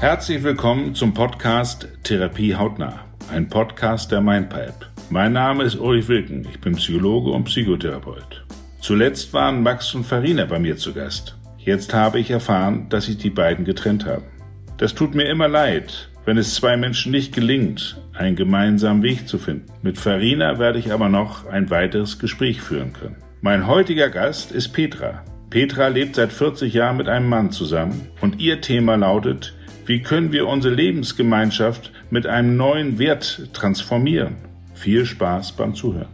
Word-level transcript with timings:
Herzlich 0.00 0.44
willkommen 0.44 0.94
zum 0.94 1.12
Podcast 1.12 1.88
Therapie 2.04 2.54
hautnah, 2.54 3.00
ein 3.32 3.48
Podcast 3.48 4.12
der 4.12 4.20
MindPipe. 4.20 4.86
Mein 5.10 5.32
Name 5.32 5.64
ist 5.64 5.74
Ulrich 5.74 6.06
Wilken, 6.06 6.46
ich 6.48 6.60
bin 6.60 6.76
Psychologe 6.76 7.30
und 7.30 7.44
Psychotherapeut. 7.44 8.44
Zuletzt 8.80 9.32
waren 9.32 9.64
Max 9.64 9.92
und 9.96 10.06
Farina 10.06 10.44
bei 10.44 10.60
mir 10.60 10.76
zu 10.76 10.94
Gast. 10.94 11.36
Jetzt 11.58 11.94
habe 11.94 12.20
ich 12.20 12.30
erfahren, 12.30 12.88
dass 12.90 13.06
sich 13.06 13.18
die 13.18 13.30
beiden 13.30 13.64
getrennt 13.64 14.06
haben. 14.06 14.22
Das 14.76 14.94
tut 14.94 15.16
mir 15.16 15.24
immer 15.24 15.48
leid, 15.48 16.10
wenn 16.24 16.38
es 16.38 16.54
zwei 16.54 16.76
Menschen 16.76 17.10
nicht 17.10 17.34
gelingt, 17.34 18.00
einen 18.14 18.36
gemeinsamen 18.36 19.02
Weg 19.02 19.26
zu 19.26 19.36
finden. 19.36 19.66
Mit 19.82 19.98
Farina 19.98 20.60
werde 20.60 20.78
ich 20.78 20.92
aber 20.92 21.08
noch 21.08 21.46
ein 21.46 21.70
weiteres 21.70 22.20
Gespräch 22.20 22.60
führen 22.60 22.92
können. 22.92 23.16
Mein 23.40 23.66
heutiger 23.66 24.10
Gast 24.10 24.52
ist 24.52 24.68
Petra. 24.68 25.24
Petra 25.50 25.88
lebt 25.88 26.14
seit 26.14 26.32
40 26.32 26.72
Jahren 26.72 26.98
mit 26.98 27.08
einem 27.08 27.28
Mann 27.28 27.50
zusammen 27.50 28.06
und 28.20 28.38
ihr 28.38 28.60
Thema 28.60 28.94
lautet, 28.94 29.54
wie 29.88 30.02
können 30.02 30.32
wir 30.32 30.46
unsere 30.46 30.74
Lebensgemeinschaft 30.74 31.92
mit 32.10 32.26
einem 32.26 32.58
neuen 32.58 32.98
Wert 32.98 33.48
transformieren? 33.54 34.36
Viel 34.74 35.06
Spaß 35.06 35.52
beim 35.52 35.74
Zuhören. 35.74 36.10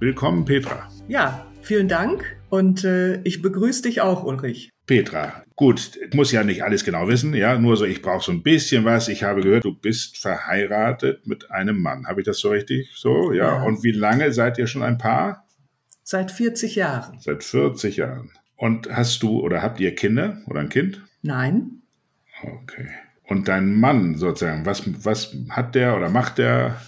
Willkommen, 0.00 0.46
Petra. 0.46 0.88
Ja, 1.06 1.46
vielen 1.60 1.88
Dank 1.88 2.24
und 2.48 2.82
äh, 2.82 3.20
ich 3.24 3.42
begrüße 3.42 3.82
dich 3.82 4.00
auch, 4.00 4.24
Ulrich. 4.24 4.70
Petra, 4.86 5.44
gut, 5.56 5.98
ich 6.08 6.14
muss 6.14 6.32
ja 6.32 6.42
nicht 6.42 6.64
alles 6.64 6.86
genau 6.86 7.06
wissen, 7.06 7.34
ja, 7.34 7.58
nur 7.58 7.76
so, 7.76 7.84
ich 7.84 8.00
brauche 8.00 8.24
so 8.24 8.32
ein 8.32 8.42
bisschen 8.42 8.86
was. 8.86 9.08
Ich 9.08 9.24
habe 9.24 9.42
gehört, 9.42 9.64
du 9.64 9.74
bist 9.74 10.16
verheiratet 10.16 11.26
mit 11.26 11.50
einem 11.50 11.82
Mann. 11.82 12.06
Habe 12.06 12.22
ich 12.22 12.26
das 12.26 12.38
so 12.38 12.48
richtig? 12.48 12.90
So, 12.96 13.32
ja. 13.32 13.44
ja. 13.44 13.62
Und 13.62 13.82
wie 13.82 13.92
lange 13.92 14.32
seid 14.32 14.56
ihr 14.56 14.66
schon 14.66 14.82
ein 14.82 14.96
Paar? 14.96 15.46
Seit 16.02 16.30
40 16.30 16.76
Jahren. 16.76 17.18
Seit 17.20 17.44
40 17.44 17.98
Jahren. 17.98 18.30
Und 18.56 18.88
hast 18.90 19.22
du 19.22 19.40
oder 19.40 19.60
habt 19.60 19.80
ihr 19.80 19.94
Kinder 19.94 20.38
oder 20.46 20.60
ein 20.60 20.70
Kind? 20.70 21.02
Nein. 21.20 21.82
Okay. 22.62 22.88
Und 23.26 23.48
dein 23.48 23.74
Mann 23.74 24.16
sozusagen, 24.16 24.66
was, 24.66 24.82
was 25.04 25.34
hat 25.50 25.74
der 25.74 25.96
oder 25.96 26.10
macht 26.10 26.38
der? 26.38 26.80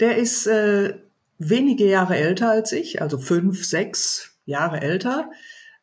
Der 0.00 0.16
ist 0.16 0.46
äh, 0.46 0.94
wenige 1.38 1.86
Jahre 1.86 2.16
älter 2.16 2.50
als 2.50 2.72
ich, 2.72 3.00
also 3.00 3.18
fünf, 3.18 3.64
sechs 3.64 4.38
Jahre 4.44 4.80
älter, 4.80 5.30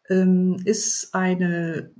ähm, 0.10 0.58
ist 0.66 1.14
eine 1.14 1.92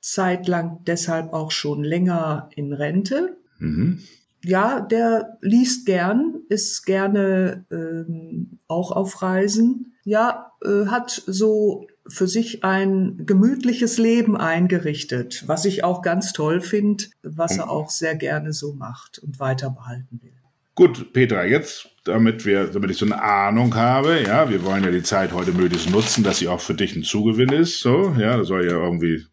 Zeit 0.00 0.46
lang 0.48 0.80
deshalb 0.84 1.32
auch 1.32 1.50
schon 1.50 1.84
länger 1.84 2.48
in 2.54 2.72
Rente. 2.72 3.36
Mhm. 3.58 4.02
Ja, 4.44 4.80
der 4.80 5.38
liest 5.40 5.86
gern, 5.86 6.42
ist 6.48 6.86
gerne 6.86 7.64
ähm, 7.70 8.58
auch 8.68 8.92
auf 8.92 9.22
Reisen. 9.22 9.94
Ja, 10.04 10.52
äh, 10.64 10.86
hat 10.86 11.10
so 11.26 11.86
für 12.08 12.28
sich 12.28 12.64
ein 12.64 13.26
gemütliches 13.26 13.98
Leben 13.98 14.36
eingerichtet, 14.36 15.44
was 15.46 15.64
ich 15.64 15.84
auch 15.84 16.02
ganz 16.02 16.32
toll 16.32 16.60
finde, 16.60 17.04
was 17.22 17.56
er 17.56 17.70
auch 17.70 17.90
sehr 17.90 18.14
gerne 18.14 18.52
so 18.52 18.72
macht 18.72 19.18
und 19.18 19.40
weiter 19.40 19.70
behalten 19.70 20.20
will. 20.22 20.32
Gut, 20.76 21.14
Petra, 21.14 21.46
jetzt, 21.46 21.88
damit 22.04 22.44
wir, 22.44 22.66
damit 22.66 22.90
ich 22.90 22.98
so 22.98 23.06
eine 23.06 23.22
Ahnung 23.22 23.74
habe, 23.76 24.20
ja, 24.20 24.50
wir 24.50 24.62
wollen 24.62 24.84
ja 24.84 24.90
die 24.90 25.02
Zeit 25.02 25.32
heute 25.32 25.52
möglichst 25.52 25.88
nutzen, 25.88 26.22
dass 26.22 26.38
sie 26.38 26.48
auch 26.48 26.60
für 26.60 26.74
dich 26.74 26.94
ein 26.94 27.02
Zugewinn 27.02 27.48
ist, 27.48 27.80
so, 27.80 28.14
ja, 28.18 28.36
das 28.36 28.48
soll 28.48 28.66
ja 28.66 28.72
irgendwie, 28.72 29.24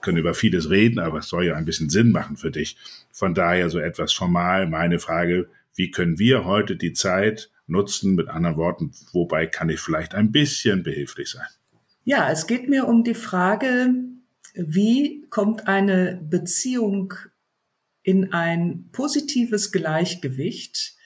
können 0.00 0.18
über 0.18 0.32
vieles 0.32 0.70
reden, 0.70 1.00
aber 1.00 1.18
es 1.18 1.28
soll 1.28 1.44
ja 1.44 1.56
ein 1.56 1.64
bisschen 1.64 1.90
Sinn 1.90 2.12
machen 2.12 2.36
für 2.36 2.52
dich. 2.52 2.76
Von 3.10 3.34
daher 3.34 3.68
so 3.68 3.80
etwas 3.80 4.12
formal 4.12 4.68
meine 4.68 5.00
Frage, 5.00 5.48
wie 5.74 5.90
können 5.90 6.20
wir 6.20 6.44
heute 6.44 6.76
die 6.76 6.92
Zeit 6.92 7.50
nutzen, 7.66 8.14
mit 8.14 8.28
anderen 8.28 8.56
Worten, 8.56 8.92
wobei 9.12 9.46
kann 9.46 9.70
ich 9.70 9.80
vielleicht 9.80 10.14
ein 10.14 10.30
bisschen 10.30 10.84
behilflich 10.84 11.30
sein? 11.30 11.48
Ja, 12.04 12.30
es 12.30 12.46
geht 12.46 12.68
mir 12.68 12.88
um 12.88 13.04
die 13.04 13.14
Frage, 13.14 13.94
wie 14.54 15.24
kommt 15.30 15.68
eine 15.68 16.20
Beziehung 16.28 17.14
in 18.02 18.32
ein 18.32 18.88
positives 18.90 19.70
Gleichgewicht, 19.70 20.96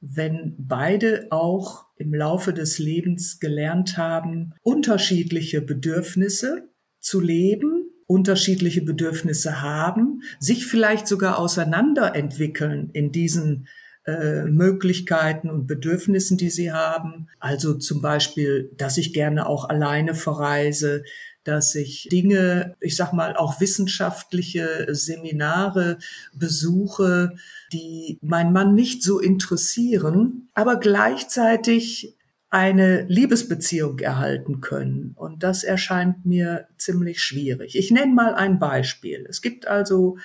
wenn 0.00 0.54
beide 0.58 1.26
auch 1.30 1.84
im 1.96 2.14
Laufe 2.14 2.54
des 2.54 2.78
Lebens 2.78 3.38
gelernt 3.38 3.98
haben, 3.98 4.54
unterschiedliche 4.62 5.60
Bedürfnisse 5.60 6.70
zu 7.00 7.20
leben, 7.20 7.90
unterschiedliche 8.06 8.80
Bedürfnisse 8.80 9.60
haben, 9.60 10.22
sich 10.38 10.66
vielleicht 10.66 11.06
sogar 11.06 11.38
auseinanderentwickeln 11.38 12.88
in 12.94 13.12
diesen 13.12 13.68
äh, 14.06 14.44
Möglichkeiten 14.44 15.50
und 15.50 15.66
Bedürfnissen, 15.66 16.36
die 16.36 16.50
sie 16.50 16.72
haben. 16.72 17.28
Also 17.38 17.74
zum 17.74 18.00
Beispiel, 18.00 18.70
dass 18.76 18.98
ich 18.98 19.12
gerne 19.12 19.46
auch 19.46 19.68
alleine 19.68 20.14
verreise, 20.14 21.02
dass 21.44 21.74
ich 21.74 22.08
Dinge, 22.10 22.76
ich 22.80 22.96
sag 22.96 23.12
mal, 23.12 23.36
auch 23.36 23.60
wissenschaftliche 23.60 24.86
Seminare 24.90 25.98
besuche, 26.34 27.34
die 27.72 28.18
mein 28.20 28.52
Mann 28.52 28.74
nicht 28.74 29.02
so 29.02 29.18
interessieren, 29.18 30.48
aber 30.54 30.76
gleichzeitig 30.76 32.16
eine 32.50 33.04
Liebesbeziehung 33.04 34.00
erhalten 34.00 34.60
können. 34.60 35.12
Und 35.14 35.42
das 35.42 35.62
erscheint 35.62 36.26
mir 36.26 36.66
ziemlich 36.76 37.22
schwierig. 37.22 37.76
Ich 37.76 37.90
nenne 37.90 38.12
mal 38.12 38.34
ein 38.34 38.58
Beispiel. 38.58 39.24
Es 39.28 39.40
gibt 39.40 39.68
also 39.68 40.18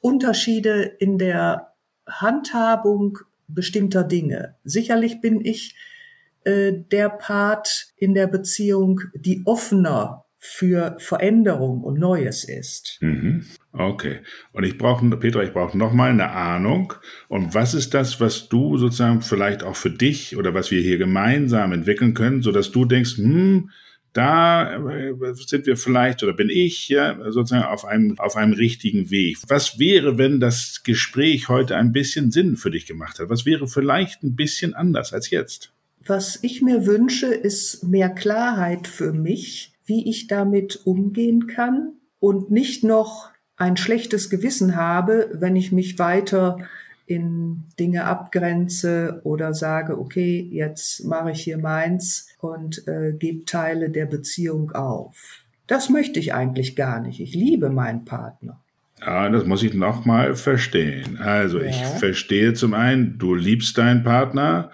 Unterschiede 0.00 0.82
in 0.82 1.18
der 1.18 1.67
Handhabung 2.08 3.18
bestimmter 3.48 4.04
Dinge. 4.04 4.56
Sicherlich 4.64 5.20
bin 5.20 5.44
ich 5.44 5.74
äh, 6.44 6.72
der 6.72 7.08
Part 7.08 7.88
in 7.96 8.14
der 8.14 8.26
Beziehung, 8.26 9.00
die 9.14 9.42
offener 9.44 10.24
für 10.40 10.96
Veränderung 10.98 11.82
und 11.82 11.98
Neues 11.98 12.44
ist. 12.44 12.98
Mhm. 13.00 13.44
Okay. 13.72 14.20
Und 14.52 14.64
ich 14.64 14.78
brauche, 14.78 15.04
Petra, 15.16 15.42
ich 15.42 15.52
brauche 15.52 15.76
nochmal 15.76 16.10
eine 16.10 16.30
Ahnung. 16.30 16.94
Und 17.26 17.54
was 17.54 17.74
ist 17.74 17.92
das, 17.92 18.20
was 18.20 18.48
du 18.48 18.78
sozusagen 18.78 19.20
vielleicht 19.20 19.64
auch 19.64 19.74
für 19.74 19.90
dich 19.90 20.36
oder 20.36 20.54
was 20.54 20.70
wir 20.70 20.80
hier 20.80 20.98
gemeinsam 20.98 21.72
entwickeln 21.72 22.14
können, 22.14 22.42
so 22.42 22.52
dass 22.52 22.70
du 22.70 22.84
denkst, 22.84 23.16
hm, 23.16 23.70
da 24.18 24.74
äh, 24.90 25.14
sind 25.34 25.66
wir 25.66 25.76
vielleicht 25.76 26.24
oder 26.24 26.32
bin 26.32 26.50
ich 26.50 26.88
ja 26.88 27.16
sozusagen 27.30 27.64
auf 27.64 27.84
einem, 27.84 28.18
auf 28.18 28.34
einem 28.34 28.52
richtigen 28.52 29.10
Weg. 29.10 29.38
Was 29.46 29.78
wäre, 29.78 30.18
wenn 30.18 30.40
das 30.40 30.82
Gespräch 30.82 31.48
heute 31.48 31.76
ein 31.76 31.92
bisschen 31.92 32.32
Sinn 32.32 32.56
für 32.56 32.72
dich 32.72 32.86
gemacht 32.86 33.20
hat? 33.20 33.30
Was 33.30 33.46
wäre 33.46 33.68
vielleicht 33.68 34.24
ein 34.24 34.34
bisschen 34.34 34.74
anders 34.74 35.12
als 35.12 35.30
jetzt? 35.30 35.72
Was 36.04 36.42
ich 36.42 36.62
mir 36.62 36.84
wünsche, 36.84 37.26
ist 37.26 37.84
mehr 37.84 38.08
Klarheit 38.08 38.88
für 38.88 39.12
mich, 39.12 39.72
wie 39.84 40.10
ich 40.10 40.26
damit 40.26 40.80
umgehen 40.84 41.46
kann 41.46 41.92
und 42.18 42.50
nicht 42.50 42.82
noch 42.82 43.30
ein 43.56 43.76
schlechtes 43.76 44.30
Gewissen 44.30 44.74
habe, 44.74 45.30
wenn 45.32 45.54
ich 45.54 45.70
mich 45.70 45.98
weiter 46.00 46.58
in 47.08 47.64
Dinge 47.80 48.04
abgrenze 48.04 49.20
oder 49.24 49.54
sage, 49.54 49.98
okay, 49.98 50.46
jetzt 50.52 51.04
mache 51.04 51.30
ich 51.30 51.40
hier 51.40 51.56
meins 51.56 52.28
und 52.40 52.86
äh, 52.86 53.12
gebe 53.18 53.46
Teile 53.46 53.88
der 53.88 54.04
Beziehung 54.04 54.72
auf. 54.72 55.44
Das 55.66 55.88
möchte 55.88 56.20
ich 56.20 56.34
eigentlich 56.34 56.76
gar 56.76 57.00
nicht. 57.00 57.20
Ich 57.20 57.34
liebe 57.34 57.70
meinen 57.70 58.04
Partner. 58.04 58.60
Ja, 59.00 59.30
das 59.30 59.46
muss 59.46 59.62
ich 59.62 59.74
nochmal 59.74 60.34
verstehen. 60.34 61.18
Also 61.18 61.60
ja. 61.60 61.66
ich 61.66 61.76
verstehe 61.76 62.52
zum 62.52 62.74
einen, 62.74 63.18
du 63.18 63.34
liebst 63.34 63.78
deinen 63.78 64.02
Partner, 64.04 64.70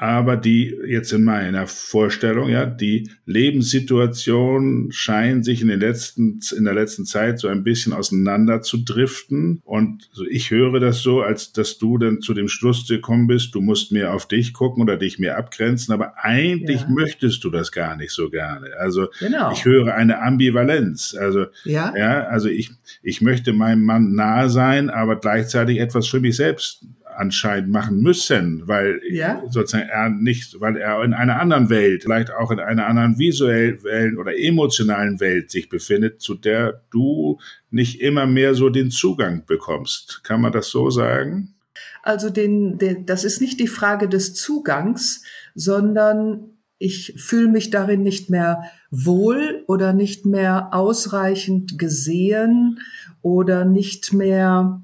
aber 0.00 0.36
die 0.36 0.78
jetzt 0.86 1.12
in 1.12 1.24
meiner 1.24 1.66
Vorstellung, 1.66 2.48
ja, 2.48 2.66
die 2.66 3.10
Lebenssituation 3.26 4.92
scheint 4.92 5.44
sich 5.44 5.60
in 5.60 5.66
den 5.66 5.80
letzten, 5.80 6.38
in 6.56 6.64
der 6.64 6.74
letzten 6.74 7.04
Zeit 7.04 7.40
so 7.40 7.48
ein 7.48 7.64
bisschen 7.64 7.92
auseinander 7.92 8.62
zu 8.62 8.78
driften. 8.78 9.60
Und 9.64 10.08
ich 10.30 10.52
höre 10.52 10.78
das 10.78 11.02
so, 11.02 11.22
als 11.22 11.52
dass 11.52 11.78
du 11.78 11.98
dann 11.98 12.20
zu 12.20 12.32
dem 12.32 12.46
Schluss 12.46 12.86
gekommen 12.86 13.26
bist, 13.26 13.56
du 13.56 13.60
musst 13.60 13.90
mehr 13.90 14.14
auf 14.14 14.28
dich 14.28 14.52
gucken 14.52 14.84
oder 14.84 14.96
dich 14.96 15.18
mehr 15.18 15.36
abgrenzen, 15.36 15.92
aber 15.92 16.12
eigentlich 16.16 16.82
ja. 16.82 16.88
möchtest 16.88 17.42
du 17.42 17.50
das 17.50 17.72
gar 17.72 17.96
nicht 17.96 18.12
so 18.12 18.30
gerne. 18.30 18.68
Also 18.78 19.08
genau. 19.18 19.50
ich 19.50 19.64
höre 19.64 19.96
eine 19.96 20.22
Ambivalenz. 20.22 21.16
Also, 21.18 21.46
ja, 21.64 21.92
ja 21.96 22.22
also 22.28 22.48
ich, 22.48 22.70
ich 23.02 23.20
möchte 23.20 23.52
meinem 23.52 23.82
Mann 23.82 24.12
nahe 24.12 24.48
sein, 24.48 24.90
aber 24.90 25.16
gleichzeitig 25.18 25.80
etwas 25.80 26.06
für 26.06 26.20
mich 26.20 26.36
selbst 26.36 26.84
anscheinend 27.18 27.70
machen 27.70 28.00
müssen, 28.00 28.62
weil 28.66 29.00
ja? 29.10 29.42
sozusagen 29.48 29.88
er 29.88 30.08
nicht, 30.08 30.60
weil 30.60 30.76
er 30.76 31.02
in 31.02 31.12
einer 31.12 31.40
anderen 31.40 31.68
Welt, 31.68 32.04
vielleicht 32.04 32.30
auch 32.30 32.50
in 32.50 32.60
einer 32.60 32.86
anderen 32.86 33.18
visuellen 33.18 34.16
oder 34.18 34.38
emotionalen 34.38 35.20
Welt 35.20 35.50
sich 35.50 35.68
befindet, 35.68 36.20
zu 36.20 36.34
der 36.34 36.82
du 36.90 37.38
nicht 37.70 38.00
immer 38.00 38.26
mehr 38.26 38.54
so 38.54 38.68
den 38.68 38.90
Zugang 38.90 39.44
bekommst. 39.46 40.22
Kann 40.22 40.40
man 40.40 40.52
das 40.52 40.68
so 40.68 40.90
sagen? 40.90 41.54
Also 42.02 42.30
den, 42.30 42.78
den 42.78 43.06
das 43.06 43.24
ist 43.24 43.40
nicht 43.40 43.60
die 43.60 43.68
Frage 43.68 44.08
des 44.08 44.34
Zugangs, 44.34 45.24
sondern 45.54 46.58
ich 46.78 47.14
fühle 47.16 47.48
mich 47.48 47.70
darin 47.70 48.02
nicht 48.02 48.30
mehr 48.30 48.62
wohl 48.90 49.64
oder 49.66 49.92
nicht 49.92 50.24
mehr 50.24 50.68
ausreichend 50.72 51.78
gesehen 51.78 52.78
oder 53.20 53.64
nicht 53.64 54.12
mehr 54.12 54.80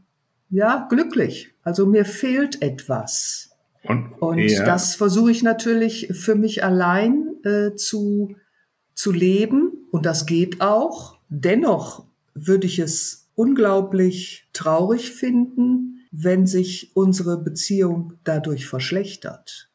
ja 0.50 0.86
glücklich. 0.90 1.53
Also 1.64 1.86
mir 1.86 2.04
fehlt 2.04 2.62
etwas. 2.62 3.50
Und, 3.82 4.12
und 4.20 4.38
ja. 4.38 4.64
das 4.64 4.94
versuche 4.94 5.30
ich 5.30 5.42
natürlich 5.42 6.08
für 6.12 6.34
mich 6.34 6.64
allein 6.64 7.34
äh, 7.44 7.74
zu, 7.74 8.36
zu 8.94 9.12
leben. 9.12 9.72
Und 9.90 10.06
das 10.06 10.26
geht 10.26 10.60
auch. 10.60 11.18
Dennoch 11.28 12.06
würde 12.34 12.66
ich 12.66 12.78
es 12.78 13.28
unglaublich 13.34 14.48
traurig 14.52 15.10
finden, 15.10 16.06
wenn 16.12 16.46
sich 16.46 16.92
unsere 16.94 17.42
Beziehung 17.42 18.14
dadurch 18.24 18.66
verschlechtert. 18.66 19.70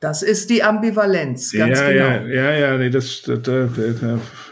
Das 0.00 0.22
ist 0.22 0.50
die 0.50 0.64
Ambivalenz, 0.64 1.52
ganz 1.52 1.78
ja, 1.78 1.88
genau. 1.88 2.04
Ja, 2.04 2.26
ja, 2.26 2.58
ja, 2.58 2.78
nee, 2.78 2.90
das, 2.90 3.22
das, 3.22 3.40
das, 3.42 3.70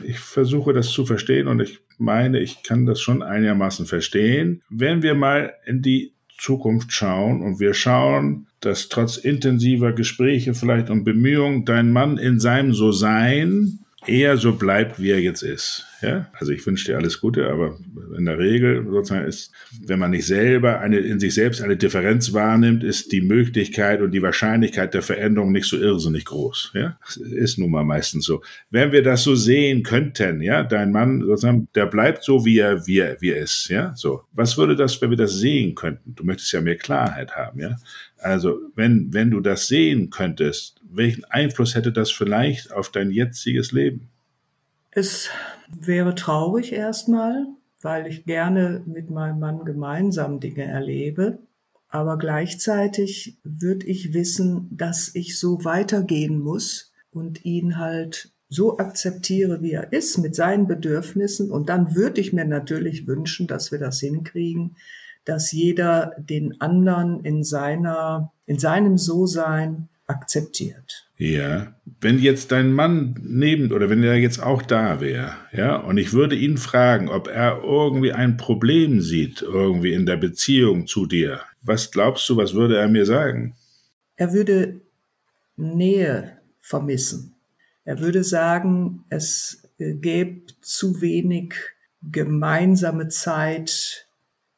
ich 0.04 0.20
versuche 0.20 0.72
das 0.72 0.90
zu 0.90 1.04
verstehen 1.06 1.48
und 1.48 1.58
ich 1.58 1.80
meine, 1.98 2.38
ich 2.38 2.62
kann 2.62 2.86
das 2.86 3.00
schon 3.00 3.22
einigermaßen 3.22 3.86
verstehen. 3.86 4.62
Wenn 4.70 5.02
wir 5.02 5.14
mal 5.14 5.54
in 5.66 5.82
die 5.82 6.14
Zukunft 6.40 6.92
schauen. 6.92 7.42
Und 7.42 7.60
wir 7.60 7.74
schauen, 7.74 8.46
dass 8.60 8.88
trotz 8.88 9.16
intensiver 9.16 9.92
Gespräche 9.92 10.54
vielleicht 10.54 10.90
und 10.90 11.04
Bemühungen 11.04 11.64
dein 11.64 11.92
Mann 11.92 12.18
in 12.18 12.40
seinem 12.40 12.72
So-Sein 12.72 13.79
eher 14.06 14.36
so 14.36 14.54
bleibt, 14.54 15.00
wie 15.00 15.10
er 15.10 15.20
jetzt 15.20 15.42
ist. 15.42 15.86
Ja, 16.02 16.30
also 16.32 16.52
ich 16.52 16.66
wünsche 16.66 16.86
dir 16.86 16.96
alles 16.96 17.20
Gute, 17.20 17.50
aber 17.50 17.78
in 18.16 18.24
der 18.24 18.38
Regel 18.38 18.86
sozusagen 18.90 19.26
ist, 19.26 19.52
wenn 19.84 19.98
man 19.98 20.12
nicht 20.12 20.26
selber 20.26 20.80
eine, 20.80 20.98
in 20.98 21.20
sich 21.20 21.34
selbst 21.34 21.60
eine 21.60 21.76
Differenz 21.76 22.32
wahrnimmt, 22.32 22.82
ist 22.82 23.12
die 23.12 23.20
Möglichkeit 23.20 24.00
und 24.00 24.12
die 24.12 24.22
Wahrscheinlichkeit 24.22 24.94
der 24.94 25.02
Veränderung 25.02 25.52
nicht 25.52 25.66
so 25.66 25.76
irrsinnig 25.76 26.24
groß. 26.24 26.72
Ja, 26.74 26.98
das 27.04 27.16
ist 27.16 27.58
nun 27.58 27.70
mal 27.70 27.84
meistens 27.84 28.24
so. 28.24 28.42
Wenn 28.70 28.92
wir 28.92 29.02
das 29.02 29.24
so 29.24 29.34
sehen 29.34 29.82
könnten, 29.82 30.40
ja, 30.40 30.62
dein 30.62 30.90
Mann 30.90 31.20
sozusagen, 31.20 31.68
der 31.74 31.86
bleibt 31.86 32.24
so, 32.24 32.46
wie 32.46 32.58
er, 32.58 32.86
wie 32.86 33.00
er, 33.00 33.20
wie 33.20 33.32
er 33.32 33.42
ist. 33.42 33.68
Ja, 33.68 33.92
so. 33.94 34.22
Was 34.32 34.56
würde 34.56 34.76
das, 34.76 35.00
wenn 35.02 35.10
wir 35.10 35.18
das 35.18 35.34
sehen 35.34 35.74
könnten? 35.74 36.14
Du 36.14 36.24
möchtest 36.24 36.52
ja 36.52 36.62
mehr 36.62 36.76
Klarheit 36.76 37.32
haben. 37.32 37.60
Ja, 37.60 37.76
also 38.16 38.58
wenn, 38.74 39.12
wenn 39.12 39.30
du 39.30 39.40
das 39.40 39.68
sehen 39.68 40.08
könntest, 40.08 40.79
welchen 40.92 41.24
Einfluss 41.24 41.74
hätte 41.74 41.92
das 41.92 42.10
vielleicht 42.10 42.72
auf 42.72 42.90
dein 42.90 43.10
jetziges 43.10 43.72
Leben? 43.72 44.08
Es 44.90 45.30
wäre 45.68 46.14
traurig 46.14 46.72
erstmal, 46.72 47.46
weil 47.82 48.06
ich 48.06 48.24
gerne 48.24 48.82
mit 48.86 49.10
meinem 49.10 49.38
Mann 49.38 49.64
gemeinsam 49.64 50.40
Dinge 50.40 50.64
erlebe. 50.64 51.38
Aber 51.88 52.18
gleichzeitig 52.18 53.38
würde 53.42 53.86
ich 53.86 54.14
wissen, 54.14 54.68
dass 54.70 55.14
ich 55.14 55.38
so 55.38 55.64
weitergehen 55.64 56.38
muss 56.38 56.92
und 57.10 57.44
ihn 57.44 57.78
halt 57.78 58.32
so 58.48 58.78
akzeptiere, 58.78 59.62
wie 59.62 59.72
er 59.72 59.92
ist, 59.92 60.18
mit 60.18 60.34
seinen 60.34 60.66
Bedürfnissen. 60.66 61.50
Und 61.50 61.68
dann 61.68 61.94
würde 61.94 62.20
ich 62.20 62.32
mir 62.32 62.44
natürlich 62.44 63.06
wünschen, 63.06 63.46
dass 63.46 63.70
wir 63.70 63.78
das 63.78 64.00
hinkriegen, 64.00 64.76
dass 65.24 65.52
jeder 65.52 66.14
den 66.18 66.60
anderen 66.60 67.24
in 67.24 67.44
seiner, 67.44 68.32
in 68.46 68.58
seinem 68.58 68.98
So-Sein 68.98 69.88
akzeptiert. 70.10 71.06
Ja, 71.16 71.74
wenn 72.00 72.18
jetzt 72.18 72.50
dein 72.50 72.72
Mann 72.72 73.14
neben 73.22 73.72
oder 73.72 73.88
wenn 73.88 74.02
er 74.02 74.16
jetzt 74.16 74.42
auch 74.42 74.62
da 74.62 75.00
wäre, 75.00 75.36
ja, 75.52 75.76
und 75.76 75.98
ich 75.98 76.12
würde 76.12 76.34
ihn 76.34 76.56
fragen, 76.56 77.08
ob 77.08 77.28
er 77.28 77.62
irgendwie 77.62 78.12
ein 78.12 78.36
Problem 78.36 79.00
sieht, 79.00 79.42
irgendwie 79.42 79.92
in 79.92 80.06
der 80.06 80.16
Beziehung 80.16 80.86
zu 80.86 81.06
dir, 81.06 81.40
was 81.62 81.90
glaubst 81.90 82.28
du, 82.28 82.36
was 82.36 82.54
würde 82.54 82.78
er 82.78 82.88
mir 82.88 83.06
sagen? 83.06 83.54
Er 84.16 84.32
würde 84.32 84.80
Nähe 85.56 86.38
vermissen. 86.58 87.34
Er 87.84 88.00
würde 88.00 88.24
sagen, 88.24 89.04
es 89.10 89.62
gäbe 89.78 90.42
zu 90.60 91.00
wenig 91.00 91.54
gemeinsame 92.02 93.08
Zeit, 93.08 94.06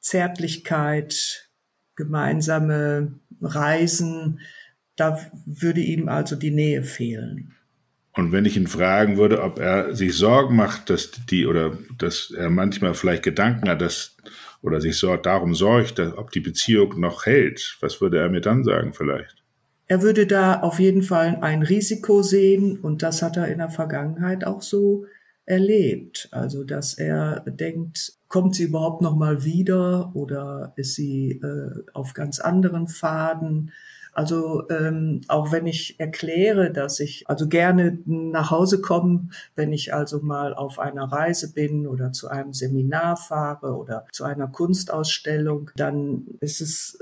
Zärtlichkeit, 0.01 1.49
gemeinsame 1.97 3.15
Reisen, 3.41 4.41
da 4.97 5.19
würde 5.47 5.81
ihm 5.81 6.09
also 6.09 6.37
die 6.37 6.51
Nähe 6.51 6.83
fehlen. 6.83 7.55
Und 8.15 8.31
wenn 8.31 8.45
ich 8.45 8.57
ihn 8.57 8.67
fragen 8.67 9.17
würde, 9.17 9.43
ob 9.43 9.59
er 9.59 9.97
sich 9.97 10.15
Sorgen 10.15 10.55
macht, 10.55 10.91
dass 10.91 11.13
die 11.31 11.47
oder 11.47 11.79
dass 11.99 12.31
er 12.37 12.51
manchmal 12.51 12.95
vielleicht 12.95 13.23
Gedanken 13.23 13.69
hat, 13.69 13.81
dass 13.81 14.17
oder 14.61 14.81
sich 14.81 14.97
so 14.97 15.17
darum 15.17 15.55
sorgt, 15.55 15.99
dass, 15.99 16.17
ob 16.17 16.31
die 16.31 16.41
Beziehung 16.41 17.01
noch 17.01 17.27
hält, 17.27 17.77
was 17.81 18.01
würde 18.01 18.19
er 18.19 18.29
mir 18.29 18.41
dann 18.41 18.65
sagen 18.65 18.93
vielleicht? 18.93 19.43
Er 19.87 20.03
würde 20.03 20.27
da 20.27 20.61
auf 20.61 20.79
jeden 20.79 21.03
Fall 21.03 21.39
ein 21.41 21.63
Risiko 21.63 22.23
sehen 22.23 22.79
und 22.79 23.03
das 23.03 23.23
hat 23.23 23.37
er 23.37 23.49
in 23.49 23.59
der 23.59 23.71
Vergangenheit 23.71 24.45
auch 24.47 24.63
so 24.63 25.07
erlebt. 25.45 26.29
Also 26.31 26.65
dass 26.65 26.95
er 26.95 27.41
denkt, 27.47 28.13
kommt 28.29 28.55
sie 28.55 28.65
überhaupt 28.65 29.03
noch 29.03 29.17
mal 29.17 29.45
wieder 29.45 30.13
oder 30.15 30.73
ist 30.77 30.95
sie 30.95 31.41
äh, 31.43 31.83
auf 31.93 32.15
ganz 32.15 32.39
anderen 32.39 32.89
Pfaden? 32.89 33.73
Also 34.13 34.69
ähm, 34.69 35.23
auch 35.29 35.53
wenn 35.53 35.67
ich 35.67 35.99
erkläre, 35.99 36.71
dass 36.71 37.01
ich 37.01 37.25
also 37.29 37.49
gerne 37.49 37.99
nach 38.05 38.51
Hause 38.51 38.81
komme, 38.81 39.29
wenn 39.55 39.73
ich 39.73 39.95
also 39.95 40.21
mal 40.21 40.55
auf 40.55 40.79
einer 40.79 41.05
Reise 41.05 41.53
bin 41.53 41.87
oder 41.87 42.13
zu 42.13 42.29
einem 42.29 42.53
Seminar 42.53 43.17
fahre 43.17 43.75
oder 43.75 44.07
zu 44.13 44.25
einer 44.25 44.49
Kunstausstellung, 44.49 45.71
dann 45.77 46.27
ist 46.41 46.61
es 46.61 46.99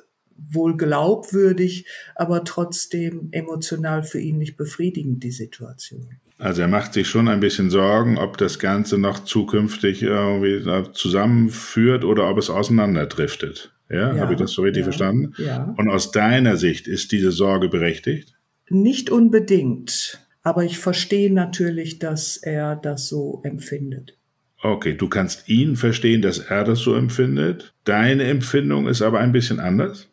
wohl 0.52 0.76
glaubwürdig, 0.76 1.86
aber 2.14 2.44
trotzdem 2.44 3.28
emotional 3.32 4.02
für 4.02 4.20
ihn 4.20 4.38
nicht 4.38 4.56
befriedigend, 4.56 5.22
die 5.22 5.32
Situation. 5.32 6.08
Also 6.38 6.62
er 6.62 6.68
macht 6.68 6.94
sich 6.94 7.06
schon 7.06 7.28
ein 7.28 7.40
bisschen 7.40 7.68
Sorgen, 7.68 8.16
ob 8.16 8.38
das 8.38 8.58
Ganze 8.58 8.96
noch 8.96 9.24
zukünftig 9.24 10.02
irgendwie 10.02 10.64
zusammenführt 10.94 12.04
oder 12.04 12.30
ob 12.30 12.38
es 12.38 12.48
auseinanderdriftet. 12.48 13.72
Ja, 13.90 14.14
ja 14.14 14.20
habe 14.20 14.34
ich 14.34 14.38
das 14.38 14.52
so 14.52 14.62
richtig 14.62 14.80
ja, 14.80 14.84
verstanden? 14.84 15.34
Ja. 15.38 15.74
Und 15.76 15.90
aus 15.90 16.12
deiner 16.12 16.56
Sicht 16.56 16.86
ist 16.86 17.12
diese 17.12 17.32
Sorge 17.32 17.68
berechtigt? 17.68 18.34
Nicht 18.68 19.10
unbedingt, 19.10 20.20
aber 20.42 20.64
ich 20.64 20.78
verstehe 20.78 21.32
natürlich, 21.32 21.98
dass 21.98 22.36
er 22.36 22.76
das 22.76 23.08
so 23.08 23.40
empfindet. 23.44 24.16
Okay, 24.62 24.94
du 24.94 25.08
kannst 25.08 25.48
ihn 25.48 25.76
verstehen, 25.76 26.22
dass 26.22 26.38
er 26.38 26.64
das 26.64 26.80
so 26.80 26.94
empfindet. 26.94 27.74
Deine 27.84 28.24
Empfindung 28.24 28.86
ist 28.86 29.00
aber 29.02 29.18
ein 29.20 29.32
bisschen 29.32 29.58
anders? 29.58 30.09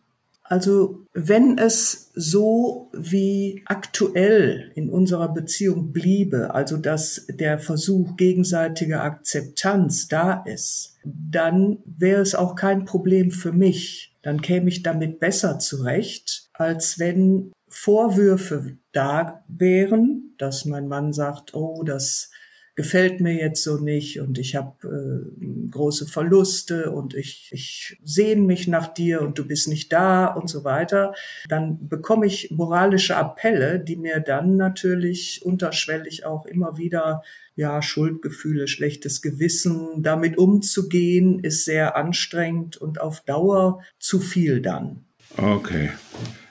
Also 0.50 1.06
wenn 1.14 1.58
es 1.58 2.12
so 2.16 2.90
wie 2.94 3.64
aktuell 3.66 4.72
in 4.76 4.90
unserer 4.90 5.34
Beziehung 5.34 5.92
bliebe, 5.92 6.54
also 6.56 6.78
dass 6.78 7.26
der 7.30 7.60
Versuch 7.60 8.16
gegenseitiger 8.16 9.04
Akzeptanz 9.04 10.08
da 10.08 10.44
ist, 10.46 10.98
dann 11.04 11.80
wäre 11.86 12.22
es 12.22 12.34
auch 12.34 12.56
kein 12.56 12.86
Problem 12.86 13.32
für 13.32 13.52
mich. 13.52 14.16
Dann 14.22 14.42
käme 14.42 14.70
ich 14.70 14.84
damit 14.84 15.20
besser 15.20 15.60
zurecht, 15.60 16.50
als 16.54 16.98
wenn 16.98 17.52
Vorwürfe 17.68 18.78
da 18.94 19.44
wären, 19.48 20.34
dass 20.38 20.66
mein 20.66 20.88
Mann 20.88 21.12
sagt, 21.12 21.54
oh, 21.54 21.84
das 21.84 22.32
gefällt 22.78 23.22
mir 23.22 23.34
jetzt 23.34 23.64
so 23.64 23.80
nicht 23.80 24.22
und 24.22 24.38
ich 24.38 24.56
habe 24.56 24.88
äh, 24.88 25.70
große 25.72 26.06
Verluste 26.06 26.92
und 26.92 27.16
ich, 27.16 27.50
ich 27.52 27.98
sehne 28.04 28.44
mich 28.44 28.68
nach 28.68 28.88
dir 28.88 29.24
und 29.24 29.40
du 29.40 29.48
bist 29.48 29.68
nicht 29.68 29.92
da 29.92 30.28
und 30.28 30.48
so 30.48 30.64
weiter, 30.64 31.16
dann 31.50 31.90
bekomme 31.90 32.28
ich 32.28 32.52
moralische 32.52 33.18
Appelle, 33.18 33.80
die 33.80 33.96
mir 33.96 34.20
dann 34.20 34.58
natürlich 34.58 35.42
unterschwellig 35.44 36.24
auch 36.26 36.46
immer 36.46 36.78
wieder 36.78 37.24
ja, 37.56 37.82
Schuldgefühle, 37.82 38.68
schlechtes 38.68 39.24
Gewissen, 39.24 40.04
damit 40.04 40.38
umzugehen, 40.38 41.40
ist 41.40 41.66
sehr 41.66 41.96
anstrengend 41.96 42.78
und 42.78 43.02
auf 43.02 43.22
Dauer 43.22 43.82
zu 43.98 44.20
viel 44.20 44.62
dann. 44.62 45.04
Okay. 45.36 45.90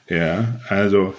Ja, 0.08 0.60
also 0.68 1.14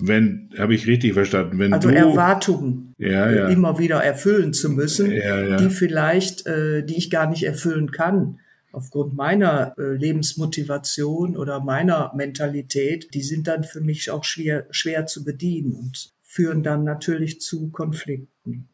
wenn, 0.00 0.48
habe 0.56 0.74
ich 0.74 0.86
richtig 0.86 1.12
verstanden, 1.12 1.58
wenn 1.58 1.74
also 1.74 1.90
du 1.90 1.94
Erwartungen 1.94 2.83
ja, 2.98 3.30
ja. 3.30 3.48
immer 3.48 3.78
wieder 3.78 4.02
erfüllen 4.02 4.52
zu 4.52 4.70
müssen, 4.70 5.10
ja, 5.10 5.56
die 5.56 5.70
vielleicht, 5.70 6.46
äh, 6.46 6.84
die 6.84 6.96
ich 6.96 7.10
gar 7.10 7.28
nicht 7.28 7.44
erfüllen 7.44 7.90
kann 7.90 8.38
aufgrund 8.74 9.14
meiner 9.14 9.74
äh, 9.78 9.94
Lebensmotivation 9.94 11.36
oder 11.36 11.60
meiner 11.60 12.12
Mentalität, 12.14 13.14
die 13.14 13.22
sind 13.22 13.46
dann 13.46 13.64
für 13.64 13.80
mich 13.80 14.10
auch 14.10 14.24
schwer, 14.24 14.66
schwer 14.70 15.06
zu 15.06 15.24
bedienen 15.24 15.72
und 15.74 16.12
führen 16.22 16.62
dann 16.62 16.84
natürlich 16.84 17.40
zu 17.40 17.70
Konflikten. 17.70 18.68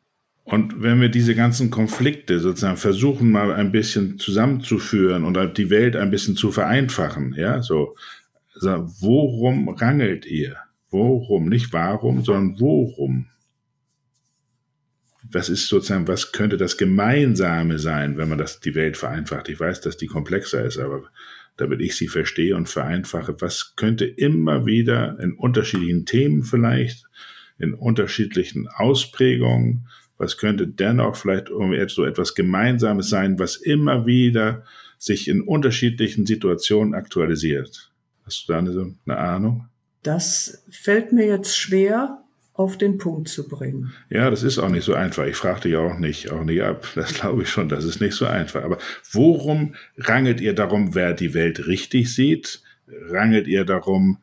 Und 0.44 0.82
wenn 0.82 1.00
wir 1.00 1.10
diese 1.10 1.34
ganzen 1.34 1.70
Konflikte 1.70 2.40
sozusagen 2.40 2.78
versuchen, 2.78 3.30
mal 3.30 3.52
ein 3.52 3.70
bisschen 3.70 4.18
zusammenzuführen 4.18 5.24
und 5.24 5.58
die 5.58 5.70
Welt 5.70 5.94
ein 5.94 6.10
bisschen 6.10 6.34
zu 6.34 6.50
vereinfachen, 6.50 7.34
ja, 7.36 7.62
so, 7.62 7.94
also 8.54 8.90
worum 9.00 9.68
rangelt 9.68 10.26
ihr? 10.26 10.56
Worum? 10.90 11.48
Nicht 11.48 11.72
warum, 11.72 12.24
sondern 12.24 12.58
worum? 12.58 13.26
Was 15.32 15.48
ist 15.48 15.68
sozusagen, 15.68 16.08
was 16.08 16.32
könnte 16.32 16.56
das 16.56 16.76
Gemeinsame 16.76 17.78
sein, 17.78 18.16
wenn 18.16 18.28
man 18.28 18.38
das, 18.38 18.60
die 18.60 18.74
Welt 18.74 18.96
vereinfacht? 18.96 19.48
Ich 19.48 19.60
weiß, 19.60 19.80
dass 19.80 19.96
die 19.96 20.06
komplexer 20.06 20.64
ist, 20.64 20.78
aber 20.78 21.04
damit 21.56 21.80
ich 21.80 21.96
sie 21.96 22.08
verstehe 22.08 22.56
und 22.56 22.68
vereinfache, 22.68 23.36
was 23.40 23.74
könnte 23.76 24.06
immer 24.06 24.66
wieder 24.66 25.18
in 25.20 25.32
unterschiedlichen 25.34 26.06
Themen 26.06 26.42
vielleicht, 26.42 27.04
in 27.58 27.74
unterschiedlichen 27.74 28.68
Ausprägungen, 28.68 29.86
was 30.16 30.36
könnte 30.36 30.66
dennoch 30.66 31.16
vielleicht 31.16 31.48
so 31.88 32.04
etwas 32.04 32.34
Gemeinsames 32.34 33.08
sein, 33.08 33.38
was 33.38 33.56
immer 33.56 34.06
wieder 34.06 34.64
sich 34.98 35.28
in 35.28 35.40
unterschiedlichen 35.40 36.26
Situationen 36.26 36.94
aktualisiert? 36.94 37.90
Hast 38.24 38.48
du 38.48 38.52
da 38.52 38.58
eine, 38.58 38.94
eine 39.06 39.16
Ahnung? 39.16 39.68
Das 40.02 40.64
fällt 40.70 41.12
mir 41.12 41.26
jetzt 41.26 41.56
schwer 41.56 42.22
auf 42.60 42.76
den 42.76 42.98
Punkt 42.98 43.28
zu 43.28 43.48
bringen. 43.48 43.92
Ja, 44.10 44.30
das 44.30 44.42
ist 44.42 44.58
auch 44.58 44.68
nicht 44.68 44.84
so 44.84 44.94
einfach. 44.94 45.24
Ich 45.24 45.36
fragte 45.36 45.68
ja 45.68 45.78
auch 45.78 45.98
nicht, 45.98 46.30
auch 46.30 46.44
nicht 46.44 46.62
ab. 46.62 46.86
Das 46.94 47.14
glaube 47.14 47.42
ich 47.42 47.48
schon, 47.48 47.68
das 47.68 47.84
ist 47.84 48.00
nicht 48.00 48.14
so 48.14 48.26
einfach. 48.26 48.62
Aber 48.62 48.78
worum 49.12 49.74
rangelt 49.96 50.40
ihr 50.40 50.54
darum, 50.54 50.94
wer 50.94 51.14
die 51.14 51.32
Welt 51.32 51.66
richtig 51.66 52.14
sieht? 52.14 52.62
Rangelt 53.08 53.46
ihr 53.46 53.64
darum, 53.64 54.18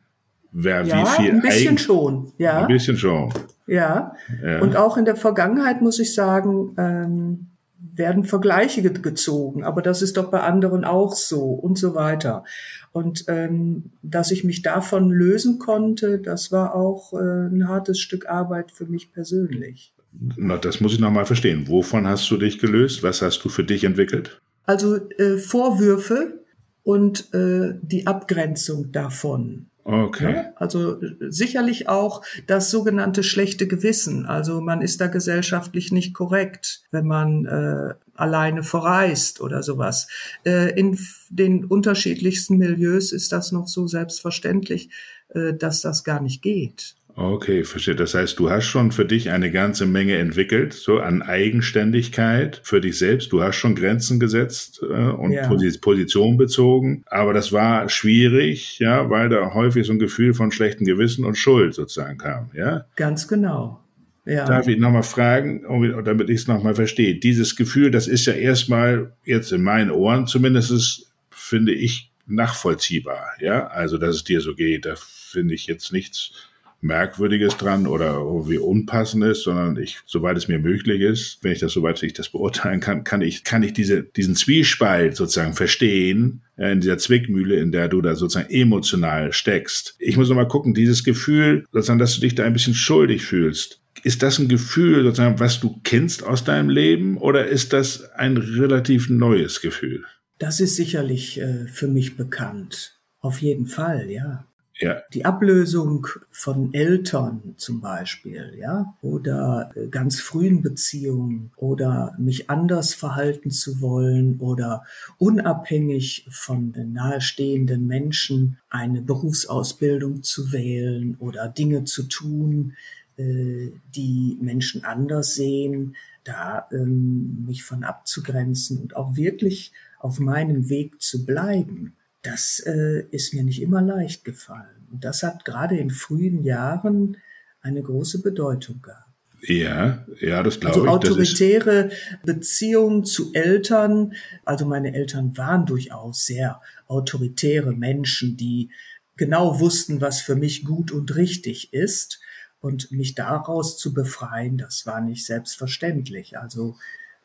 wer 0.52 0.82
ja, 0.82 1.02
wie 1.02 1.22
viel 1.22 1.30
ein 1.32 1.40
bisschen 1.40 1.78
schon, 1.78 2.32
ja. 2.38 2.62
Ein 2.62 2.68
bisschen 2.68 2.96
schon. 2.96 3.34
Ja. 3.66 4.14
ja. 4.42 4.60
Und 4.60 4.76
auch 4.76 4.96
in 4.96 5.04
der 5.04 5.16
Vergangenheit 5.16 5.82
muss 5.82 5.98
ich 5.98 6.14
sagen, 6.14 6.74
ähm, 6.78 7.46
werden 7.80 8.24
Vergleiche 8.24 8.82
gezogen, 8.82 9.64
aber 9.64 9.82
das 9.82 10.02
ist 10.02 10.16
doch 10.16 10.30
bei 10.30 10.40
anderen 10.40 10.84
auch 10.84 11.14
so 11.14 11.44
und 11.44 11.78
so 11.78 11.94
weiter. 11.94 12.44
Und 12.92 13.24
ähm, 13.28 13.90
dass 14.02 14.30
ich 14.30 14.44
mich 14.44 14.62
davon 14.62 15.10
lösen 15.10 15.58
konnte, 15.58 16.18
das 16.18 16.50
war 16.50 16.74
auch 16.74 17.12
äh, 17.12 17.46
ein 17.46 17.68
hartes 17.68 18.00
Stück 18.00 18.26
Arbeit 18.28 18.72
für 18.72 18.86
mich 18.86 19.12
persönlich. 19.12 19.92
Na, 20.36 20.56
das 20.56 20.80
muss 20.80 20.94
ich 20.94 21.00
nochmal 21.00 21.26
verstehen. 21.26 21.68
Wovon 21.68 22.06
hast 22.06 22.28
du 22.30 22.36
dich 22.36 22.58
gelöst? 22.58 23.02
Was 23.02 23.22
hast 23.22 23.44
du 23.44 23.48
für 23.48 23.64
dich 23.64 23.84
entwickelt? 23.84 24.40
Also 24.64 24.96
äh, 25.18 25.36
Vorwürfe 25.36 26.40
und 26.82 27.32
äh, 27.34 27.74
die 27.82 28.06
Abgrenzung 28.06 28.90
davon. 28.90 29.66
Okay. 29.90 30.34
Ja, 30.34 30.52
also 30.56 31.00
sicherlich 31.30 31.88
auch 31.88 32.22
das 32.46 32.70
sogenannte 32.70 33.22
schlechte 33.22 33.66
Gewissen. 33.66 34.26
Also 34.26 34.60
man 34.60 34.82
ist 34.82 35.00
da 35.00 35.06
gesellschaftlich 35.06 35.92
nicht 35.92 36.12
korrekt, 36.12 36.82
wenn 36.90 37.06
man 37.06 37.46
äh, 37.46 37.94
alleine 38.14 38.62
verreist 38.62 39.40
oder 39.40 39.62
sowas. 39.62 40.06
Äh, 40.44 40.78
in 40.78 40.98
den 41.30 41.64
unterschiedlichsten 41.64 42.58
Milieus 42.58 43.12
ist 43.12 43.32
das 43.32 43.50
noch 43.50 43.66
so 43.66 43.86
selbstverständlich, 43.86 44.90
äh, 45.30 45.54
dass 45.54 45.80
das 45.80 46.04
gar 46.04 46.20
nicht 46.20 46.42
geht. 46.42 46.97
Okay, 47.20 47.64
verstehe. 47.64 47.96
Das 47.96 48.14
heißt, 48.14 48.38
du 48.38 48.48
hast 48.48 48.66
schon 48.66 48.92
für 48.92 49.04
dich 49.04 49.30
eine 49.30 49.50
ganze 49.50 49.86
Menge 49.86 50.16
entwickelt, 50.18 50.72
so 50.72 51.00
an 51.00 51.20
Eigenständigkeit 51.20 52.60
für 52.62 52.80
dich 52.80 52.96
selbst. 52.96 53.32
Du 53.32 53.42
hast 53.42 53.56
schon 53.56 53.74
Grenzen 53.74 54.20
gesetzt 54.20 54.80
äh, 54.88 55.08
und 55.08 55.32
ja. 55.32 55.48
Position 55.80 56.36
bezogen. 56.36 57.02
Aber 57.06 57.32
das 57.32 57.52
war 57.52 57.88
schwierig, 57.88 58.78
ja, 58.78 59.10
weil 59.10 59.30
da 59.30 59.52
häufig 59.52 59.84
so 59.84 59.94
ein 59.94 59.98
Gefühl 59.98 60.32
von 60.32 60.52
schlechtem 60.52 60.86
Gewissen 60.86 61.24
und 61.24 61.34
Schuld 61.34 61.74
sozusagen 61.74 62.18
kam, 62.18 62.52
ja? 62.54 62.84
Ganz 62.94 63.26
genau. 63.26 63.80
Ja. 64.24 64.44
Darf 64.44 64.68
ich 64.68 64.78
nochmal 64.78 65.02
fragen, 65.02 65.64
damit 66.04 66.30
ich 66.30 66.42
es 66.42 66.46
nochmal 66.46 66.76
verstehe? 66.76 67.16
Dieses 67.16 67.56
Gefühl, 67.56 67.90
das 67.90 68.06
ist 68.06 68.26
ja 68.26 68.34
erstmal 68.34 69.12
jetzt 69.24 69.50
in 69.50 69.62
meinen 69.62 69.90
Ohren 69.90 70.28
zumindest, 70.28 71.10
finde 71.30 71.72
ich, 71.72 72.12
nachvollziehbar, 72.28 73.26
ja? 73.40 73.66
Also, 73.66 73.98
dass 73.98 74.14
es 74.14 74.22
dir 74.22 74.40
so 74.40 74.54
geht, 74.54 74.86
da 74.86 74.94
finde 74.96 75.54
ich 75.54 75.66
jetzt 75.66 75.92
nichts 75.92 76.47
Merkwürdiges 76.80 77.56
dran 77.56 77.86
oder 77.86 78.14
irgendwie 78.14 78.58
Unpassendes, 78.58 79.42
sondern 79.42 79.76
ich, 79.76 79.98
soweit 80.06 80.36
es 80.36 80.46
mir 80.46 80.58
möglich 80.58 81.00
ist, 81.00 81.38
wenn 81.42 81.52
ich 81.52 81.58
das, 81.58 81.72
soweit 81.72 82.00
ich 82.02 82.12
das 82.12 82.28
beurteilen 82.28 82.80
kann, 82.80 83.02
kann 83.02 83.20
ich, 83.20 83.42
kann 83.42 83.62
ich 83.62 83.72
diese, 83.72 84.04
diesen 84.04 84.36
Zwiespalt 84.36 85.16
sozusagen 85.16 85.54
verstehen, 85.54 86.42
äh, 86.56 86.72
in 86.72 86.80
dieser 86.80 86.98
Zwickmühle, 86.98 87.56
in 87.56 87.72
der 87.72 87.88
du 87.88 88.00
da 88.00 88.14
sozusagen 88.14 88.50
emotional 88.50 89.32
steckst. 89.32 89.96
Ich 89.98 90.16
muss 90.16 90.28
nochmal 90.28 90.48
gucken, 90.48 90.74
dieses 90.74 91.02
Gefühl, 91.02 91.64
sozusagen, 91.72 91.98
dass 91.98 92.14
du 92.14 92.20
dich 92.20 92.34
da 92.34 92.44
ein 92.44 92.52
bisschen 92.52 92.74
schuldig 92.74 93.24
fühlst. 93.24 93.80
Ist 94.04 94.22
das 94.22 94.38
ein 94.38 94.48
Gefühl, 94.48 95.02
sozusagen, 95.02 95.40
was 95.40 95.58
du 95.58 95.80
kennst 95.82 96.22
aus 96.22 96.44
deinem 96.44 96.68
Leben 96.68 97.18
oder 97.18 97.46
ist 97.46 97.72
das 97.72 98.10
ein 98.12 98.36
relativ 98.36 99.08
neues 99.10 99.60
Gefühl? 99.60 100.04
Das 100.38 100.60
ist 100.60 100.76
sicherlich 100.76 101.40
äh, 101.40 101.66
für 101.66 101.88
mich 101.88 102.16
bekannt. 102.16 103.00
Auf 103.20 103.42
jeden 103.42 103.66
Fall, 103.66 104.08
ja. 104.08 104.47
Ja. 104.80 105.02
Die 105.12 105.24
Ablösung 105.24 106.06
von 106.30 106.72
Eltern 106.72 107.54
zum 107.56 107.80
Beispiel, 107.80 108.54
ja, 108.60 108.94
oder 109.02 109.72
äh, 109.74 109.88
ganz 109.88 110.20
frühen 110.20 110.62
Beziehungen 110.62 111.50
oder 111.56 112.14
mich 112.16 112.48
anders 112.48 112.94
verhalten 112.94 113.50
zu 113.50 113.80
wollen 113.80 114.38
oder 114.38 114.84
unabhängig 115.18 116.26
von 116.30 116.72
den 116.72 116.92
nahestehenden 116.92 117.88
Menschen 117.88 118.58
eine 118.70 119.02
Berufsausbildung 119.02 120.22
zu 120.22 120.52
wählen 120.52 121.16
oder 121.18 121.48
Dinge 121.48 121.82
zu 121.82 122.04
tun, 122.04 122.74
äh, 123.16 123.72
die 123.96 124.38
Menschen 124.40 124.84
anders 124.84 125.34
sehen, 125.34 125.96
da 126.22 126.68
ähm, 126.70 127.44
mich 127.46 127.64
von 127.64 127.82
abzugrenzen 127.82 128.78
und 128.78 128.94
auch 128.94 129.16
wirklich 129.16 129.72
auf 129.98 130.20
meinem 130.20 130.68
Weg 130.68 131.02
zu 131.02 131.26
bleiben 131.26 131.96
das 132.28 132.60
äh, 132.60 133.04
ist 133.10 133.32
mir 133.32 133.42
nicht 133.42 133.62
immer 133.62 133.80
leicht 133.80 134.24
gefallen. 134.24 134.86
Und 134.92 135.04
das 135.04 135.22
hat 135.22 135.44
gerade 135.44 135.76
in 135.76 135.90
frühen 135.90 136.44
Jahren 136.44 137.16
eine 137.62 137.82
große 137.82 138.20
Bedeutung 138.22 138.82
gehabt. 138.82 139.04
Ja, 139.42 140.04
ja, 140.20 140.42
das 140.42 140.60
glaube 140.60 140.74
also 140.74 140.84
ich. 140.84 140.90
Also 140.90 141.08
autoritäre 141.08 141.90
Beziehungen 142.24 143.04
zu 143.04 143.32
Eltern. 143.34 144.14
Also 144.44 144.66
meine 144.66 144.94
Eltern 144.94 145.36
waren 145.36 145.64
durchaus 145.64 146.26
sehr 146.26 146.60
autoritäre 146.86 147.72
Menschen, 147.72 148.36
die 148.36 148.70
genau 149.16 149.60
wussten, 149.60 150.00
was 150.00 150.20
für 150.20 150.34
mich 150.34 150.64
gut 150.64 150.90
und 150.90 151.14
richtig 151.16 151.72
ist. 151.72 152.20
Und 152.60 152.90
mich 152.90 153.14
daraus 153.14 153.78
zu 153.78 153.94
befreien, 153.94 154.58
das 154.58 154.84
war 154.84 155.00
nicht 155.00 155.24
selbstverständlich. 155.24 156.36
Also 156.38 156.76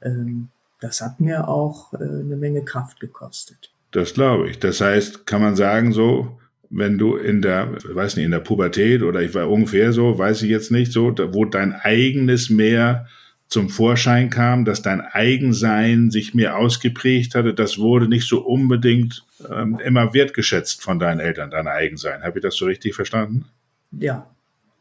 ähm, 0.01 0.50
das 0.79 1.01
hat 1.01 1.19
mir 1.19 1.48
auch 1.48 1.91
äh, 1.93 1.98
eine 1.98 2.38
Menge 2.38 2.63
Kraft 2.63 3.00
gekostet. 3.00 3.74
Das 3.93 4.13
glaube 4.15 4.50
ich. 4.50 4.59
Das 4.59 4.81
heißt, 4.81 5.25
kann 5.25 5.41
man 5.41 5.55
sagen, 5.55 5.93
so, 5.93 6.39
wenn 6.69 6.97
du 6.97 7.15
in 7.15 7.41
der, 7.41 7.77
weiß 7.83 8.15
nicht, 8.15 8.25
in 8.25 8.31
der 8.31 8.39
Pubertät 8.39 9.03
oder 9.03 9.21
ich 9.21 9.33
war 9.35 9.50
ungefähr 9.50 9.93
so, 9.93 10.17
weiß 10.17 10.41
ich 10.41 10.50
jetzt 10.50 10.71
nicht, 10.71 10.91
so, 10.91 11.15
wo 11.31 11.45
dein 11.45 11.73
eigenes 11.73 12.50
mehr 12.50 13.07
zum 13.47 13.69
Vorschein 13.69 14.31
kam, 14.31 14.65
dass 14.65 14.81
dein 14.81 15.00
Eigensein 15.00 16.09
sich 16.09 16.33
mehr 16.33 16.57
ausgeprägt 16.57 17.35
hatte, 17.35 17.53
das 17.53 17.77
wurde 17.77 18.07
nicht 18.07 18.27
so 18.27 18.41
unbedingt 18.43 19.23
ähm, 19.47 19.79
immer 19.85 20.15
wertgeschätzt 20.15 20.81
von 20.81 20.97
deinen 20.97 21.19
Eltern, 21.19 21.51
dein 21.51 21.67
Eigensein. 21.67 22.23
Habe 22.23 22.39
ich 22.39 22.43
das 22.43 22.55
so 22.55 22.65
richtig 22.65 22.95
verstanden? 22.95 23.45
Ja, 23.91 24.27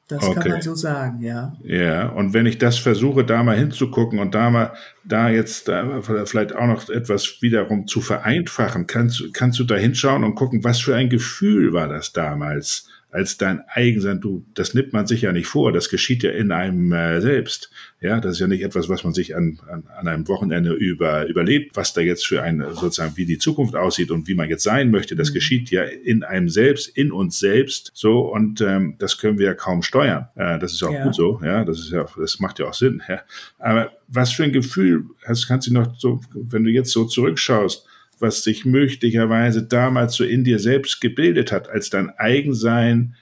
das 0.09 0.25
okay. 0.25 0.41
kann 0.41 0.51
man 0.51 0.63
so 0.63 0.75
sagen, 0.75 1.23
ja. 1.23 1.57
Ja, 1.63 2.09
und 2.09 2.35
wenn 2.35 2.47
ich 2.47 2.59
das 2.59 2.79
versuche, 2.79 3.25
da 3.25 3.43
mal 3.43 3.57
hinzugucken 3.57 4.19
und 4.19 4.35
da 4.35 4.51
mal, 4.51 4.73
da 5.05 5.31
jetzt 5.31 5.69
da 5.69 6.01
vielleicht 6.03 6.55
auch 6.55 6.67
noch 6.67 6.89
etwas 6.89 7.39
wiederum 7.41 7.87
zu 7.87 8.01
vereinfachen, 8.01 8.87
kannst, 8.87 9.33
kannst 9.33 9.59
du 9.59 9.65
da 9.65 9.77
hinschauen 9.77 10.25
und 10.25 10.35
gucken, 10.35 10.65
was 10.65 10.81
für 10.81 10.95
ein 10.95 11.09
Gefühl 11.09 11.73
war 11.73 11.89
das 11.89 12.13
damals? 12.13 12.89
Als 13.12 13.37
dein 13.37 13.62
Eigensein. 13.69 14.21
Du, 14.21 14.45
das 14.54 14.73
nimmt 14.73 14.92
man 14.92 15.07
sich 15.07 15.23
ja 15.23 15.33
nicht 15.33 15.47
vor. 15.47 15.71
Das 15.71 15.90
geschieht 15.90 16.23
ja 16.23 16.31
in 16.31 16.50
einem 16.50 16.92
äh, 16.92 17.21
selbst. 17.21 17.71
Ja, 18.00 18.21
das 18.21 18.33
ist 18.33 18.40
ja 18.40 18.47
nicht 18.47 18.62
etwas, 18.62 18.88
was 18.88 19.04
man 19.04 19.12
sich 19.12 19.37
an, 19.37 19.61
an, 19.71 19.85
an 19.97 20.09
einem 20.09 20.26
Wochenende 20.28 20.73
über, 20.73 21.26
überlebt, 21.26 21.76
was 21.76 21.92
da 21.92 22.00
jetzt 22.00 22.26
für 22.26 22.42
ein, 22.42 22.64
sozusagen, 22.73 23.16
wie 23.16 23.26
die 23.26 23.38
Zukunft 23.38 23.76
aussieht 23.76 24.11
und 24.11 24.28
wie 24.28 24.35
man 24.35 24.49
jetzt 24.49 24.64
sein 24.64 24.90
möchte. 24.90 25.14
Das 25.14 25.31
mhm. 25.31 25.35
geschieht 25.35 25.71
ja 25.71 25.85
in 25.85 26.25
einem 26.25 26.49
selbst, 26.49 26.88
in 26.88 27.12
uns 27.12 27.38
selbst. 27.38 27.92
So, 27.95 28.21
und 28.33 28.62
ähm, 28.62 28.97
das 28.99 29.19
können 29.19 29.38
wir 29.38 29.47
ja 29.47 29.54
kaum 29.54 29.83
steuern. 29.83 30.28
Äh, 30.35 30.59
das 30.59 30.73
ist 30.73 30.83
auch 30.83 30.92
ja. 30.92 31.04
gut 31.04 31.14
so. 31.14 31.38
Ja, 31.45 31.64
das 31.64 31.81
ist 31.81 31.92
ja, 31.92 32.07
das 32.16 32.40
macht 32.40 32.59
ja 32.59 32.66
auch 32.66 32.75
Sinn. 32.75 33.02
Ja. 33.09 33.21
Aber 33.59 33.92
was 34.09 34.33
für 34.33 34.45
ein 34.45 34.52
Gefühl 34.52 35.04
hast, 35.26 35.47
kannst 35.47 35.69
du 35.69 35.75
noch 35.75 35.99
so, 35.99 36.21
wenn 36.33 36.64
du 36.64 36.71
jetzt 36.71 36.90
so 36.90 37.04
zurückschaust, 37.04 37.87
was 38.23 38.43
sich 38.43 38.64
möglicherweise 38.64 39.62
damals 39.62 40.14
so 40.14 40.25
in 40.25 40.45
dir 40.45 40.59
selbst 40.59 41.00
gebildet 41.00 41.52
hat, 41.52 41.69
als 41.69 41.91
dein 41.91 42.11
Eigensein 42.11 43.14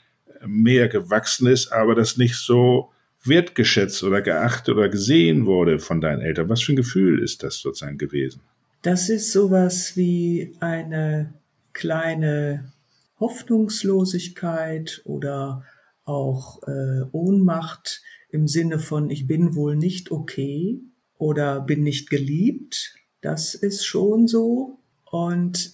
mehr 0.47 0.89
gewachsen 0.89 1.49
ist, 1.49 1.73
aber 1.73 1.95
das 1.95 2.17
nicht 2.17 2.37
so 2.37 2.91
wertgeschätzt 3.25 4.03
oder 4.03 4.23
geachtet 4.23 4.77
oder 4.77 4.89
gesehen 4.89 5.47
wurde 5.47 5.79
von 5.79 6.01
deinen 6.01 6.21
Eltern. 6.21 6.49
Was 6.49 6.63
für 6.63 6.73
ein 6.73 6.77
Gefühl 6.77 7.23
ist 7.23 7.43
das 7.43 7.59
sozusagen 7.59 7.99
gewesen? 7.99 8.41
Das 8.83 9.09
ist 9.11 9.33
sowas 9.33 9.97
wie 9.97 10.55
eine 10.61 11.35
kleine 11.73 12.73
Hoffnungslosigkeit 13.19 15.03
oder 15.05 15.65
auch 16.05 16.63
äh, 16.67 17.03
Ohnmacht 17.13 18.03
im 18.31 18.49
Sinne 18.49 18.79
von 18.79 19.11
ich 19.11 19.27
bin 19.27 19.55
wohl 19.55 19.77
nicht 19.77 20.11
okay 20.11 20.81
oder 21.19 21.61
bin 21.61 21.83
nicht 21.83 22.09
geliebt. 22.09 22.95
Das 23.21 23.55
ist 23.55 23.85
schon 23.85 24.27
so. 24.27 24.80
Und 25.11 25.73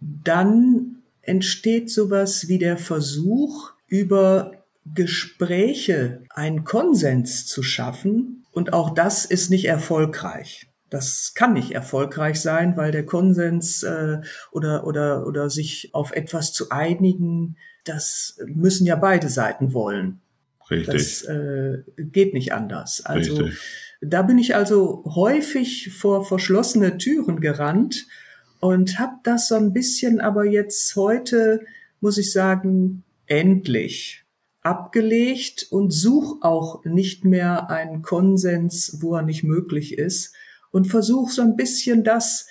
dann 0.00 1.02
entsteht 1.22 1.90
sowas 1.90 2.48
wie 2.48 2.58
der 2.58 2.76
Versuch, 2.76 3.72
über 3.86 4.52
Gespräche 4.94 6.22
einen 6.30 6.64
Konsens 6.64 7.46
zu 7.46 7.62
schaffen. 7.62 8.44
Und 8.50 8.72
auch 8.72 8.90
das 8.90 9.24
ist 9.24 9.50
nicht 9.50 9.66
erfolgreich. 9.66 10.68
Das 10.90 11.32
kann 11.34 11.54
nicht 11.54 11.72
erfolgreich 11.72 12.40
sein, 12.40 12.76
weil 12.76 12.92
der 12.92 13.06
Konsens 13.06 13.82
äh, 13.82 14.18
oder, 14.50 14.86
oder, 14.86 15.26
oder 15.26 15.48
sich 15.48 15.90
auf 15.94 16.12
etwas 16.12 16.52
zu 16.52 16.70
einigen, 16.70 17.56
das 17.84 18.38
müssen 18.46 18.86
ja 18.86 18.96
beide 18.96 19.28
Seiten 19.28 19.72
wollen. 19.72 20.20
Richtig. 20.70 20.92
Das 20.92 21.22
äh, 21.22 21.82
geht 21.96 22.34
nicht 22.34 22.52
anders. 22.52 23.04
Also 23.04 23.36
Richtig. 23.36 23.58
da 24.02 24.22
bin 24.22 24.38
ich 24.38 24.54
also 24.54 25.04
häufig 25.06 25.92
vor 25.92 26.24
verschlossene 26.26 26.98
Türen 26.98 27.40
gerannt 27.40 28.06
und 28.62 29.00
habe 29.00 29.16
das 29.24 29.48
so 29.48 29.56
ein 29.56 29.72
bisschen 29.72 30.20
aber 30.20 30.44
jetzt 30.44 30.94
heute, 30.94 31.66
muss 32.00 32.16
ich 32.16 32.30
sagen, 32.30 33.02
endlich 33.26 34.24
abgelegt 34.60 35.66
und 35.70 35.90
suche 35.90 36.36
auch 36.42 36.84
nicht 36.84 37.24
mehr 37.24 37.70
einen 37.70 38.02
Konsens, 38.02 38.98
wo 39.00 39.16
er 39.16 39.22
nicht 39.22 39.42
möglich 39.42 39.98
ist 39.98 40.36
und 40.70 40.86
versuche 40.86 41.32
so 41.32 41.42
ein 41.42 41.56
bisschen 41.56 42.04
das 42.04 42.46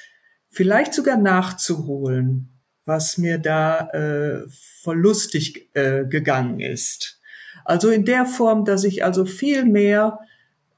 vielleicht 0.50 0.94
sogar 0.94 1.16
nachzuholen, 1.16 2.50
was 2.84 3.18
mir 3.18 3.38
da 3.38 3.88
äh, 3.92 4.50
verlustig 4.82 5.70
äh, 5.76 6.04
gegangen 6.04 6.60
ist. 6.60 7.22
Also 7.64 7.90
in 7.90 8.04
der 8.04 8.26
Form, 8.26 8.66
dass 8.66 8.84
ich 8.84 9.06
also 9.06 9.24
viel 9.24 9.64
mehr 9.64 10.20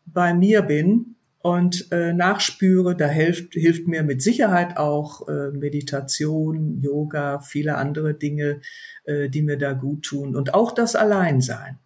bei 0.06 0.36
mir 0.36 0.62
bin 0.62 1.12
und 1.44 1.92
äh, 1.92 2.14
nachspüre, 2.14 2.96
da 2.96 3.08
hilft, 3.08 3.54
hilft 3.54 3.86
mir 3.86 4.02
mit 4.02 4.22
Sicherheit 4.22 4.78
auch 4.78 5.28
äh, 5.28 5.52
Meditation, 5.52 6.80
Yoga, 6.80 7.40
viele 7.40 7.76
andere 7.76 8.14
Dinge, 8.14 8.62
äh, 9.04 9.28
die 9.28 9.42
mir 9.42 9.58
da 9.58 9.74
gut 9.74 10.06
tun 10.06 10.38
und 10.38 10.54
auch 10.54 10.74
das 10.74 10.96
Alleinsein. 10.96 11.80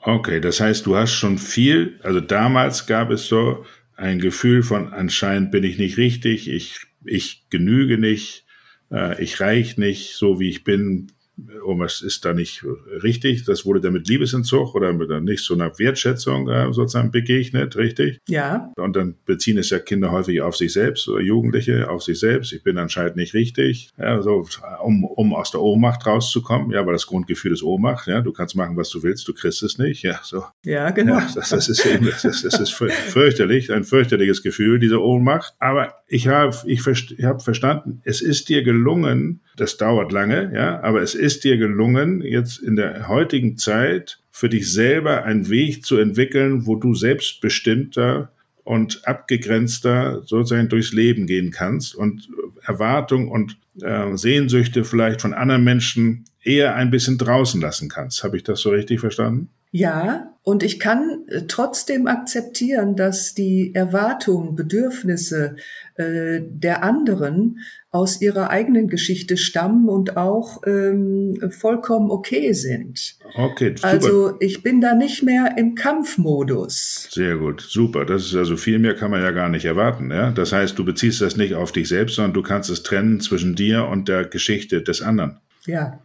Okay, 0.00 0.40
das 0.40 0.60
heißt, 0.60 0.86
du 0.86 0.96
hast 0.96 1.12
schon 1.12 1.36
viel, 1.36 2.00
also 2.02 2.20
damals 2.20 2.86
gab 2.86 3.10
es 3.10 3.26
so 3.28 3.66
ein 3.96 4.18
Gefühl 4.18 4.62
von 4.62 4.94
anscheinend 4.94 5.50
bin 5.50 5.62
ich 5.62 5.76
nicht 5.76 5.98
richtig, 5.98 6.48
ich, 6.48 6.80
ich 7.04 7.44
genüge 7.50 7.98
nicht, 7.98 8.46
äh, 8.90 9.22
ich 9.22 9.40
reich 9.40 9.76
nicht, 9.76 10.14
so 10.14 10.40
wie 10.40 10.48
ich 10.48 10.64
bin, 10.64 11.12
irgendwas 11.36 12.02
ist 12.02 12.24
da 12.24 12.32
nicht 12.32 12.64
richtig. 13.02 13.44
Das 13.44 13.64
wurde 13.64 13.80
dann 13.80 13.92
mit 13.92 14.08
Liebesentzug 14.08 14.74
oder 14.74 14.92
mit 14.92 15.10
nicht 15.22 15.44
so 15.44 15.54
einer 15.54 15.78
Wertschätzung 15.78 16.48
äh, 16.48 16.72
sozusagen 16.72 17.10
begegnet, 17.10 17.76
richtig? 17.76 18.18
Ja. 18.28 18.70
Und 18.76 18.96
dann 18.96 19.16
beziehen 19.24 19.58
es 19.58 19.70
ja 19.70 19.78
Kinder 19.78 20.10
häufig 20.10 20.40
auf 20.42 20.56
sich 20.56 20.72
selbst 20.72 21.08
oder 21.08 21.22
Jugendliche 21.22 21.88
auf 21.88 22.02
sich 22.02 22.18
selbst. 22.18 22.52
Ich 22.52 22.62
bin 22.62 22.78
anscheinend 22.78 23.16
nicht 23.16 23.34
richtig. 23.34 23.90
Ja, 23.98 24.20
so, 24.22 24.46
um, 24.82 25.04
um 25.04 25.34
aus 25.34 25.50
der 25.50 25.60
Ohnmacht 25.60 26.06
rauszukommen. 26.06 26.70
Ja, 26.70 26.80
aber 26.80 26.92
das 26.92 27.06
Grundgefühl 27.06 27.52
ist 27.52 27.62
Ohnmacht. 27.62 28.06
Ja, 28.06 28.20
du 28.20 28.32
kannst 28.32 28.54
machen, 28.54 28.76
was 28.76 28.90
du 28.90 29.02
willst, 29.02 29.26
du 29.28 29.34
kriegst 29.34 29.62
es 29.62 29.78
nicht. 29.78 30.02
Ja, 30.02 30.20
so. 30.22 30.44
Ja, 30.64 30.90
genau. 30.90 31.18
Ja, 31.18 31.28
das, 31.34 31.50
das, 31.50 31.68
ist 31.68 31.84
eben, 31.86 32.06
das, 32.06 32.22
das 32.22 32.60
ist 32.60 32.72
fürchterlich, 32.72 33.72
ein 33.72 33.84
fürchterliches 33.84 34.42
Gefühl, 34.42 34.78
diese 34.78 35.00
Ohnmacht. 35.00 35.54
Aber 35.58 35.94
ich 36.12 36.28
habe 36.28 36.54
ich, 36.66 36.86
ich 36.86 37.24
hab 37.24 37.42
verstanden, 37.42 38.02
es 38.04 38.20
ist 38.20 38.50
dir 38.50 38.62
gelungen, 38.62 39.40
das 39.56 39.78
dauert 39.78 40.12
lange, 40.12 40.52
ja, 40.54 40.82
aber 40.82 41.00
es 41.00 41.14
ist 41.14 41.42
dir 41.42 41.56
gelungen, 41.56 42.20
jetzt 42.20 42.58
in 42.58 42.76
der 42.76 43.08
heutigen 43.08 43.56
Zeit 43.56 44.20
für 44.30 44.50
dich 44.50 44.70
selber 44.70 45.24
einen 45.24 45.48
Weg 45.48 45.86
zu 45.86 45.96
entwickeln, 45.96 46.66
wo 46.66 46.76
du 46.76 46.94
selbstbestimmter 46.94 48.30
und 48.62 49.08
abgegrenzter 49.08 50.22
sozusagen 50.26 50.68
durchs 50.68 50.92
Leben 50.92 51.26
gehen 51.26 51.50
kannst 51.50 51.94
und 51.94 52.28
Erwartungen 52.62 53.28
und 53.28 53.56
äh, 53.80 54.14
Sehnsüchte 54.14 54.84
vielleicht 54.84 55.22
von 55.22 55.32
anderen 55.32 55.64
Menschen 55.64 56.26
eher 56.42 56.74
ein 56.74 56.90
bisschen 56.90 57.16
draußen 57.16 57.58
lassen 57.58 57.88
kannst. 57.88 58.22
Habe 58.22 58.36
ich 58.36 58.42
das 58.42 58.60
so 58.60 58.68
richtig 58.68 59.00
verstanden? 59.00 59.48
Ja, 59.70 60.31
und 60.44 60.64
ich 60.64 60.80
kann 60.80 61.24
äh, 61.28 61.42
trotzdem 61.46 62.08
akzeptieren, 62.08 62.96
dass 62.96 63.34
die 63.34 63.74
Erwartungen, 63.74 64.56
Bedürfnisse 64.56 65.56
äh, 65.94 66.40
der 66.42 66.82
anderen 66.82 67.60
aus 67.92 68.20
ihrer 68.20 68.50
eigenen 68.50 68.88
Geschichte 68.88 69.36
stammen 69.36 69.88
und 69.88 70.16
auch 70.16 70.62
ähm, 70.66 71.38
vollkommen 71.50 72.10
okay 72.10 72.54
sind. 72.54 73.16
Okay, 73.34 73.74
super. 73.76 73.88
Also 73.88 74.36
ich 74.40 74.62
bin 74.62 74.80
da 74.80 74.94
nicht 74.94 75.22
mehr 75.22 75.56
im 75.58 75.74
Kampfmodus. 75.76 77.08
Sehr 77.10 77.36
gut, 77.36 77.60
super. 77.60 78.04
Das 78.04 78.24
ist 78.24 78.34
also 78.34 78.56
viel 78.56 78.78
mehr 78.78 78.96
kann 78.96 79.10
man 79.10 79.22
ja 79.22 79.30
gar 79.30 79.48
nicht 79.48 79.66
erwarten. 79.66 80.10
Ja? 80.10 80.32
Das 80.32 80.52
heißt, 80.52 80.76
du 80.76 80.84
beziehst 80.84 81.20
das 81.20 81.36
nicht 81.36 81.54
auf 81.54 81.70
dich 81.70 81.88
selbst, 81.88 82.16
sondern 82.16 82.32
du 82.32 82.42
kannst 82.42 82.68
es 82.70 82.82
trennen 82.82 83.20
zwischen 83.20 83.54
dir 83.54 83.86
und 83.86 84.08
der 84.08 84.24
Geschichte 84.24 84.82
des 84.82 85.02
anderen. 85.02 85.38
Ja. 85.66 86.00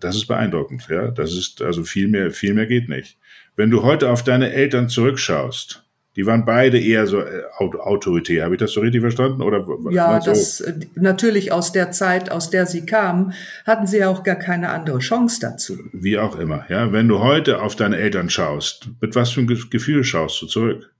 Das 0.00 0.14
ist 0.14 0.26
beeindruckend, 0.26 0.86
ja. 0.88 1.10
Das 1.10 1.32
ist, 1.32 1.60
also 1.60 1.82
viel 1.82 2.06
mehr, 2.06 2.30
viel 2.30 2.54
mehr 2.54 2.66
geht 2.66 2.88
nicht. 2.88 3.18
Wenn 3.56 3.70
du 3.70 3.82
heute 3.82 4.10
auf 4.10 4.24
deine 4.24 4.52
Eltern 4.52 4.88
zurückschaust, 4.88 5.84
die 6.16 6.26
waren 6.26 6.44
beide 6.44 6.78
eher 6.78 7.06
so 7.06 7.20
äh, 7.20 7.42
autoritär. 7.58 8.44
Habe 8.44 8.54
ich 8.54 8.58
das 8.58 8.72
so 8.72 8.80
richtig 8.80 9.00
verstanden? 9.00 9.40
Oder 9.40 9.66
ja, 9.90 10.20
so? 10.20 10.30
das 10.30 10.60
äh, 10.60 10.74
natürlich 10.94 11.52
aus 11.52 11.72
der 11.72 11.90
Zeit, 11.90 12.30
aus 12.30 12.50
der 12.50 12.66
sie 12.66 12.84
kamen, 12.84 13.32
hatten 13.66 13.86
sie 13.86 14.04
auch 14.04 14.22
gar 14.22 14.36
keine 14.36 14.68
andere 14.70 14.98
Chance 14.98 15.38
dazu. 15.40 15.78
Wie 15.92 16.18
auch 16.18 16.38
immer. 16.38 16.66
Ja, 16.68 16.92
wenn 16.92 17.08
du 17.08 17.20
heute 17.20 17.62
auf 17.62 17.76
deine 17.76 17.96
Eltern 17.96 18.28
schaust, 18.28 18.90
mit 19.00 19.14
was 19.14 19.30
für 19.30 19.40
einem 19.40 19.70
Gefühl 19.70 20.04
schaust 20.04 20.40
du 20.42 20.46
zurück? 20.46 20.94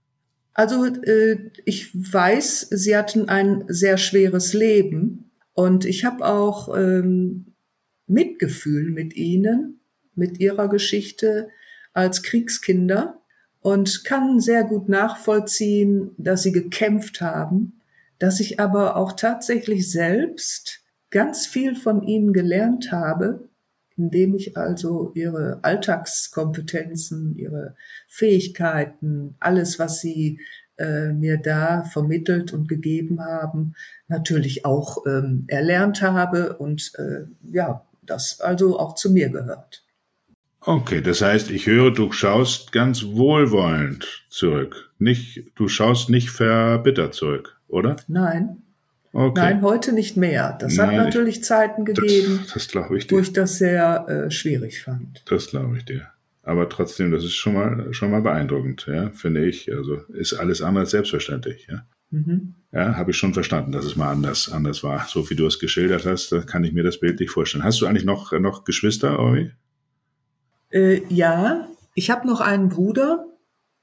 Also 0.55 0.85
äh, 0.85 1.37
ich 1.65 1.91
weiß, 1.93 2.69
sie 2.71 2.95
hatten 2.95 3.29
ein 3.29 3.65
sehr 3.67 3.97
schweres 3.97 4.53
Leben 4.53 5.31
und 5.53 5.85
ich 5.85 6.05
habe 6.05 6.25
auch 6.25 6.75
ähm, 6.75 7.53
Mitgefühl 8.07 8.91
mit 8.91 9.15
ihnen, 9.15 9.79
mit 10.15 10.39
ihrer 10.39 10.69
Geschichte 10.69 11.49
als 11.93 12.23
Kriegskinder 12.23 13.21
und 13.61 14.03
kann 14.03 14.39
sehr 14.39 14.63
gut 14.63 14.89
nachvollziehen, 14.89 16.11
dass 16.17 16.43
sie 16.43 16.51
gekämpft 16.51 17.21
haben, 17.21 17.81
dass 18.19 18.39
ich 18.39 18.59
aber 18.59 18.95
auch 18.95 19.13
tatsächlich 19.13 19.89
selbst 19.89 20.81
ganz 21.09 21.45
viel 21.45 21.75
von 21.75 22.03
ihnen 22.03 22.33
gelernt 22.33 22.91
habe, 22.91 23.47
indem 23.95 24.35
ich 24.35 24.57
also 24.57 25.11
ihre 25.13 25.59
Alltagskompetenzen, 25.61 27.37
ihre 27.37 27.75
Fähigkeiten, 28.07 29.35
alles, 29.39 29.77
was 29.77 30.01
sie 30.01 30.39
äh, 30.77 31.09
mir 31.13 31.37
da 31.37 31.83
vermittelt 31.83 32.51
und 32.53 32.67
gegeben 32.67 33.21
haben, 33.21 33.75
natürlich 34.07 34.65
auch 34.65 35.05
ähm, 35.05 35.45
erlernt 35.47 36.01
habe 36.01 36.57
und 36.57 36.93
äh, 36.97 37.25
ja, 37.43 37.85
das 38.01 38.41
also 38.41 38.79
auch 38.79 38.95
zu 38.95 39.11
mir 39.11 39.29
gehört. 39.29 39.82
Okay, 40.65 41.01
das 41.01 41.21
heißt, 41.21 41.51
ich 41.51 41.67
höre, 41.67 41.91
du 41.91 42.11
schaust 42.11 42.71
ganz 42.71 43.03
wohlwollend 43.03 44.25
zurück. 44.29 44.91
Nicht, 44.97 45.51
du 45.55 45.67
schaust 45.67 46.09
nicht 46.09 46.29
verbittert 46.29 47.13
zurück, 47.13 47.59
oder? 47.67 47.97
Nein. 48.07 48.61
Okay. 49.11 49.41
Nein, 49.41 49.61
heute 49.61 49.93
nicht 49.93 50.17
mehr. 50.17 50.57
Das 50.59 50.75
Nein, 50.75 50.87
hat 50.87 50.95
natürlich 51.05 51.35
ich, 51.39 51.43
Zeiten 51.43 51.85
gegeben, 51.85 52.39
das, 52.53 52.67
das 52.67 52.91
ich 52.91 53.07
dir. 53.07 53.15
wo 53.15 53.19
ich 53.19 53.33
das 53.33 53.57
sehr 53.57 54.07
äh, 54.07 54.31
schwierig 54.31 54.81
fand. 54.81 55.23
Das 55.29 55.47
glaube 55.47 55.77
ich 55.77 55.85
dir. 55.85 56.07
Aber 56.41 56.67
trotzdem, 56.67 57.11
das 57.11 57.23
ist 57.23 57.35
schon 57.35 57.53
mal 57.53 57.93
schon 57.93 58.11
mal 58.11 58.21
beeindruckend, 58.21 58.85
ja, 58.87 59.11
finde 59.11 59.45
ich. 59.45 59.71
Also 59.73 59.97
ist 60.13 60.33
alles 60.33 60.61
anders 60.61 60.91
selbstverständlich, 60.91 61.67
ja. 61.69 61.85
Mhm. 62.09 62.55
Ja, 62.71 62.95
habe 62.95 63.11
ich 63.11 63.17
schon 63.17 63.33
verstanden, 63.33 63.71
dass 63.71 63.85
es 63.85 63.95
mal 63.95 64.11
anders, 64.11 64.51
anders 64.51 64.83
war. 64.83 65.05
So 65.07 65.29
wie 65.29 65.35
du 65.35 65.45
es 65.45 65.59
geschildert 65.59 66.05
hast, 66.05 66.31
da 66.31 66.41
kann 66.41 66.63
ich 66.63 66.73
mir 66.73 66.83
das 66.83 66.99
Bild 66.99 67.19
nicht 67.19 67.31
vorstellen. 67.31 67.63
Hast 67.63 67.81
du 67.81 67.85
eigentlich 67.85 68.05
noch, 68.05 68.31
noch 68.33 68.63
Geschwister, 68.63 69.19
Ori? 69.19 69.51
Äh, 70.73 71.01
ja, 71.09 71.69
ich 71.93 72.09
habe 72.09 72.27
noch 72.27 72.41
einen 72.41 72.69
Bruder. 72.69 73.25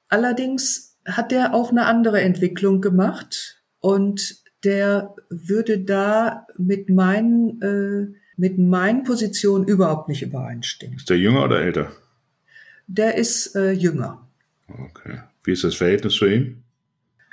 Allerdings 0.09 0.98
hat 1.07 1.31
der 1.31 1.55
auch 1.55 1.70
eine 1.70 1.87
andere 1.87 2.20
Entwicklung 2.20 2.81
gemacht 2.81 3.62
und 3.79 4.40
der 4.64 5.14
würde 5.31 5.79
da 5.79 6.46
mit 6.59 6.90
meinen, 6.90 7.62
äh, 7.62 8.18
mit 8.37 8.59
meinen 8.59 9.05
Positionen 9.05 9.66
überhaupt 9.66 10.09
nicht 10.09 10.22
übereinstimmen. 10.22 10.96
Ist 10.96 11.09
der 11.09 11.18
jünger 11.18 11.44
oder 11.44 11.62
älter? 11.62 11.92
Der 12.87 13.16
ist 13.16 13.55
äh, 13.55 13.70
jünger. 13.70 14.29
Okay. 14.68 15.20
Wie 15.44 15.53
ist 15.53 15.64
das 15.64 15.76
Verhältnis 15.76 16.14
zu 16.14 16.26
ihm? 16.26 16.62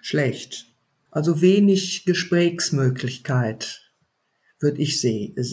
Schlecht. 0.02 0.68
Also 1.12 1.42
wenig 1.42 2.06
Gesprächsmöglichkeit, 2.06 3.87
würde 4.60 4.82
ich 4.82 5.00
seh, 5.00 5.34
äh, 5.36 5.44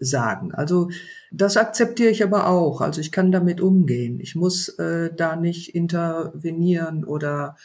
sagen. 0.00 0.52
Also 0.52 0.90
das 1.32 1.56
akzeptiere 1.56 2.10
ich 2.10 2.22
aber 2.22 2.48
auch. 2.48 2.80
Also 2.80 3.00
ich 3.00 3.12
kann 3.12 3.32
damit 3.32 3.60
umgehen. 3.60 4.20
Ich 4.20 4.34
muss 4.34 4.68
äh, 4.78 5.10
da 5.14 5.36
nicht 5.36 5.74
intervenieren 5.74 7.04
oder 7.04 7.56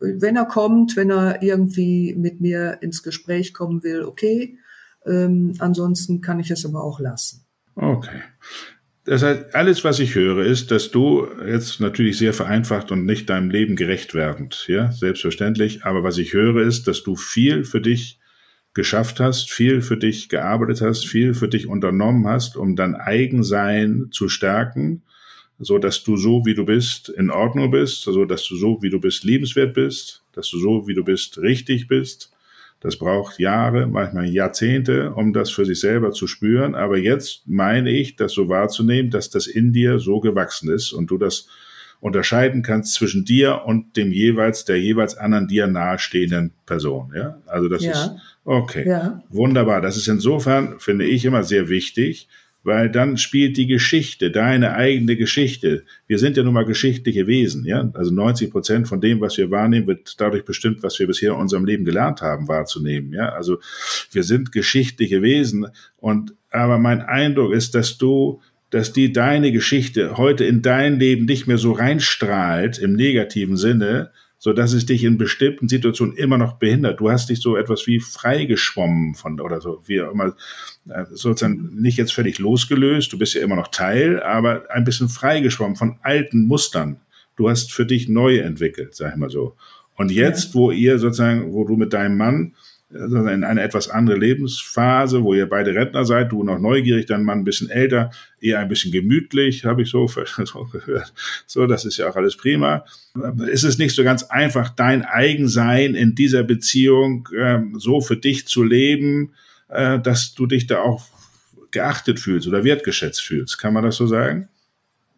wenn 0.00 0.36
er 0.36 0.44
kommt, 0.44 0.96
wenn 0.96 1.10
er 1.10 1.42
irgendwie 1.42 2.14
mit 2.16 2.40
mir 2.40 2.78
ins 2.82 3.02
Gespräch 3.02 3.52
kommen 3.52 3.82
will, 3.82 4.04
okay. 4.04 4.58
Ähm, 5.06 5.54
ansonsten 5.58 6.20
kann 6.20 6.38
ich 6.38 6.50
es 6.50 6.64
aber 6.64 6.84
auch 6.84 7.00
lassen. 7.00 7.46
Okay. 7.74 8.22
Das 9.04 9.22
heißt, 9.22 9.54
alles, 9.54 9.84
was 9.84 10.00
ich 10.00 10.14
höre, 10.14 10.44
ist, 10.44 10.70
dass 10.70 10.90
du 10.90 11.26
jetzt 11.46 11.80
natürlich 11.80 12.18
sehr 12.18 12.34
vereinfacht 12.34 12.92
und 12.92 13.06
nicht 13.06 13.30
deinem 13.30 13.48
Leben 13.48 13.74
gerecht 13.74 14.14
werdend, 14.14 14.66
ja, 14.68 14.92
selbstverständlich. 14.92 15.84
Aber 15.84 16.04
was 16.04 16.18
ich 16.18 16.34
höre, 16.34 16.62
ist, 16.62 16.86
dass 16.86 17.02
du 17.02 17.16
viel 17.16 17.64
für 17.64 17.80
dich 17.80 18.17
geschafft 18.78 19.18
hast, 19.18 19.50
viel 19.50 19.82
für 19.82 19.96
dich 19.96 20.28
gearbeitet 20.28 20.80
hast, 20.80 21.04
viel 21.04 21.34
für 21.34 21.48
dich 21.48 21.66
unternommen 21.66 22.26
hast, 22.28 22.56
um 22.56 22.76
dein 22.76 22.94
Eigensein 22.94 24.06
zu 24.12 24.28
stärken, 24.28 25.02
so 25.58 25.78
dass 25.78 26.04
du 26.04 26.16
so, 26.16 26.46
wie 26.46 26.54
du 26.54 26.64
bist, 26.64 27.08
in 27.08 27.30
Ordnung 27.30 27.70
bist, 27.70 28.02
so 28.02 28.24
dass 28.24 28.46
du 28.46 28.56
so, 28.56 28.78
wie 28.80 28.90
du 28.90 29.00
bist, 29.00 29.24
liebenswert 29.24 29.74
bist, 29.74 30.22
dass 30.32 30.48
du 30.48 30.58
so, 30.58 30.86
wie 30.86 30.94
du 30.94 31.04
bist, 31.04 31.38
richtig 31.38 31.88
bist 31.88 32.32
das 32.80 32.96
braucht 32.96 33.40
Jahre, 33.40 33.86
manchmal 33.86 34.28
Jahrzehnte, 34.28 35.12
um 35.12 35.32
das 35.32 35.50
für 35.50 35.64
sich 35.64 35.80
selber 35.80 36.12
zu 36.12 36.28
spüren. 36.28 36.76
Aber 36.76 36.96
jetzt 36.96 37.42
meine 37.46 37.90
ich, 37.90 38.14
das 38.14 38.32
so 38.32 38.48
wahrzunehmen, 38.48 39.10
dass 39.10 39.30
das 39.30 39.48
in 39.48 39.72
dir 39.72 39.98
so 39.98 40.20
gewachsen 40.20 40.70
ist 40.70 40.92
und 40.92 41.10
du 41.10 41.18
das 41.18 41.48
unterscheiden 42.00 42.62
kannst 42.62 42.94
zwischen 42.94 43.24
dir 43.24 43.62
und 43.66 43.96
dem 43.96 44.12
jeweils, 44.12 44.64
der 44.64 44.80
jeweils 44.80 45.16
anderen 45.16 45.48
dir 45.48 45.66
nahestehenden 45.66 46.52
Person. 46.64 47.12
Ja, 47.16 47.38
also 47.46 47.68
das 47.68 47.82
ja. 47.82 47.90
ist 47.90 48.12
okay. 48.48 48.88
Ja. 48.88 49.22
Wunderbar. 49.28 49.80
Das 49.80 49.96
ist 49.96 50.08
insofern, 50.08 50.80
finde 50.80 51.04
ich, 51.04 51.24
immer 51.24 51.44
sehr 51.44 51.68
wichtig, 51.68 52.28
weil 52.64 52.90
dann 52.90 53.16
spielt 53.16 53.56
die 53.56 53.66
Geschichte, 53.66 54.30
deine 54.30 54.74
eigene 54.74 55.16
Geschichte. 55.16 55.84
Wir 56.06 56.18
sind 56.18 56.36
ja 56.36 56.42
nun 56.42 56.54
mal 56.54 56.64
geschichtliche 56.64 57.26
Wesen, 57.26 57.64
ja. 57.64 57.90
Also 57.94 58.12
90 58.12 58.50
Prozent 58.50 58.88
von 58.88 59.00
dem, 59.00 59.20
was 59.20 59.38
wir 59.38 59.50
wahrnehmen, 59.50 59.86
wird 59.86 60.14
dadurch 60.18 60.44
bestimmt, 60.44 60.82
was 60.82 60.98
wir 60.98 61.06
bisher 61.06 61.32
in 61.32 61.38
unserem 61.38 61.64
Leben 61.64 61.84
gelernt 61.84 62.20
haben, 62.20 62.48
wahrzunehmen, 62.48 63.12
ja. 63.12 63.28
Also 63.30 63.58
wir 64.10 64.24
sind 64.24 64.52
geschichtliche 64.52 65.22
Wesen 65.22 65.68
und, 65.96 66.34
aber 66.50 66.78
mein 66.78 67.00
Eindruck 67.00 67.52
ist, 67.52 67.74
dass 67.74 67.96
du, 67.96 68.40
dass 68.70 68.92
die 68.92 69.12
deine 69.12 69.52
Geschichte 69.52 70.16
heute 70.16 70.44
in 70.44 70.60
dein 70.60 70.98
Leben 70.98 71.26
nicht 71.26 71.46
mehr 71.46 71.58
so 71.58 71.72
reinstrahlt 71.72 72.78
im 72.78 72.94
negativen 72.94 73.56
Sinne, 73.56 74.10
so 74.38 74.52
dass 74.52 74.72
es 74.72 74.86
dich 74.86 75.04
in 75.04 75.18
bestimmten 75.18 75.68
Situationen 75.68 76.16
immer 76.16 76.38
noch 76.38 76.54
behindert. 76.54 77.00
Du 77.00 77.10
hast 77.10 77.28
dich 77.28 77.40
so 77.40 77.56
etwas 77.56 77.86
wie 77.86 77.98
freigeschwommen 77.98 79.14
von 79.14 79.40
oder 79.40 79.60
so, 79.60 79.82
wie 79.86 80.00
auch 80.00 80.12
immer, 80.12 80.36
äh, 80.88 81.04
sozusagen 81.10 81.70
nicht 81.74 81.98
jetzt 81.98 82.12
völlig 82.12 82.38
losgelöst. 82.38 83.12
Du 83.12 83.18
bist 83.18 83.34
ja 83.34 83.42
immer 83.42 83.56
noch 83.56 83.68
Teil, 83.68 84.22
aber 84.22 84.70
ein 84.70 84.84
bisschen 84.84 85.08
freigeschwommen 85.08 85.76
von 85.76 85.98
alten 86.02 86.46
Mustern. 86.46 87.00
Du 87.36 87.48
hast 87.48 87.72
für 87.72 87.86
dich 87.86 88.08
neu 88.08 88.38
entwickelt, 88.38 88.94
sag 88.94 89.12
ich 89.12 89.16
mal 89.16 89.30
so. 89.30 89.56
Und 89.96 90.12
jetzt, 90.12 90.54
wo 90.54 90.70
ihr 90.70 90.98
sozusagen, 91.00 91.52
wo 91.52 91.64
du 91.64 91.76
mit 91.76 91.92
deinem 91.92 92.16
Mann 92.16 92.54
in 92.90 93.44
eine 93.44 93.62
etwas 93.62 93.90
andere 93.90 94.16
Lebensphase, 94.16 95.22
wo 95.22 95.34
ihr 95.34 95.46
beide 95.46 95.74
Rentner 95.74 96.06
seid, 96.06 96.32
du 96.32 96.42
noch 96.42 96.58
neugierig, 96.58 97.04
dein 97.04 97.22
Mann 97.22 97.40
ein 97.40 97.44
bisschen 97.44 97.68
älter, 97.68 98.10
eher 98.40 98.60
ein 98.60 98.68
bisschen 98.68 98.92
gemütlich, 98.92 99.66
habe 99.66 99.82
ich 99.82 99.90
so, 99.90 100.08
so 100.44 100.64
gehört. 100.64 101.12
So, 101.46 101.66
das 101.66 101.84
ist 101.84 101.98
ja 101.98 102.08
auch 102.08 102.16
alles 102.16 102.36
prima. 102.36 102.86
Ist 103.46 103.64
es 103.64 103.76
nicht 103.76 103.94
so 103.94 104.04
ganz 104.04 104.22
einfach, 104.24 104.70
dein 104.70 105.04
Eigensein 105.04 105.94
in 105.94 106.14
dieser 106.14 106.42
Beziehung 106.44 107.28
äh, 107.36 107.60
so 107.76 108.00
für 108.00 108.16
dich 108.16 108.46
zu 108.46 108.62
leben, 108.62 109.34
äh, 109.68 109.98
dass 109.98 110.34
du 110.34 110.46
dich 110.46 110.66
da 110.66 110.80
auch 110.80 111.04
geachtet 111.70 112.18
fühlst 112.18 112.48
oder 112.48 112.64
wertgeschätzt 112.64 113.20
fühlst? 113.20 113.58
Kann 113.58 113.74
man 113.74 113.84
das 113.84 113.96
so 113.96 114.06
sagen? 114.06 114.48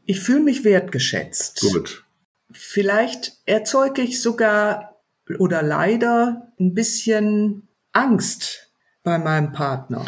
Ich 0.07 0.19
fühle 0.19 0.41
mich 0.41 0.65
wertgeschätzt. 0.65 1.61
Gut. 1.61 2.05
Vielleicht 2.51 3.35
erzeuge 3.47 4.03
ich 4.03 4.21
sogar 4.21 4.90
oder 5.39 5.63
leider 5.63 6.53
ein 6.59 6.75
bisschen 6.75 7.69
Angst 7.93 8.73
bei 9.03 9.19
meinem 9.19 9.53
Partner. 9.53 10.05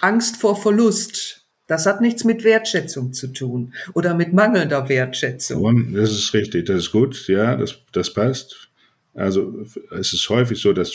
Angst 0.00 0.36
vor 0.36 0.60
Verlust. 0.60 1.46
Das 1.66 1.86
hat 1.86 2.02
nichts 2.02 2.24
mit 2.24 2.44
Wertschätzung 2.44 3.14
zu 3.14 3.28
tun 3.28 3.72
oder 3.94 4.14
mit 4.14 4.34
mangelnder 4.34 4.88
Wertschätzung. 4.88 5.94
Das 5.94 6.10
ist 6.10 6.34
richtig, 6.34 6.66
das 6.66 6.76
ist 6.76 6.92
gut, 6.92 7.26
ja, 7.26 7.56
das, 7.56 7.78
das 7.92 8.12
passt. 8.12 8.68
Also 9.14 9.64
es 9.98 10.12
ist 10.12 10.28
häufig 10.28 10.60
so, 10.60 10.72
dass 10.72 10.92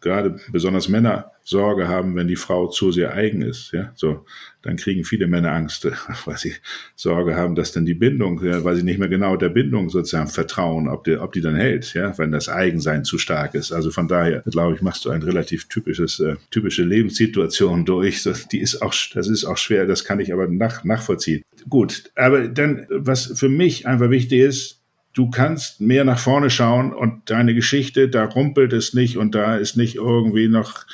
gerade 0.00 0.38
besonders 0.52 0.88
Männer 0.88 1.32
Sorge 1.44 1.88
haben, 1.88 2.14
wenn 2.14 2.28
die 2.28 2.36
Frau 2.36 2.68
zu 2.68 2.92
sehr 2.92 3.14
eigen 3.14 3.40
ist. 3.40 3.72
Ja, 3.72 3.92
so 3.94 4.26
dann 4.60 4.76
kriegen 4.76 5.04
viele 5.04 5.26
Männer 5.26 5.52
Angst, 5.52 5.88
weil 6.26 6.36
sie 6.36 6.54
Sorge 6.94 7.36
haben, 7.36 7.54
dass 7.54 7.72
dann 7.72 7.86
die 7.86 7.94
Bindung, 7.94 8.44
ja, 8.44 8.64
weil 8.64 8.76
sie 8.76 8.82
nicht 8.82 8.98
mehr 8.98 9.08
genau 9.08 9.36
der 9.36 9.48
Bindung 9.48 9.88
sozusagen 9.88 10.28
vertrauen, 10.28 10.88
ob 10.88 11.04
die, 11.04 11.16
ob 11.16 11.32
die 11.32 11.40
dann 11.40 11.56
hält, 11.56 11.94
ja, 11.94 12.16
wenn 12.18 12.32
das 12.32 12.48
Eigensein 12.48 13.04
zu 13.04 13.16
stark 13.16 13.54
ist. 13.54 13.72
Also 13.72 13.90
von 13.90 14.08
daher, 14.08 14.42
glaube 14.42 14.74
ich, 14.74 14.82
machst 14.82 15.06
du 15.06 15.10
ein 15.10 15.22
relativ 15.22 15.68
typisches, 15.68 16.20
äh, 16.20 16.36
typische 16.50 16.82
Lebenssituation 16.82 17.86
durch. 17.86 18.22
So, 18.22 18.32
die 18.52 18.60
ist 18.60 18.82
auch, 18.82 18.94
das 19.14 19.28
ist 19.28 19.44
auch 19.44 19.56
schwer, 19.56 19.86
das 19.86 20.04
kann 20.04 20.20
ich 20.20 20.32
aber 20.32 20.48
nach, 20.48 20.84
nachvollziehen. 20.84 21.42
Gut, 21.68 22.10
aber 22.14 22.48
dann, 22.48 22.86
was 22.90 23.38
für 23.38 23.48
mich 23.48 23.86
einfach 23.86 24.10
wichtig 24.10 24.40
ist, 24.40 24.77
du 25.18 25.28
kannst 25.30 25.80
mehr 25.80 26.04
nach 26.04 26.20
vorne 26.20 26.48
schauen 26.48 26.92
und 26.92 27.28
deine 27.28 27.52
Geschichte, 27.52 28.08
da 28.08 28.24
rumpelt 28.24 28.72
es 28.72 28.94
nicht 28.94 29.16
und 29.16 29.34
da 29.34 29.56
ist 29.56 29.76
nicht 29.76 29.96
irgendwie 29.96 30.46
noch 30.46 30.86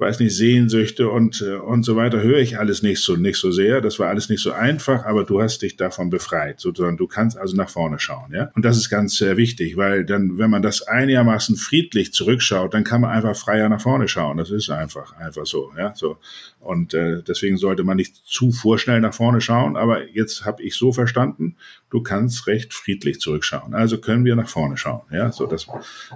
weiß 0.00 0.20
nicht, 0.20 0.34
Sehnsüchte 0.34 1.08
und, 1.08 1.42
äh, 1.42 1.56
und 1.56 1.84
so 1.84 1.96
weiter, 1.96 2.22
höre 2.22 2.38
ich 2.38 2.58
alles 2.58 2.82
nicht 2.82 3.00
so, 3.00 3.16
nicht 3.16 3.38
so 3.38 3.50
sehr. 3.50 3.80
Das 3.80 3.98
war 3.98 4.08
alles 4.08 4.28
nicht 4.28 4.42
so 4.42 4.52
einfach, 4.52 5.04
aber 5.04 5.24
du 5.24 5.40
hast 5.42 5.62
dich 5.62 5.76
davon 5.76 6.10
befreit, 6.10 6.60
sozusagen. 6.60 6.96
Du 6.96 7.06
kannst 7.06 7.36
also 7.36 7.56
nach 7.56 7.68
vorne 7.68 7.98
schauen, 7.98 8.32
ja. 8.32 8.50
Und 8.54 8.64
das 8.64 8.76
ist 8.76 8.88
ganz 8.88 9.16
sehr 9.16 9.36
wichtig, 9.36 9.76
weil 9.76 10.04
dann, 10.04 10.38
wenn 10.38 10.50
man 10.50 10.62
das 10.62 10.82
einigermaßen 10.82 11.56
friedlich 11.56 12.12
zurückschaut, 12.12 12.72
dann 12.72 12.84
kann 12.84 13.02
man 13.02 13.10
einfach 13.10 13.36
freier 13.36 13.68
nach 13.68 13.80
vorne 13.80 14.08
schauen. 14.08 14.38
Das 14.38 14.50
ist 14.50 14.70
einfach, 14.70 15.16
einfach 15.16 15.46
so, 15.46 15.70
ja, 15.76 15.92
so. 15.94 16.16
Und 16.60 16.94
äh, 16.94 17.22
deswegen 17.22 17.56
sollte 17.56 17.84
man 17.84 17.96
nicht 17.96 18.16
zu 18.16 18.52
vorschnell 18.52 19.00
nach 19.00 19.14
vorne 19.14 19.40
schauen. 19.40 19.76
Aber 19.76 20.08
jetzt 20.08 20.44
habe 20.44 20.62
ich 20.62 20.74
so 20.74 20.92
verstanden, 20.92 21.56
du 21.90 22.02
kannst 22.02 22.46
recht 22.46 22.74
friedlich 22.74 23.20
zurückschauen. 23.20 23.74
Also 23.74 23.98
können 23.98 24.24
wir 24.24 24.36
nach 24.36 24.48
vorne 24.48 24.76
schauen, 24.76 25.02
ja, 25.10 25.32
so 25.32 25.46
dass 25.46 25.66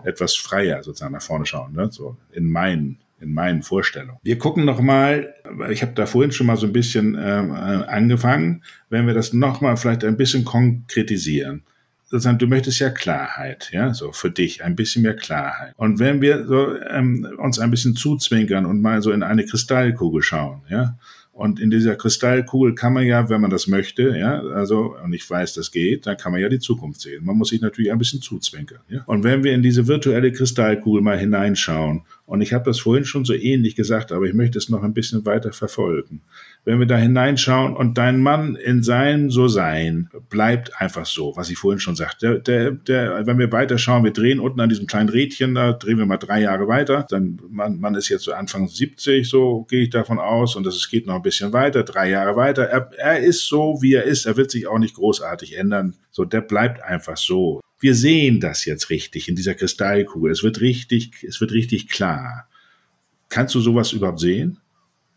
etwas 0.04 0.34
freier 0.36 0.82
sozusagen 0.82 1.12
nach 1.12 1.22
vorne 1.22 1.46
schauen, 1.46 1.72
ne? 1.72 1.88
so 1.90 2.16
in 2.32 2.50
meinen 2.50 2.98
in 3.24 3.32
meinen 3.32 3.62
Vorstellungen. 3.62 4.18
Wir 4.22 4.38
gucken 4.38 4.64
noch 4.64 4.80
mal, 4.80 5.34
ich 5.70 5.82
habe 5.82 5.92
da 5.94 6.06
vorhin 6.06 6.32
schon 6.32 6.46
mal 6.46 6.56
so 6.56 6.66
ein 6.66 6.72
bisschen 6.72 7.16
ähm, 7.18 7.50
äh, 7.50 7.86
angefangen, 7.86 8.62
wenn 8.90 9.06
wir 9.06 9.14
das 9.14 9.32
noch 9.32 9.60
mal 9.60 9.76
vielleicht 9.76 10.04
ein 10.04 10.16
bisschen 10.16 10.44
konkretisieren. 10.44 11.62
Sozusagen, 12.04 12.38
du 12.38 12.46
möchtest 12.46 12.78
ja 12.78 12.90
Klarheit, 12.90 13.70
ja, 13.72 13.92
so 13.92 14.12
für 14.12 14.30
dich 14.30 14.62
ein 14.62 14.76
bisschen 14.76 15.02
mehr 15.02 15.16
Klarheit. 15.16 15.72
Und 15.76 15.98
wenn 15.98 16.20
wir 16.20 16.46
so 16.46 16.78
ähm, 16.78 17.26
uns 17.38 17.58
ein 17.58 17.70
bisschen 17.70 17.96
zuzwinkern 17.96 18.66
und 18.66 18.82
mal 18.82 19.02
so 19.02 19.10
in 19.10 19.22
eine 19.22 19.44
Kristallkugel 19.44 20.22
schauen, 20.22 20.62
ja, 20.68 20.96
und 21.34 21.58
in 21.58 21.68
dieser 21.68 21.96
Kristallkugel 21.96 22.76
kann 22.76 22.92
man 22.92 23.04
ja, 23.04 23.28
wenn 23.28 23.40
man 23.40 23.50
das 23.50 23.66
möchte, 23.66 24.16
ja, 24.16 24.40
also, 24.40 24.94
und 25.02 25.12
ich 25.12 25.28
weiß, 25.28 25.54
das 25.54 25.72
geht, 25.72 26.06
dann 26.06 26.16
kann 26.16 26.30
man 26.30 26.40
ja 26.40 26.48
die 26.48 26.60
Zukunft 26.60 27.00
sehen. 27.00 27.24
Man 27.24 27.36
muss 27.36 27.48
sich 27.48 27.60
natürlich 27.60 27.90
ein 27.90 27.98
bisschen 27.98 28.22
zuzwinkern, 28.22 28.78
ja. 28.88 29.02
Und 29.06 29.24
wenn 29.24 29.42
wir 29.42 29.52
in 29.52 29.62
diese 29.62 29.88
virtuelle 29.88 30.30
Kristallkugel 30.30 31.02
mal 31.02 31.18
hineinschauen, 31.18 32.02
und 32.26 32.40
ich 32.40 32.52
habe 32.52 32.64
das 32.64 32.80
vorhin 32.80 33.04
schon 33.04 33.24
so 33.24 33.34
ähnlich 33.34 33.76
gesagt, 33.76 34.12
aber 34.12 34.24
ich 34.24 34.34
möchte 34.34 34.58
es 34.58 34.68
noch 34.68 34.82
ein 34.82 34.94
bisschen 34.94 35.26
weiter 35.26 35.52
verfolgen 35.52 36.22
wenn 36.64 36.78
wir 36.78 36.86
da 36.86 36.96
hineinschauen 36.96 37.76
und 37.76 37.98
dein 37.98 38.20
Mann 38.20 38.56
in 38.56 38.82
seinem 38.82 39.30
So-Sein 39.30 40.08
bleibt 40.30 40.80
einfach 40.80 41.04
so, 41.04 41.32
was 41.36 41.50
ich 41.50 41.58
vorhin 41.58 41.78
schon 41.78 41.94
sagte. 41.94 42.40
Der, 42.40 42.70
der, 42.70 42.70
der, 42.72 43.26
wenn 43.26 43.38
wir 43.38 43.52
weiterschauen, 43.52 44.04
wir 44.04 44.12
drehen 44.12 44.40
unten 44.40 44.60
an 44.60 44.70
diesem 44.70 44.86
kleinen 44.86 45.10
Rädchen, 45.10 45.54
da 45.54 45.72
drehen 45.72 45.98
wir 45.98 46.06
mal 46.06 46.16
drei 46.16 46.40
Jahre 46.40 46.66
weiter, 46.66 47.06
dann 47.08 47.38
man, 47.50 47.78
man 47.78 47.94
ist 47.94 48.08
jetzt 48.08 48.24
so 48.24 48.32
Anfang 48.32 48.66
70, 48.66 49.28
so 49.28 49.66
gehe 49.68 49.82
ich 49.82 49.90
davon 49.90 50.18
aus, 50.18 50.56
und 50.56 50.66
es 50.66 50.88
geht 50.88 51.06
noch 51.06 51.16
ein 51.16 51.22
bisschen 51.22 51.52
weiter, 51.52 51.82
drei 51.82 52.08
Jahre 52.10 52.34
weiter. 52.36 52.64
Er, 52.64 52.90
er 52.96 53.20
ist 53.20 53.46
so, 53.46 53.78
wie 53.80 53.94
er 53.94 54.04
ist, 54.04 54.24
er 54.24 54.36
wird 54.36 54.50
sich 54.50 54.66
auch 54.66 54.78
nicht 54.78 54.94
großartig 54.94 55.58
ändern. 55.58 55.94
So, 56.10 56.24
der 56.24 56.40
bleibt 56.40 56.82
einfach 56.82 57.16
so. 57.16 57.60
Wir 57.84 57.94
sehen 57.94 58.40
das 58.40 58.64
jetzt 58.64 58.88
richtig 58.88 59.28
in 59.28 59.36
dieser 59.36 59.54
Kristallkugel. 59.54 60.32
Es 60.32 60.42
wird 60.42 60.62
richtig, 60.62 61.22
es 61.22 61.38
wird 61.42 61.52
richtig 61.52 61.90
klar. 61.90 62.48
Kannst 63.28 63.54
du 63.54 63.60
sowas 63.60 63.92
überhaupt 63.92 64.20
sehen? 64.20 64.56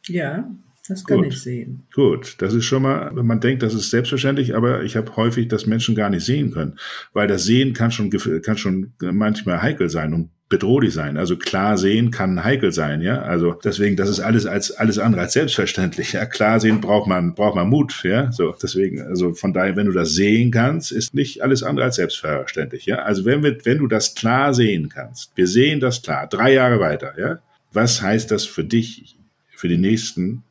Ja, 0.06 0.54
das 0.86 1.06
kann 1.06 1.20
Gut. 1.20 1.28
ich 1.28 1.40
sehen. 1.40 1.84
Gut, 1.94 2.36
das 2.40 2.54
ist 2.54 2.66
schon 2.66 2.82
mal, 2.82 3.14
man 3.14 3.40
denkt, 3.40 3.64
das 3.64 3.74
ist 3.74 3.90
selbstverständlich, 3.90 4.54
aber 4.54 4.84
ich 4.84 4.98
habe 4.98 5.16
häufig, 5.16 5.48
dass 5.48 5.66
Menschen 5.66 5.96
gar 5.96 6.10
nicht 6.10 6.26
sehen 6.26 6.52
können, 6.52 6.78
weil 7.14 7.30
das 7.30 7.46
Sehen 7.46 7.72
kann 7.72 7.92
schon 7.92 8.10
kann 8.10 8.58
schon 8.58 8.92
manchmal 9.00 9.62
heikel 9.62 9.90
sein 9.90 10.14
und 10.14 10.32
bedrohlich 10.50 10.94
sein. 10.94 11.18
Also 11.18 11.36
klar 11.36 11.78
sehen 11.78 12.12
kann 12.12 12.44
heikel 12.44 12.72
sein, 12.72 13.02
ja. 13.02 13.22
Also 13.22 13.54
deswegen, 13.54 13.98
das 13.98 14.10
ist 14.10 14.20
alles 14.20 14.46
als 14.46 14.72
alles 14.72 14.98
andere 14.98 15.22
als 15.22 15.34
selbstverständlich. 15.34 16.14
Ja, 16.14 16.26
klar 16.26 16.60
sehen 16.60 16.80
braucht 16.80 17.08
man 17.08 17.36
braucht 17.36 17.56
man 17.56 17.68
Mut, 17.68 18.04
ja. 18.04 18.32
So 18.32 18.56
deswegen, 18.62 19.02
also 19.02 19.34
von 19.34 19.54
daher, 19.54 19.76
wenn 19.76 19.88
du 19.88 19.92
das 19.92 20.14
sehen 20.14 20.52
kannst, 20.52 20.92
ist 20.92 21.14
nicht 21.14 21.42
alles 21.44 21.64
andere 21.64 21.86
als 21.86 21.96
selbstverständlich, 21.98 22.86
ja. 22.86 23.00
Also 23.00 23.26
wenn 23.26 23.44
wir, 23.44 23.58
wenn 23.66 23.80
du 23.80 23.88
das 23.88 24.16
klar 24.16 24.54
sehen 24.54 24.90
kannst, 24.90 25.36
wir 25.36 25.48
sehen 25.48 25.80
das 25.80 26.02
klar, 26.02 26.28
drei 26.28 26.54
Jahre 26.54 26.80
weiter, 26.80 27.14
ja. 27.20 27.40
Was 27.74 28.02
heißt 28.02 28.32
das 28.32 28.46
für 28.46 28.64
dich 28.64 29.18
für 29.56 29.68
die 29.68 29.78
nächsten 29.78 30.44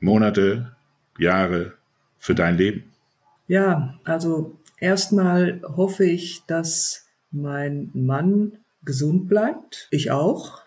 Monate, 0.00 0.72
Jahre 1.18 1.74
für 2.18 2.34
dein 2.34 2.56
Leben? 2.56 2.84
Ja, 3.46 3.94
also 4.04 4.58
erstmal 4.80 5.62
hoffe 5.62 6.04
ich, 6.04 6.42
dass 6.46 7.06
mein 7.30 7.90
Mann 7.94 8.58
gesund 8.86 9.28
bleibt. 9.28 9.88
Ich 9.90 10.10
auch. 10.10 10.62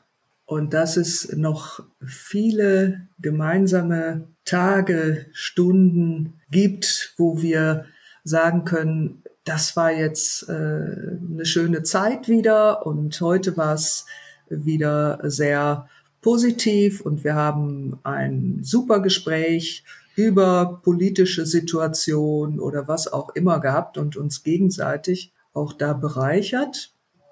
Und 0.45 0.73
dass 0.73 0.97
es 0.97 1.35
noch 1.35 1.79
viele 2.05 3.07
gemeinsame 3.19 4.27
Tage, 4.45 5.25
Stunden 5.31 6.39
gibt, 6.51 7.13
wo 7.17 7.41
wir 7.41 7.85
sagen 8.23 8.65
können, 8.65 9.23
das 9.45 9.75
war 9.75 9.91
jetzt 9.91 10.47
äh, 10.49 10.51
eine 10.53 11.45
schöne 11.45 11.83
Zeit 11.83 12.27
wieder 12.27 12.85
und 12.85 13.19
heute 13.21 13.57
war 13.57 13.73
es 13.73 14.05
wieder 14.49 15.19
sehr 15.23 15.87
positiv 16.21 17.01
und 17.01 17.23
wir 17.23 17.35
haben 17.35 17.99
ein 18.03 18.59
super 18.61 19.01
Gespräch 19.01 19.83
über 20.15 20.81
politische 20.83 21.45
Situation 21.45 22.59
oder 22.59 22.87
was 22.87 23.07
auch 23.11 23.29
immer 23.35 23.59
gehabt 23.59 23.97
und 23.97 24.17
uns 24.17 24.43
gegenseitig 24.43 25.31
auch 25.53 25.73
da 25.73 25.93
bereichert. 25.93 26.91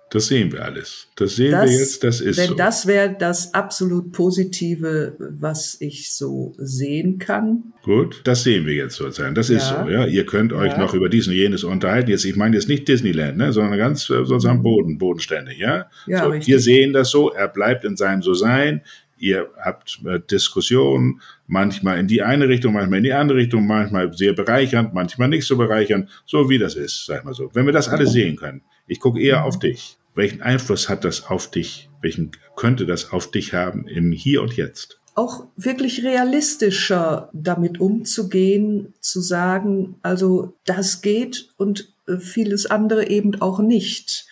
Das 0.09 0.27
sehen 0.27 0.53
wir 0.53 0.63
alles. 0.63 1.09
Das 1.17 1.35
sehen 1.35 1.51
das, 1.51 1.69
wir 1.69 1.77
jetzt, 1.79 2.03
das 2.03 2.21
ist 2.21 2.37
wenn 2.37 2.49
so. 2.49 2.55
Das 2.55 2.87
wäre 2.87 3.13
das 3.19 3.53
absolut 3.53 4.13
Positive, 4.13 5.15
was 5.19 5.75
ich 5.81 6.13
so 6.13 6.55
sehen 6.57 7.17
kann. 7.17 7.73
Gut, 7.83 8.21
das 8.23 8.43
sehen 8.43 8.65
wir 8.65 8.73
jetzt 8.73 8.95
sozusagen. 8.95 9.35
Das 9.35 9.49
ist 9.49 9.69
ja. 9.69 9.83
so, 9.83 9.89
ja. 9.89 10.05
Ihr 10.05 10.25
könnt 10.25 10.53
euch 10.53 10.71
ja. 10.71 10.77
noch 10.77 10.93
über 10.93 11.09
dies 11.09 11.27
und 11.27 11.33
jenes 11.33 11.65
unterhalten. 11.65 12.09
Jetzt, 12.09 12.23
ich 12.23 12.37
meine 12.37 12.55
jetzt 12.55 12.69
nicht 12.69 12.87
Disneyland, 12.87 13.37
ne, 13.37 13.51
sondern 13.51 13.77
ganz 13.77 14.09
äh, 14.09 14.23
sozusagen 14.23 14.59
mhm. 14.59 14.63
Boden, 14.63 14.97
bodenständig, 14.97 15.57
ja. 15.57 15.87
ja 16.05 16.23
so, 16.23 16.33
wir 16.33 16.59
sehen 16.59 16.93
das 16.93 17.09
so, 17.09 17.33
er 17.33 17.49
bleibt 17.49 17.83
in 17.83 17.97
seinem 17.97 18.21
So-Sein. 18.21 18.83
Ihr 19.19 19.49
habt 19.59 19.99
äh, 20.05 20.19
Diskussionen, 20.19 21.21
manchmal 21.47 21.99
in 21.99 22.07
die 22.07 22.21
eine 22.21 22.47
Richtung, 22.47 22.73
manchmal 22.73 22.99
in 22.99 23.03
die 23.03 23.13
andere 23.13 23.39
Richtung, 23.39 23.67
manchmal 23.67 24.13
sehr 24.13 24.33
bereichernd, 24.33 24.93
manchmal 24.93 25.27
nicht 25.27 25.45
so 25.45 25.57
bereichernd, 25.57 26.07
so 26.25 26.49
wie 26.49 26.59
das 26.59 26.75
ist, 26.75 27.07
sag 27.07 27.19
ich 27.19 27.23
mal 27.25 27.33
so. 27.33 27.49
Wenn 27.53 27.65
wir 27.65 27.73
das 27.73 27.89
alle 27.89 28.07
sehen 28.07 28.37
können, 28.37 28.61
ich 28.87 28.99
gucke 28.99 29.21
eher 29.21 29.45
auf 29.45 29.59
dich. 29.59 29.97
Welchen 30.15 30.41
Einfluss 30.41 30.89
hat 30.89 31.03
das 31.03 31.27
auf 31.27 31.51
dich? 31.51 31.89
Welchen 32.01 32.31
könnte 32.55 32.85
das 32.85 33.11
auf 33.11 33.29
dich 33.29 33.53
haben 33.53 33.87
im 33.87 34.11
Hier 34.11 34.41
und 34.41 34.55
Jetzt? 34.57 34.99
Auch 35.13 35.45
wirklich 35.55 36.03
realistischer 36.03 37.29
damit 37.33 37.79
umzugehen, 37.79 38.93
zu 38.99 39.21
sagen, 39.21 39.95
also 40.01 40.53
das 40.65 41.01
geht 41.01 41.49
und 41.57 41.93
äh, 42.07 42.17
vieles 42.17 42.65
andere 42.65 43.07
eben 43.07 43.41
auch 43.41 43.59
nicht 43.59 44.27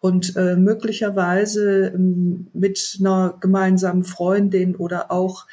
und 0.00 0.34
äh, 0.36 0.56
möglicherweise 0.56 1.92
ähm, 1.94 2.48
mit 2.52 2.98
einer 3.00 3.36
gemeinsamen 3.40 4.04
Freundin 4.04 4.74
oder 4.74 5.10
auch 5.10 5.46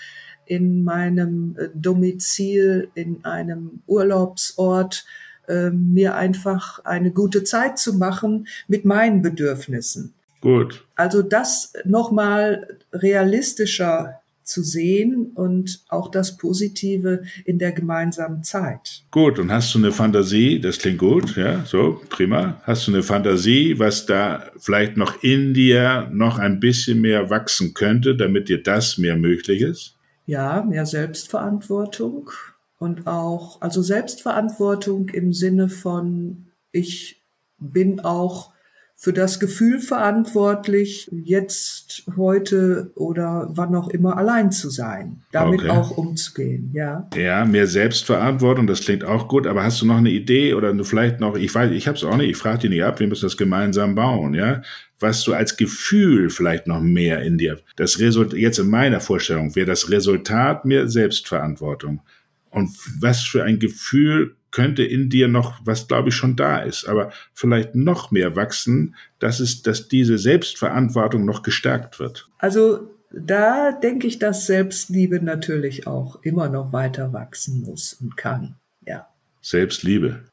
in 0.45 0.83
meinem 0.83 1.55
äh, 1.57 1.67
Domizil, 1.73 2.89
in 2.95 3.23
einem 3.25 3.81
Urlaubsort, 3.87 5.05
äh, 5.47 5.69
mir 5.71 6.15
einfach 6.15 6.83
eine 6.85 7.11
gute 7.11 7.43
Zeit 7.43 7.79
zu 7.79 7.93
machen 7.93 8.47
mit 8.67 8.85
meinen 8.85 9.21
Bedürfnissen. 9.21 10.13
Gut. 10.41 10.85
Also 10.95 11.21
das 11.21 11.73
nochmal 11.85 12.77
realistischer 12.93 14.21
zu 14.47 14.63
sehen 14.63 15.31
und 15.35 15.81
auch 15.89 16.09
das 16.09 16.37
Positive 16.37 17.23
in 17.45 17.59
der 17.59 17.73
gemeinsamen 17.73 18.43
Zeit. 18.43 19.03
Gut, 19.11 19.39
und 19.39 19.51
hast 19.51 19.75
du 19.75 19.79
eine 19.79 19.91
Fantasie, 19.91 20.59
das 20.59 20.79
klingt 20.79 20.99
gut, 20.99 21.35
ja, 21.35 21.65
so, 21.65 22.01
prima. 22.09 22.61
Hast 22.63 22.87
du 22.87 22.93
eine 22.93 23.03
Fantasie, 23.03 23.77
was 23.77 24.05
da 24.05 24.49
vielleicht 24.57 24.95
noch 24.95 25.21
in 25.21 25.53
dir 25.53 26.09
noch 26.13 26.39
ein 26.39 26.59
bisschen 26.59 27.01
mehr 27.01 27.29
wachsen 27.29 27.73
könnte, 27.73 28.15
damit 28.15 28.47
dir 28.47 28.63
das 28.63 28.97
mehr 28.97 29.17
möglich 29.17 29.61
ist? 29.61 29.95
Ja, 30.25 30.63
mehr 30.63 30.85
Selbstverantwortung 30.85 32.31
und 32.77 33.07
auch, 33.07 33.61
also 33.61 33.81
Selbstverantwortung 33.81 35.09
im 35.09 35.33
Sinne 35.33 35.69
von, 35.69 36.47
ich 36.71 37.23
bin 37.57 37.99
auch 38.01 38.51
für 38.99 39.13
das 39.13 39.39
Gefühl 39.39 39.79
verantwortlich, 39.79 41.07
jetzt, 41.11 42.03
heute 42.17 42.91
oder 42.95 43.47
wann 43.51 43.75
auch 43.75 43.89
immer 43.89 44.17
allein 44.17 44.51
zu 44.51 44.71
sein, 44.71 45.21
damit 45.31 45.61
okay. 45.61 45.69
auch 45.69 45.91
umzugehen, 45.91 46.71
ja. 46.73 47.07
Ja, 47.15 47.45
mehr 47.45 47.67
Selbstverantwortung, 47.67 48.65
das 48.65 48.81
klingt 48.81 49.03
auch 49.03 49.27
gut, 49.27 49.45
aber 49.45 49.63
hast 49.63 49.81
du 49.81 49.85
noch 49.85 49.97
eine 49.97 50.09
Idee 50.09 50.55
oder 50.55 50.73
du 50.73 50.83
vielleicht 50.83 51.19
noch, 51.19 51.35
ich 51.35 51.53
weiß, 51.53 51.71
ich 51.73 51.87
habe 51.87 51.95
es 51.95 52.03
auch 52.03 52.17
nicht, 52.17 52.31
ich 52.31 52.37
frage 52.37 52.59
dich 52.59 52.71
nicht 52.71 52.83
ab, 52.83 52.99
wir 52.99 53.07
müssen 53.07 53.25
das 53.25 53.37
gemeinsam 53.37 53.93
bauen, 53.93 54.33
ja? 54.33 54.63
Was 54.99 55.23
du 55.23 55.33
als 55.33 55.57
Gefühl 55.57 56.31
vielleicht 56.31 56.65
noch 56.65 56.81
mehr 56.81 57.21
in 57.21 57.37
dir, 57.37 57.59
das 57.75 57.99
Resultat, 57.99 58.39
jetzt 58.39 58.57
in 58.57 58.67
meiner 58.67 58.99
Vorstellung, 58.99 59.55
wäre 59.55 59.67
das 59.67 59.91
Resultat 59.91 60.65
mehr 60.65 60.87
Selbstverantwortung. 60.87 62.01
Und 62.49 62.75
was 62.99 63.23
für 63.23 63.43
ein 63.43 63.59
Gefühl 63.59 64.35
könnte 64.51 64.83
in 64.83 65.09
dir 65.09 65.27
noch, 65.27 65.59
was 65.65 65.87
glaube 65.87 66.09
ich 66.09 66.15
schon 66.15 66.35
da 66.35 66.59
ist, 66.59 66.87
aber 66.87 67.11
vielleicht 67.33 67.75
noch 67.75 68.11
mehr 68.11 68.35
wachsen, 68.35 68.95
dass 69.19 69.39
es, 69.39 69.61
dass 69.61 69.87
diese 69.87 70.17
Selbstverantwortung 70.17 71.25
noch 71.25 71.43
gestärkt 71.43 71.99
wird. 71.99 72.29
Also 72.39 72.89
da 73.11 73.71
denke 73.71 74.07
ich, 74.07 74.19
dass 74.19 74.47
Selbstliebe 74.47 75.21
natürlich 75.21 75.87
auch 75.87 76.21
immer 76.23 76.49
noch 76.49 76.73
weiter 76.73 77.13
wachsen 77.13 77.61
muss 77.61 77.93
und 77.93 78.17
kann. 78.17 78.55
Ja. 78.85 79.07
Selbstliebe. 79.41 80.23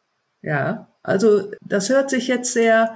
Ja, 0.42 0.88
also 1.02 1.50
das 1.66 1.88
hört 1.88 2.10
sich 2.10 2.28
jetzt 2.28 2.52
sehr 2.52 2.94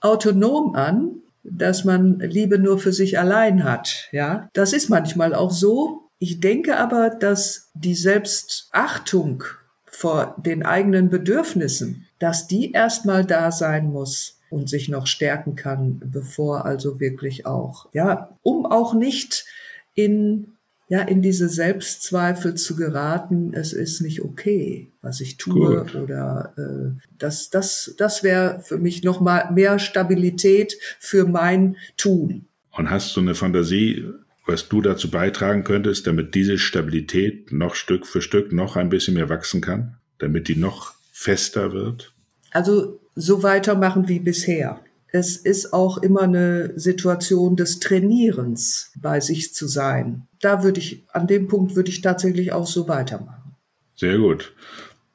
autonom 0.00 0.74
an, 0.74 1.22
dass 1.42 1.84
man 1.84 2.18
Liebe 2.20 2.58
nur 2.58 2.78
für 2.78 2.92
sich 2.92 3.18
allein 3.18 3.64
hat. 3.64 4.08
Ja, 4.12 4.48
das 4.52 4.72
ist 4.72 4.88
manchmal 4.88 5.34
auch 5.34 5.50
so. 5.50 6.09
Ich 6.22 6.38
denke 6.38 6.76
aber, 6.76 7.08
dass 7.08 7.70
die 7.72 7.94
Selbstachtung 7.94 9.42
vor 9.86 10.36
den 10.38 10.64
eigenen 10.64 11.08
Bedürfnissen, 11.08 12.06
dass 12.18 12.46
die 12.46 12.72
erstmal 12.72 13.24
da 13.24 13.50
sein 13.50 13.90
muss 13.90 14.38
und 14.50 14.68
sich 14.68 14.90
noch 14.90 15.06
stärken 15.06 15.56
kann, 15.56 16.00
bevor 16.04 16.66
also 16.66 17.00
wirklich 17.00 17.46
auch, 17.46 17.88
ja, 17.94 18.36
um 18.42 18.66
auch 18.66 18.92
nicht 18.92 19.46
in 19.94 20.52
ja, 20.90 21.02
in 21.02 21.22
diese 21.22 21.48
Selbstzweifel 21.48 22.56
zu 22.56 22.74
geraten, 22.74 23.54
es 23.54 23.72
ist 23.72 24.00
nicht 24.00 24.22
okay, 24.22 24.90
was 25.02 25.20
ich 25.20 25.36
tue 25.36 25.84
Gut. 25.84 25.94
oder 25.94 26.52
äh, 26.58 27.00
das, 27.16 27.48
das, 27.48 27.94
das 27.96 28.24
wäre 28.24 28.58
für 28.60 28.76
mich 28.76 29.04
nochmal 29.04 29.52
mehr 29.52 29.78
Stabilität 29.78 30.76
für 30.98 31.26
mein 31.26 31.76
Tun. 31.96 32.46
Und 32.72 32.90
hast 32.90 33.14
du 33.14 33.20
eine 33.20 33.36
Fantasie, 33.36 34.04
was 34.46 34.68
du 34.68 34.80
dazu 34.80 35.10
beitragen 35.10 35.64
könntest, 35.64 36.06
damit 36.06 36.34
diese 36.34 36.58
Stabilität 36.58 37.52
noch 37.52 37.74
Stück 37.74 38.06
für 38.06 38.22
Stück 38.22 38.52
noch 38.52 38.76
ein 38.76 38.88
bisschen 38.88 39.14
mehr 39.14 39.28
wachsen 39.28 39.60
kann, 39.60 39.96
damit 40.18 40.48
die 40.48 40.56
noch 40.56 40.94
fester 41.12 41.72
wird? 41.72 42.12
Also 42.50 43.00
so 43.14 43.42
weitermachen 43.42 44.08
wie 44.08 44.18
bisher. 44.18 44.80
Es 45.12 45.36
ist 45.36 45.72
auch 45.72 45.98
immer 45.98 46.22
eine 46.22 46.72
Situation 46.78 47.56
des 47.56 47.80
Trainierens, 47.80 48.92
bei 49.00 49.20
sich 49.20 49.54
zu 49.54 49.66
sein. 49.66 50.28
Da 50.40 50.62
würde 50.62 50.80
ich, 50.80 51.04
an 51.12 51.26
dem 51.26 51.48
Punkt 51.48 51.74
würde 51.74 51.90
ich 51.90 52.00
tatsächlich 52.00 52.52
auch 52.52 52.66
so 52.66 52.88
weitermachen. 52.88 53.56
Sehr 53.96 54.18
gut. 54.18 54.54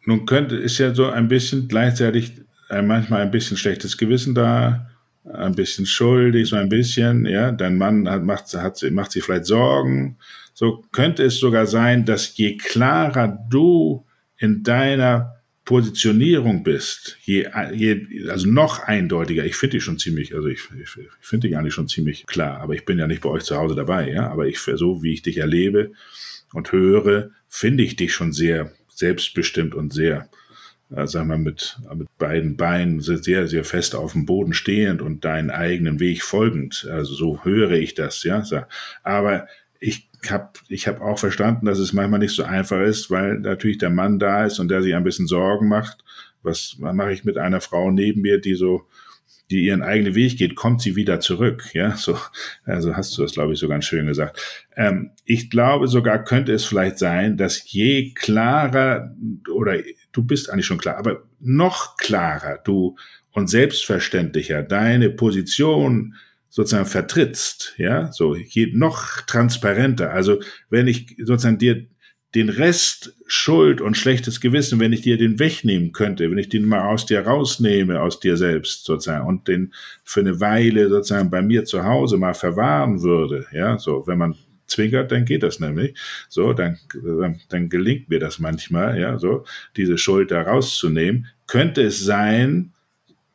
Nun 0.05 0.25
könnte, 0.25 0.55
ist 0.57 0.77
ja 0.77 0.93
so 0.93 1.07
ein 1.07 1.27
bisschen 1.27 1.67
gleichzeitig 1.67 2.41
manchmal 2.69 3.21
ein 3.21 3.31
bisschen 3.31 3.57
schlechtes 3.57 3.97
Gewissen 3.97 4.35
da, 4.35 4.89
ein 5.33 5.55
bisschen 5.55 5.85
schuldig, 5.85 6.49
so 6.49 6.55
ein 6.55 6.69
bisschen, 6.69 7.25
ja, 7.25 7.51
dein 7.51 7.77
Mann 7.77 8.07
hat, 8.09 8.23
macht, 8.23 8.53
hat, 8.53 8.83
macht 8.91 9.11
sich 9.11 9.23
vielleicht 9.23 9.45
Sorgen. 9.45 10.17
So 10.53 10.83
könnte 10.91 11.23
es 11.23 11.39
sogar 11.39 11.65
sein, 11.65 12.05
dass 12.05 12.37
je 12.37 12.57
klarer 12.57 13.27
du 13.49 14.05
in 14.37 14.63
deiner 14.63 15.35
Positionierung 15.65 16.63
bist, 16.63 17.17
je, 17.23 17.49
je 17.73 18.29
also 18.29 18.47
noch 18.47 18.79
eindeutiger, 18.79 19.45
ich 19.45 19.55
finde 19.55 19.77
die 19.77 19.81
schon 19.81 19.97
ziemlich, 19.97 20.35
also 20.35 20.47
ich, 20.47 20.59
ich, 20.79 20.95
ich 20.97 21.27
finde 21.27 21.47
die 21.47 21.55
eigentlich 21.55 21.73
schon 21.73 21.87
ziemlich 21.87 22.27
klar, 22.27 22.59
aber 22.61 22.75
ich 22.75 22.85
bin 22.85 22.99
ja 22.99 23.07
nicht 23.07 23.21
bei 23.21 23.29
euch 23.29 23.43
zu 23.43 23.55
Hause 23.55 23.73
dabei, 23.73 24.11
ja, 24.11 24.29
aber 24.29 24.45
ich, 24.45 24.59
so 24.59 25.01
wie 25.01 25.13
ich 25.13 25.23
dich 25.23 25.37
erlebe 25.37 25.91
und 26.53 26.71
höre, 26.71 27.31
finde 27.47 27.83
ich 27.83 27.95
dich 27.95 28.13
schon 28.13 28.31
sehr 28.31 28.71
selbstbestimmt 28.89 29.73
und 29.73 29.91
sehr, 29.91 30.29
äh, 30.93 31.07
sagen 31.07 31.29
wir, 31.29 31.37
mit, 31.37 31.77
mit 31.95 32.17
beiden 32.17 32.57
Beinen 32.57 33.01
sehr, 33.01 33.47
sehr 33.47 33.63
fest 33.63 33.95
auf 33.95 34.13
dem 34.13 34.25
Boden 34.25 34.53
stehend 34.53 35.01
und 35.01 35.25
deinen 35.25 35.49
eigenen 35.49 35.99
Weg 35.99 36.21
folgend. 36.23 36.87
Also 36.91 37.13
so 37.13 37.43
höre 37.43 37.71
ich 37.71 37.95
das, 37.95 38.23
ja. 38.23 38.43
Aber 39.03 39.47
ich 39.79 40.09
habe 40.29 40.49
ich 40.69 40.87
hab 40.87 41.01
auch 41.01 41.19
verstanden, 41.19 41.65
dass 41.65 41.79
es 41.79 41.93
manchmal 41.93 42.19
nicht 42.19 42.35
so 42.35 42.43
einfach 42.43 42.81
ist, 42.81 43.11
weil 43.11 43.39
natürlich 43.39 43.77
der 43.77 43.89
Mann 43.89 44.19
da 44.19 44.45
ist 44.45 44.59
und 44.59 44.69
der 44.69 44.81
sich 44.81 44.95
ein 44.95 45.03
bisschen 45.03 45.27
Sorgen 45.27 45.67
macht. 45.67 46.03
Was 46.41 46.77
mache 46.79 47.11
ich 47.11 47.23
mit 47.23 47.37
einer 47.37 47.61
Frau 47.61 47.91
neben 47.91 48.21
mir, 48.21 48.39
die 48.39 48.55
so 48.55 48.87
die 49.51 49.65
ihren 49.65 49.83
eigenen 49.83 50.15
Weg 50.15 50.37
geht, 50.37 50.55
kommt 50.55 50.81
sie 50.81 50.95
wieder 50.95 51.19
zurück. 51.19 51.69
Ja, 51.73 51.95
so, 51.95 52.17
also 52.63 52.95
hast 52.95 53.17
du 53.17 53.21
das, 53.21 53.33
glaube 53.33 53.53
ich, 53.53 53.59
so 53.59 53.67
ganz 53.67 53.85
schön 53.85 54.07
gesagt. 54.07 54.39
Ähm, 54.75 55.11
ich 55.23 55.49
glaube 55.49 55.87
sogar 55.87 56.23
könnte 56.23 56.53
es 56.53 56.65
vielleicht 56.65 56.97
sein, 56.97 57.37
dass 57.37 57.71
je 57.71 58.13
klarer 58.13 59.15
oder 59.53 59.77
du 60.11 60.23
bist 60.23 60.49
eigentlich 60.49 60.65
schon 60.65 60.79
klar, 60.79 60.97
aber 60.97 61.23
noch 61.39 61.97
klarer 61.97 62.59
du 62.63 62.95
und 63.31 63.49
selbstverständlicher 63.49 64.63
deine 64.63 65.09
Position 65.09 66.15
sozusagen 66.49 66.85
vertrittst, 66.85 67.73
ja, 67.77 68.11
so 68.13 68.33
je 68.33 68.71
noch 68.73 69.21
transparenter. 69.21 70.11
Also 70.11 70.39
wenn 70.69 70.87
ich 70.87 71.17
sozusagen 71.19 71.57
dir 71.57 71.85
den 72.35 72.49
Rest 72.49 73.15
Schuld 73.27 73.81
und 73.81 73.97
schlechtes 73.97 74.41
Gewissen, 74.41 74.79
wenn 74.79 74.93
ich 74.93 75.01
dir 75.01 75.17
den 75.17 75.39
wegnehmen 75.39 75.93
könnte, 75.93 76.29
wenn 76.29 76.37
ich 76.37 76.49
den 76.49 76.67
mal 76.67 76.87
aus 76.87 77.05
dir 77.05 77.25
rausnehme, 77.25 78.01
aus 78.01 78.19
dir 78.19 78.37
selbst 78.37 78.83
sozusagen 78.85 79.25
und 79.25 79.47
den 79.47 79.73
für 80.03 80.19
eine 80.19 80.39
Weile 80.39 80.89
sozusagen 80.89 81.31
bei 81.31 81.41
mir 81.41 81.65
zu 81.65 81.83
Hause 81.83 82.17
mal 82.17 82.33
verwahren 82.33 83.01
würde, 83.01 83.47
ja, 83.51 83.79
so, 83.79 84.05
wenn 84.05 84.17
man 84.17 84.35
zwinkert, 84.67 85.11
dann 85.11 85.25
geht 85.25 85.43
das 85.43 85.59
nämlich. 85.59 85.97
So, 86.29 86.53
dann, 86.53 86.77
dann, 87.49 87.69
gelingt 87.69 88.09
mir 88.09 88.19
das 88.19 88.39
manchmal, 88.39 88.99
ja, 88.99 89.17
so, 89.17 89.45
diese 89.77 89.97
Schuld 89.97 90.31
da 90.31 90.41
rauszunehmen. 90.41 91.27
Könnte 91.47 91.83
es 91.83 92.03
sein, 92.03 92.73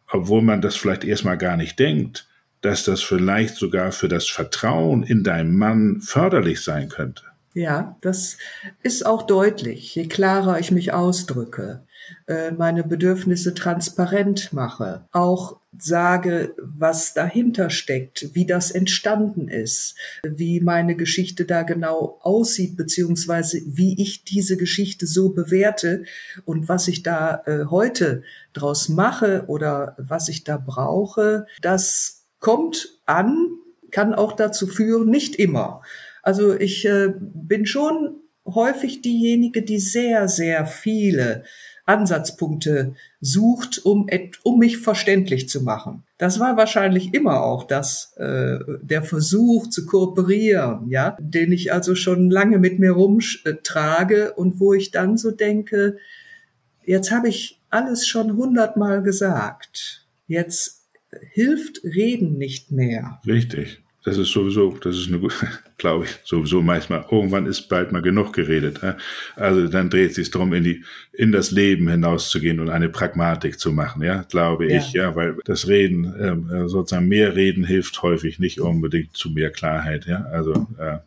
obwohl 0.09 0.43
man 0.43 0.61
das 0.61 0.77
vielleicht 0.77 1.05
erstmal 1.05 1.39
gar 1.39 1.57
nicht 1.57 1.79
denkt, 1.79 2.29
dass 2.61 2.85
das 2.85 3.03
vielleicht 3.03 3.57
sogar 3.57 3.93
für 3.93 4.09
das 4.09 4.29
Vertrauen 4.29 5.03
in 5.03 5.25
deinen 5.25 5.57
Mann 5.57 6.01
förderlich 6.01 6.61
sein 6.61 6.89
könnte. 6.89 7.30
Ja, 7.55 7.97
das 8.01 8.39
ist 8.83 9.05
auch 9.05 9.23
deutlich. 9.23 9.97
Je 9.97 10.07
klarer 10.07 10.61
ich 10.61 10.71
mich 10.71 10.93
ausdrücke, 10.93 11.85
äh, 12.27 12.53
meine 12.53 12.85
Bedürfnisse 12.85 13.55
transparent 13.55 14.53
mache, 14.53 15.05
auch 15.11 15.59
sage, 15.77 16.55
was 16.59 17.13
dahinter 17.15 17.71
steckt, 17.71 18.35
wie 18.35 18.47
das 18.47 18.71
entstanden 18.71 19.49
ist, 19.49 19.97
wie 20.23 20.61
meine 20.61 20.95
Geschichte 20.95 21.45
da 21.45 21.63
genau 21.63 22.19
aussieht, 22.23 22.77
beziehungsweise 22.77 23.61
wie 23.67 24.01
ich 24.01 24.25
diese 24.25 24.57
Geschichte 24.57 25.07
so 25.07 25.31
bewerte 25.31 26.05
und 26.45 26.69
was 26.69 26.87
ich 26.87 27.03
da 27.03 27.43
äh, 27.47 27.65
heute 27.67 28.23
draus 28.53 28.89
mache 28.89 29.45
oder 29.49 29.97
was 29.99 30.29
ich 30.29 30.45
da 30.45 30.57
brauche, 30.57 31.47
das 31.63 32.27
kommt 32.39 32.99
an, 33.07 33.49
kann 33.91 34.15
auch 34.15 34.33
dazu 34.33 34.67
führen, 34.67 35.11
nicht 35.11 35.37
immer, 35.37 35.83
Also 36.31 36.55
ich 36.55 36.85
äh, 36.85 37.13
bin 37.19 37.67
schon 37.67 38.21
häufig 38.47 39.03
diejenige, 39.03 39.63
die 39.63 39.81
sehr, 39.81 40.29
sehr 40.29 40.65
viele 40.65 41.43
Ansatzpunkte 41.87 42.95
sucht, 43.21 43.85
um, 43.85 44.07
um 44.45 44.59
mich 44.61 44.79
verständlich 44.79 45.49
zu 45.49 45.63
machen. 45.63 46.05
Das 46.19 46.39
war 46.39 46.57
wahrscheinlich 46.57 47.15
immer 47.15 47.43
auch 47.43 47.65
das, 47.65 48.15
äh, 48.17 48.61
der 48.81 49.03
Versuch 49.03 49.71
zu 49.71 49.87
kooperieren, 49.87 50.89
ja, 50.89 51.17
den 51.19 51.51
ich 51.51 51.73
also 51.73 51.97
schon 51.97 52.31
lange 52.31 52.61
mit 52.61 52.79
mir 52.79 52.93
rumtrage 52.93 54.33
und 54.35 54.61
wo 54.61 54.73
ich 54.73 54.93
dann 54.93 55.17
so 55.17 55.33
denke, 55.33 55.97
jetzt 56.87 57.11
habe 57.11 57.29
ich 57.29 57.61
alles 57.71 58.07
schon 58.07 58.37
hundertmal 58.37 59.03
gesagt. 59.03 60.07
Jetzt 60.29 60.87
hilft 61.33 61.83
Reden 61.83 62.39
nicht 62.39 62.71
mehr. 62.71 63.21
Richtig. 63.27 63.83
Das 64.03 64.17
ist 64.17 64.31
sowieso, 64.31 64.79
das 64.79 64.97
ist 64.97 65.09
eine, 65.09 65.21
glaube 65.79 66.07
ich, 66.07 66.19
sowieso 66.25 66.63
manchmal, 66.63 67.05
irgendwann 67.11 67.47
ist 67.47 67.69
bald 67.69 67.93
mal 67.93 68.01
genug 68.01 68.33
geredet. 68.33 68.81
Also 69.37 69.69
dann 69.69 69.91
dreht 69.91 70.15
sich 70.15 70.31
darum, 70.31 70.55
in 70.55 70.65
die, 70.65 70.85
in 71.13 71.33
das 71.33 71.51
Leben 71.51 71.89
hinauszugehen 71.89 72.61
und 72.61 72.71
eine 72.71 72.89
Pragmatik 72.89 73.61
zu 73.61 73.73
machen, 73.73 74.03
ja, 74.03 74.23
glaube 74.23 74.71
ja. 74.71 74.79
ich, 74.79 74.93
ja, 74.93 75.15
weil 75.17 75.37
das 75.45 75.69
Reden, 75.69 76.15
ähm, 76.19 76.51
äh, 76.51 76.69
sozusagen 76.69 77.09
mehr 77.09 77.37
Reden 77.37 77.65
hilft 77.65 78.01
häufig 78.03 78.39
nicht 78.39 78.61
unbedingt 78.61 79.17
zu 79.17 79.31
mehr 79.31 79.51
Klarheit, 79.51 80.07
ja, 80.07 80.25
also, 80.25 80.67
äh, 80.79 80.99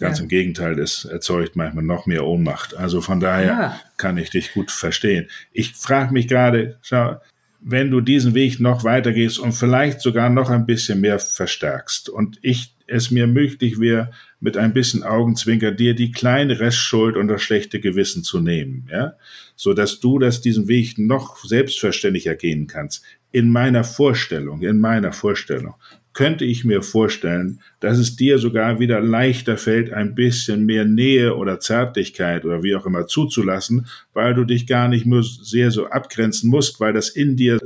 Ganz 0.00 0.18
ja. 0.18 0.24
im 0.24 0.28
Gegenteil, 0.28 0.78
es 0.80 1.04
erzeugt 1.04 1.54
manchmal 1.54 1.84
noch 1.84 2.06
mehr 2.06 2.24
Ohnmacht. 2.24 2.76
Also 2.76 3.00
von 3.00 3.20
daher 3.20 3.46
ja. 3.46 3.80
kann 3.98 4.16
ich 4.16 4.30
dich 4.30 4.52
gut 4.52 4.70
verstehen. 4.70 5.28
Ich 5.52 5.74
frage 5.74 6.12
mich 6.12 6.26
gerade, 6.26 6.78
schau, 6.82 7.20
wenn 7.64 7.90
du 7.90 8.00
diesen 8.00 8.34
Weg 8.34 8.60
noch 8.60 8.84
weitergehst 8.84 9.38
und 9.38 9.52
vielleicht 9.52 10.00
sogar 10.00 10.28
noch 10.30 10.50
ein 10.50 10.66
bisschen 10.66 11.00
mehr 11.00 11.18
verstärkst. 11.18 12.08
Und 12.08 12.38
ich 12.42 12.74
es 12.86 13.10
mir 13.10 13.26
möglich 13.26 13.80
wäre, 13.80 14.10
mit 14.40 14.56
ein 14.56 14.74
bisschen 14.74 15.02
Augenzwinker 15.02 15.72
dir 15.72 15.94
die 15.94 16.12
kleine 16.12 16.60
Restschuld 16.60 17.16
und 17.16 17.28
das 17.28 17.42
schlechte 17.42 17.80
Gewissen 17.80 18.22
zu 18.22 18.40
nehmen, 18.40 18.88
ja, 18.90 19.14
so 19.56 19.72
dass 19.72 20.00
du 20.00 20.18
das 20.18 20.40
diesen 20.40 20.68
Weg 20.68 20.98
noch 20.98 21.42
selbstverständlicher 21.44 22.34
gehen 22.34 22.66
kannst. 22.66 23.04
In 23.30 23.50
meiner 23.50 23.84
Vorstellung, 23.84 24.62
in 24.62 24.78
meiner 24.78 25.12
Vorstellung 25.12 25.74
könnte 26.14 26.44
ich 26.44 26.64
mir 26.64 26.82
vorstellen, 26.82 27.60
dass 27.80 27.98
es 27.98 28.16
dir 28.16 28.38
sogar 28.38 28.78
wieder 28.78 29.00
leichter 29.00 29.56
fällt, 29.56 29.92
ein 29.92 30.14
bisschen 30.14 30.66
mehr 30.66 30.84
Nähe 30.84 31.36
oder 31.36 31.60
Zärtlichkeit 31.60 32.44
oder 32.44 32.62
wie 32.62 32.74
auch 32.74 32.86
immer 32.86 33.06
zuzulassen, 33.06 33.86
weil 34.12 34.34
du 34.34 34.44
dich 34.44 34.66
gar 34.66 34.88
nicht 34.88 35.06
mehr 35.06 35.22
sehr 35.22 35.70
so 35.70 35.86
abgrenzen 35.86 36.50
musst, 36.50 36.80
weil 36.80 36.92
das 36.92 37.08
in 37.08 37.36
dir 37.36 37.58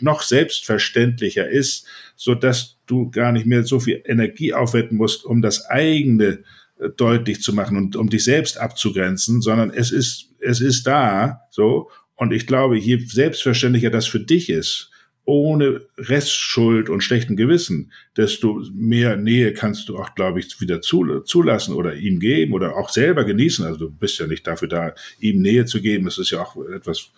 noch 0.00 0.22
selbstverständlicher 0.22 1.48
ist, 1.48 1.86
so 2.16 2.34
dass 2.34 2.78
du 2.86 3.10
gar 3.10 3.32
nicht 3.32 3.46
mehr 3.46 3.64
so 3.64 3.80
viel 3.80 4.02
Energie 4.04 4.52
aufwenden 4.52 4.96
musst, 4.96 5.24
um 5.24 5.40
das 5.42 5.66
eigene 5.66 6.40
äh, 6.78 6.90
deutlich 6.96 7.40
zu 7.42 7.54
machen 7.54 7.76
und 7.76 7.96
um 7.96 8.10
dich 8.10 8.24
selbst 8.24 8.58
abzugrenzen, 8.58 9.40
sondern 9.40 9.70
es 9.70 9.92
ist, 9.92 10.30
es 10.40 10.60
ist 10.60 10.86
da, 10.86 11.42
so. 11.50 11.90
Und 12.16 12.32
ich 12.32 12.46
glaube, 12.46 12.76
je 12.76 12.98
selbstverständlicher 12.98 13.90
das 13.90 14.06
für 14.06 14.20
dich 14.20 14.50
ist, 14.50 14.89
ohne 15.24 15.82
Restschuld 15.96 16.88
und 16.88 17.02
schlechten 17.02 17.36
Gewissen, 17.36 17.92
desto 18.16 18.62
mehr 18.72 19.16
Nähe 19.16 19.52
kannst 19.52 19.88
du 19.88 19.98
auch, 19.98 20.14
glaube 20.14 20.40
ich, 20.40 20.60
wieder 20.60 20.80
zulassen 20.80 21.74
oder 21.74 21.94
ihm 21.94 22.18
geben 22.18 22.52
oder 22.52 22.76
auch 22.76 22.88
selber 22.88 23.24
genießen. 23.24 23.64
Also 23.64 23.78
du 23.78 23.90
bist 23.90 24.18
ja 24.18 24.26
nicht 24.26 24.46
dafür 24.46 24.68
da, 24.68 24.94
ihm 25.18 25.40
Nähe 25.40 25.66
zu 25.66 25.80
geben. 25.80 26.06
Das 26.06 26.18
ist 26.18 26.30
ja 26.30 26.42
auch 26.42 26.56
etwas, 26.66 27.10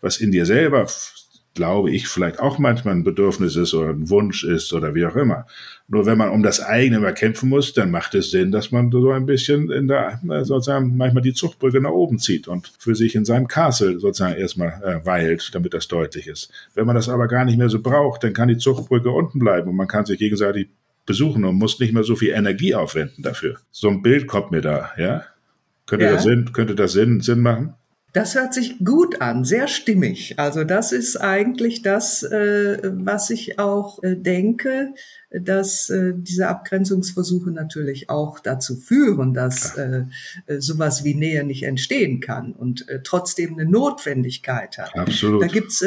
was 0.00 0.18
in 0.18 0.32
dir 0.32 0.46
selber 0.46 0.86
glaube 1.54 1.90
ich, 1.90 2.08
vielleicht 2.08 2.40
auch 2.40 2.58
manchmal 2.58 2.94
ein 2.94 3.04
Bedürfnis 3.04 3.56
ist 3.56 3.74
oder 3.74 3.90
ein 3.90 4.08
Wunsch 4.08 4.44
ist 4.44 4.72
oder 4.72 4.94
wie 4.94 5.04
auch 5.04 5.16
immer. 5.16 5.46
Nur 5.88 6.06
wenn 6.06 6.16
man 6.16 6.30
um 6.30 6.42
das 6.42 6.60
eigene 6.60 6.96
immer 6.96 7.12
kämpfen 7.12 7.48
muss, 7.48 7.74
dann 7.74 7.90
macht 7.90 8.14
es 8.14 8.30
Sinn, 8.30 8.50
dass 8.50 8.70
man 8.70 8.90
so 8.90 9.10
ein 9.10 9.26
bisschen 9.26 9.70
in 9.70 9.88
der, 9.88 10.20
sozusagen 10.44 10.96
manchmal 10.96 11.22
die 11.22 11.34
Zuchtbrücke 11.34 11.80
nach 11.80 11.90
oben 11.90 12.18
zieht 12.18 12.48
und 12.48 12.72
für 12.78 12.94
sich 12.94 13.14
in 13.14 13.24
seinem 13.24 13.48
Castle 13.48 13.98
sozusagen 13.98 14.36
erstmal 14.36 14.80
äh, 14.82 15.04
weilt, 15.04 15.50
damit 15.54 15.74
das 15.74 15.88
deutlich 15.88 16.26
ist. 16.26 16.50
Wenn 16.74 16.86
man 16.86 16.96
das 16.96 17.08
aber 17.08 17.28
gar 17.28 17.44
nicht 17.44 17.58
mehr 17.58 17.68
so 17.68 17.82
braucht, 17.82 18.24
dann 18.24 18.32
kann 18.32 18.48
die 18.48 18.56
Zuchtbrücke 18.56 19.10
unten 19.10 19.38
bleiben 19.38 19.68
und 19.68 19.76
man 19.76 19.88
kann 19.88 20.06
sich 20.06 20.18
gegenseitig 20.18 20.68
besuchen 21.04 21.44
und 21.44 21.56
muss 21.56 21.80
nicht 21.80 21.92
mehr 21.92 22.04
so 22.04 22.16
viel 22.16 22.30
Energie 22.30 22.74
aufwenden 22.74 23.22
dafür. 23.22 23.56
So 23.70 23.88
ein 23.88 24.02
Bild 24.02 24.26
kommt 24.26 24.50
mir 24.52 24.60
da, 24.60 24.92
ja? 24.96 25.24
Könnte 25.86 26.06
ja. 26.06 26.12
das 26.12 26.22
Sinn, 26.22 26.52
könnte 26.52 26.74
das 26.74 26.92
Sinn, 26.92 27.20
Sinn 27.20 27.40
machen? 27.40 27.74
Das 28.12 28.34
hört 28.34 28.52
sich 28.52 28.78
gut 28.84 29.22
an, 29.22 29.44
sehr 29.44 29.68
stimmig. 29.68 30.38
Also 30.38 30.64
das 30.64 30.92
ist 30.92 31.16
eigentlich 31.16 31.80
das, 31.80 32.22
äh, 32.22 32.78
was 32.82 33.30
ich 33.30 33.58
auch 33.58 34.02
äh, 34.02 34.16
denke, 34.16 34.94
dass 35.30 35.88
äh, 35.88 36.12
diese 36.14 36.48
Abgrenzungsversuche 36.48 37.50
natürlich 37.50 38.10
auch 38.10 38.38
dazu 38.40 38.76
führen, 38.76 39.32
dass 39.32 39.78
äh, 39.78 40.04
äh, 40.46 40.60
sowas 40.60 41.04
wie 41.04 41.14
Nähe 41.14 41.44
nicht 41.44 41.62
entstehen 41.62 42.20
kann 42.20 42.52
und 42.52 42.86
äh, 42.88 43.00
trotzdem 43.02 43.54
eine 43.54 43.64
Notwendigkeit 43.64 44.76
hat. 44.76 44.94
Absolut. 44.94 45.42
Da 45.42 45.46
gibt's 45.46 45.82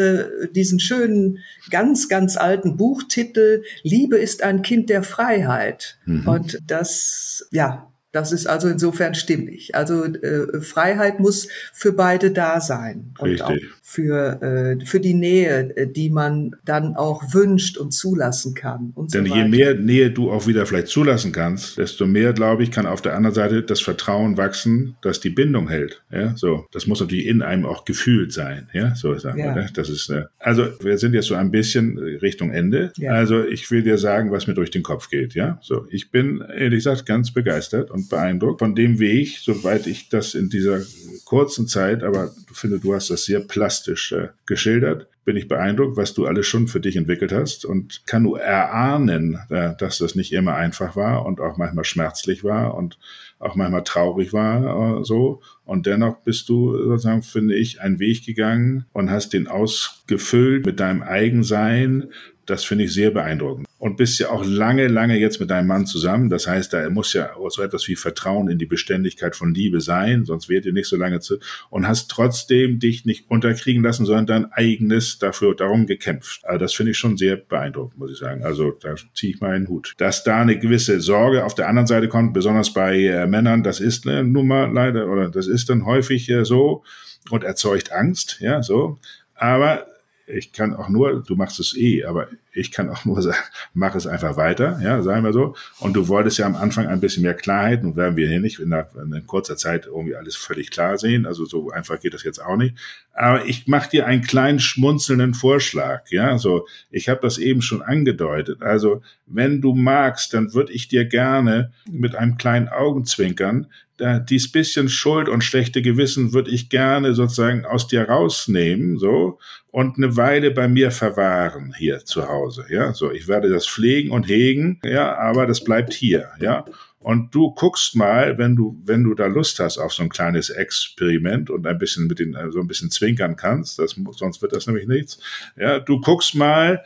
diesen 0.54 0.80
schönen, 0.80 1.40
ganz, 1.70 2.10
ganz 2.10 2.38
alten 2.38 2.76
Buchtitel, 2.76 3.64
Liebe 3.84 4.18
ist 4.18 4.42
ein 4.42 4.62
Kind 4.64 4.90
der 4.90 5.04
Freiheit. 5.04 5.98
Mhm. 6.06 6.28
Und 6.28 6.62
das, 6.68 7.48
ja, 7.52 7.92
das 8.16 8.32
ist 8.32 8.48
also 8.48 8.70
insofern 8.70 9.14
stimmig. 9.14 9.76
Also 9.76 10.06
äh, 10.06 10.62
Freiheit 10.62 11.20
muss 11.20 11.50
für 11.74 11.92
beide 11.92 12.32
da 12.32 12.62
sein. 12.62 13.12
Und 13.20 13.30
Richtig. 13.32 13.46
auch 13.46 13.76
für, 13.84 14.42
äh, 14.42 14.86
für 14.86 15.02
die 15.02 15.14
Nähe, 15.14 15.76
äh, 15.76 15.86
die 15.86 16.10
man 16.10 16.56
dann 16.64 16.96
auch 16.96 17.34
wünscht 17.34 17.78
und 17.78 17.92
zulassen 17.92 18.54
kann. 18.54 18.94
Und 18.96 19.14
Denn 19.14 19.26
so 19.26 19.36
je 19.36 19.48
mehr 19.48 19.76
Nähe 19.76 20.12
du 20.12 20.32
auch 20.32 20.48
wieder 20.48 20.66
vielleicht 20.66 20.88
zulassen 20.88 21.34
kannst, 21.34 21.78
desto 21.78 22.08
mehr, 22.08 22.32
glaube 22.32 22.64
ich, 22.64 22.72
kann 22.72 22.86
auf 22.86 23.02
der 23.02 23.16
anderen 23.16 23.36
Seite 23.36 23.64
das 23.64 23.82
Vertrauen 23.82 24.38
wachsen, 24.38 24.96
dass 25.02 25.20
die 25.20 25.30
Bindung 25.30 25.68
hält. 25.68 26.02
Ja, 26.10 26.38
so. 26.38 26.68
Das 26.72 26.88
muss 26.88 27.02
natürlich 27.02 27.28
in 27.28 27.42
einem 27.42 27.66
auch 27.66 27.84
gefühlt 27.84 28.32
sein. 28.32 28.70
Ja, 28.72 28.96
so 28.96 29.18
sagen 29.20 29.40
ja. 29.40 29.54
wir. 29.54 29.64
Ne? 29.64 29.70
Das 29.74 29.90
ist, 29.90 30.10
äh, 30.10 30.24
also 30.40 30.68
wir 30.80 30.98
sind 30.98 31.14
jetzt 31.14 31.28
so 31.28 31.36
ein 31.36 31.52
bisschen 31.52 31.98
Richtung 31.98 32.52
Ende. 32.52 32.94
Ja. 32.96 33.12
Also 33.12 33.46
ich 33.46 33.70
will 33.72 33.84
dir 33.84 33.98
sagen, 33.98 34.32
was 34.32 34.48
mir 34.48 34.54
durch 34.54 34.72
den 34.72 34.84
Kopf 34.84 35.10
geht. 35.10 35.36
Ja, 35.36 35.60
so. 35.62 35.86
Ich 35.90 36.12
bin, 36.12 36.42
ehrlich 36.42 36.80
gesagt, 36.80 37.06
ganz 37.06 37.34
begeistert 37.34 37.92
und 37.92 38.05
beeindruckt 38.10 38.60
von 38.60 38.76
dem 38.76 39.00
Weg, 39.00 39.38
soweit 39.40 39.88
ich 39.88 40.10
das 40.10 40.36
in 40.36 40.50
dieser 40.50 40.82
kurzen 41.26 41.68
Zeit, 41.68 42.04
aber 42.04 42.32
ich 42.52 42.58
finde, 42.58 42.80
du 42.80 42.94
hast 42.94 43.10
das 43.10 43.26
sehr 43.26 43.40
plastisch 43.40 44.12
äh, 44.12 44.30
geschildert, 44.46 45.08
bin 45.26 45.38
ich 45.38 45.48
beeindruckt, 45.48 45.98
was 45.98 46.14
du 46.14 46.28
alles 46.28 46.46
schon 46.46 46.68
für 46.68 46.80
dich 46.80 46.96
entwickelt 46.96 47.32
hast 47.32 47.66
und 47.66 48.06
kann 48.06 48.24
nur 48.24 48.40
erahnen, 48.40 49.40
äh, 49.50 49.76
dass 49.78 49.98
das 49.98 50.16
nicht 50.16 50.32
immer 50.32 50.56
einfach 50.56 50.96
war 50.96 51.26
und 51.26 51.42
auch 51.42 51.58
manchmal 51.58 51.84
schmerzlich 51.84 52.44
war 52.44 52.76
und 52.76 53.00
auch 53.40 53.56
manchmal 53.56 53.84
traurig 53.84 54.34
war, 54.34 55.00
äh, 55.00 55.04
so. 55.04 55.42
Und 55.66 55.88
dennoch 55.88 56.18
bist 56.18 56.48
du 56.48 56.78
sozusagen, 56.78 57.24
finde 57.24 57.56
ich, 57.56 57.82
einen 57.82 58.00
Weg 58.00 58.24
gegangen 58.26 58.86
und 58.94 59.10
hast 59.10 59.34
den 59.34 59.48
ausgefüllt 59.48 60.66
mit 60.66 60.80
deinem 60.80 61.02
Eigensein. 61.02 62.12
Das 62.46 62.64
finde 62.64 62.86
ich 62.86 62.94
sehr 62.94 63.12
beeindruckend 63.12 63.66
und 63.86 63.98
bist 63.98 64.20
ja 64.20 64.32
auch 64.32 64.44
lange, 64.44 64.88
lange 64.88 65.18
jetzt 65.20 65.40
mit 65.40 65.52
deinem 65.52 65.68
Mann 65.68 65.86
zusammen. 65.86 66.30
Das 66.30 66.48
heißt, 66.48 66.74
da 66.74 66.90
muss 66.90 67.14
ja 67.14 67.30
so 67.50 67.62
etwas 67.62 67.88
wie 67.88 67.96
Vertrauen 67.96 68.50
in 68.50 68.58
die 68.58 68.66
Beständigkeit 68.66 69.36
von 69.36 69.54
Liebe 69.54 69.80
sein, 69.80 70.26
sonst 70.26 70.50
wärt 70.50 70.66
ihr 70.66 70.74
nicht 70.74 70.88
so 70.88 70.96
lange 70.96 71.20
zu 71.20 71.38
und 71.70 71.88
hast 71.88 72.10
trotzdem 72.10 72.80
dich 72.80 73.06
nicht 73.06 73.30
unterkriegen 73.30 73.84
lassen, 73.84 74.08
sondern 74.08 74.26
dein 74.26 74.52
eigenes 74.54 75.20
dafür 75.20 75.56
darum 75.56 75.86
gekämpft. 75.86 76.42
Also 76.46 76.60
das 76.60 76.74
finde 76.74 76.94
ich 76.94 76.98
schon 76.98 77.16
sehr 77.18 77.36
beeindruckend, 77.36 78.00
muss 78.00 78.12
ich 78.12 78.18
sagen. 78.18 78.44
Also 78.44 78.72
da 78.72 78.96
ziehe 79.14 79.34
ich 79.34 79.42
meinen 79.42 79.68
Hut. 79.68 79.94
Dass 79.98 80.24
da 80.24 80.42
eine 80.42 80.58
gewisse 80.58 81.00
Sorge 81.00 81.46
auf 81.46 81.54
der 81.54 81.68
anderen 81.68 81.88
Seite 81.88 82.08
kommt, 82.08 82.34
besonders 82.34 82.74
bei 82.74 82.98
äh, 83.04 83.28
Männern, 83.28 83.62
das 83.62 83.80
ist 83.80 84.08
eine 84.08 84.24
Nummer 84.24 84.68
leider 84.68 85.12
oder 85.12 85.30
das 85.30 85.46
ist 85.46 85.70
dann 85.70 85.86
häufig 85.86 86.28
äh, 86.30 86.44
so 86.44 86.84
und 87.30 87.44
erzeugt 87.44 87.92
Angst, 87.92 88.38
ja, 88.40 88.64
so. 88.64 88.98
Aber 89.36 89.86
ich 90.28 90.52
kann 90.52 90.76
auch 90.76 90.90
nur, 90.90 91.24
du 91.24 91.36
machst 91.36 91.60
es 91.60 91.76
eh, 91.78 92.04
aber 92.04 92.28
ich 92.56 92.72
kann 92.72 92.90
auch 92.90 93.06
nur 93.06 93.22
sagen, 93.22 93.38
mach 93.74 93.96
es 93.96 94.08
einfach 94.08 94.38
weiter, 94.38 94.80
ja, 94.82 95.02
sagen 95.02 95.24
wir 95.24 95.34
so. 95.34 95.56
Und 95.80 95.94
du 95.94 96.08
wolltest 96.08 96.38
ja 96.38 96.46
am 96.46 96.56
Anfang 96.56 96.88
ein 96.88 97.00
bisschen 97.00 97.24
mehr 97.24 97.34
Klarheit, 97.34 97.84
nun 97.84 97.96
werden 97.96 98.16
wir 98.16 98.28
hier 98.28 98.40
nicht 98.40 98.60
in, 98.60 98.74
einer, 98.74 98.88
in 98.96 99.28
kurzer 99.28 99.58
Zeit 99.58 99.86
irgendwie 99.86 100.16
alles 100.16 100.36
völlig 100.36 100.72
klar 100.72 100.98
sehen, 100.98 101.26
also 101.26 101.46
so 101.46 101.70
einfach 101.70 102.00
geht 102.00 102.14
das 102.14 102.24
jetzt 102.24 102.40
auch 102.40 102.58
nicht. 102.58 102.76
Aber 103.14 103.46
ich 103.46 103.68
mache 103.68 103.90
dir 103.90 104.06
einen 104.06 104.24
kleinen 104.24 104.60
schmunzelnden 104.60 105.34
Vorschlag, 105.34 106.10
ja, 106.10 106.38
so, 106.38 106.68
ich 106.90 107.10
habe 107.10 107.22
das 107.22 107.38
eben 107.38 107.62
schon 107.62 107.82
angedeutet. 107.82 108.62
Also, 108.62 109.02
wenn 109.26 109.62
du 109.62 109.74
magst, 109.74 110.34
dann 110.34 110.54
würde 110.54 110.74
ich 110.74 110.88
dir 110.88 111.06
gerne 111.06 111.72
mit 111.90 112.16
einem 112.16 112.38
kleinen 112.38 112.70
Augenzwinkern 112.70 113.68
da, 113.98 114.20
dies 114.20 114.52
bisschen 114.52 114.90
Schuld 114.90 115.30
und 115.30 115.44
schlechte 115.44 115.82
Gewissen 115.82 116.34
würde 116.34 116.52
ich 116.52 116.70
gerne 116.70 117.14
sozusagen 117.14 117.66
aus 117.66 117.88
dir 117.88 118.10
rausnehmen, 118.10 118.98
so, 118.98 119.40
und 119.72 119.98
eine 119.98 120.16
Weile 120.18 120.52
bei 120.52 120.68
mir 120.68 120.92
verwahren 120.92 121.74
hier 121.78 122.04
zu 122.06 122.28
Hause. 122.28 122.45
Hause, 122.46 122.66
ja, 122.70 122.94
so, 122.94 123.12
ich 123.12 123.28
werde 123.28 123.50
das 123.50 123.68
pflegen 123.68 124.12
und 124.12 124.28
hegen, 124.28 124.80
ja, 124.84 125.16
aber 125.18 125.48
das 125.48 125.64
bleibt 125.64 125.94
hier, 125.94 126.30
ja. 126.40 126.66
Und 127.00 127.36
du 127.36 127.52
guckst 127.54 127.96
mal, 127.96 128.38
wenn 128.38 128.56
du, 128.56 128.82
wenn 128.84 129.04
du 129.04 129.14
da 129.14 129.28
Lust 129.28 129.60
hast 129.60 129.78
auf 129.78 129.94
so 129.94 130.02
ein 130.02 130.10
kleines 130.10 130.50
Experiment 130.50 131.50
und 131.50 131.68
ein 131.68 131.78
bisschen 131.78 132.08
mit 132.08 132.20
den, 132.20 132.36
so 132.50 132.60
ein 132.60 132.68
bisschen 132.68 132.90
zwinkern 132.90 133.36
kannst, 133.36 133.78
das, 133.80 133.96
sonst 134.12 134.42
wird 134.42 134.54
das 134.54 134.68
nämlich 134.68 134.88
nichts, 134.88 135.20
ja, 135.56 135.80
du 135.80 136.00
guckst 136.02 136.36
mal, 136.36 136.84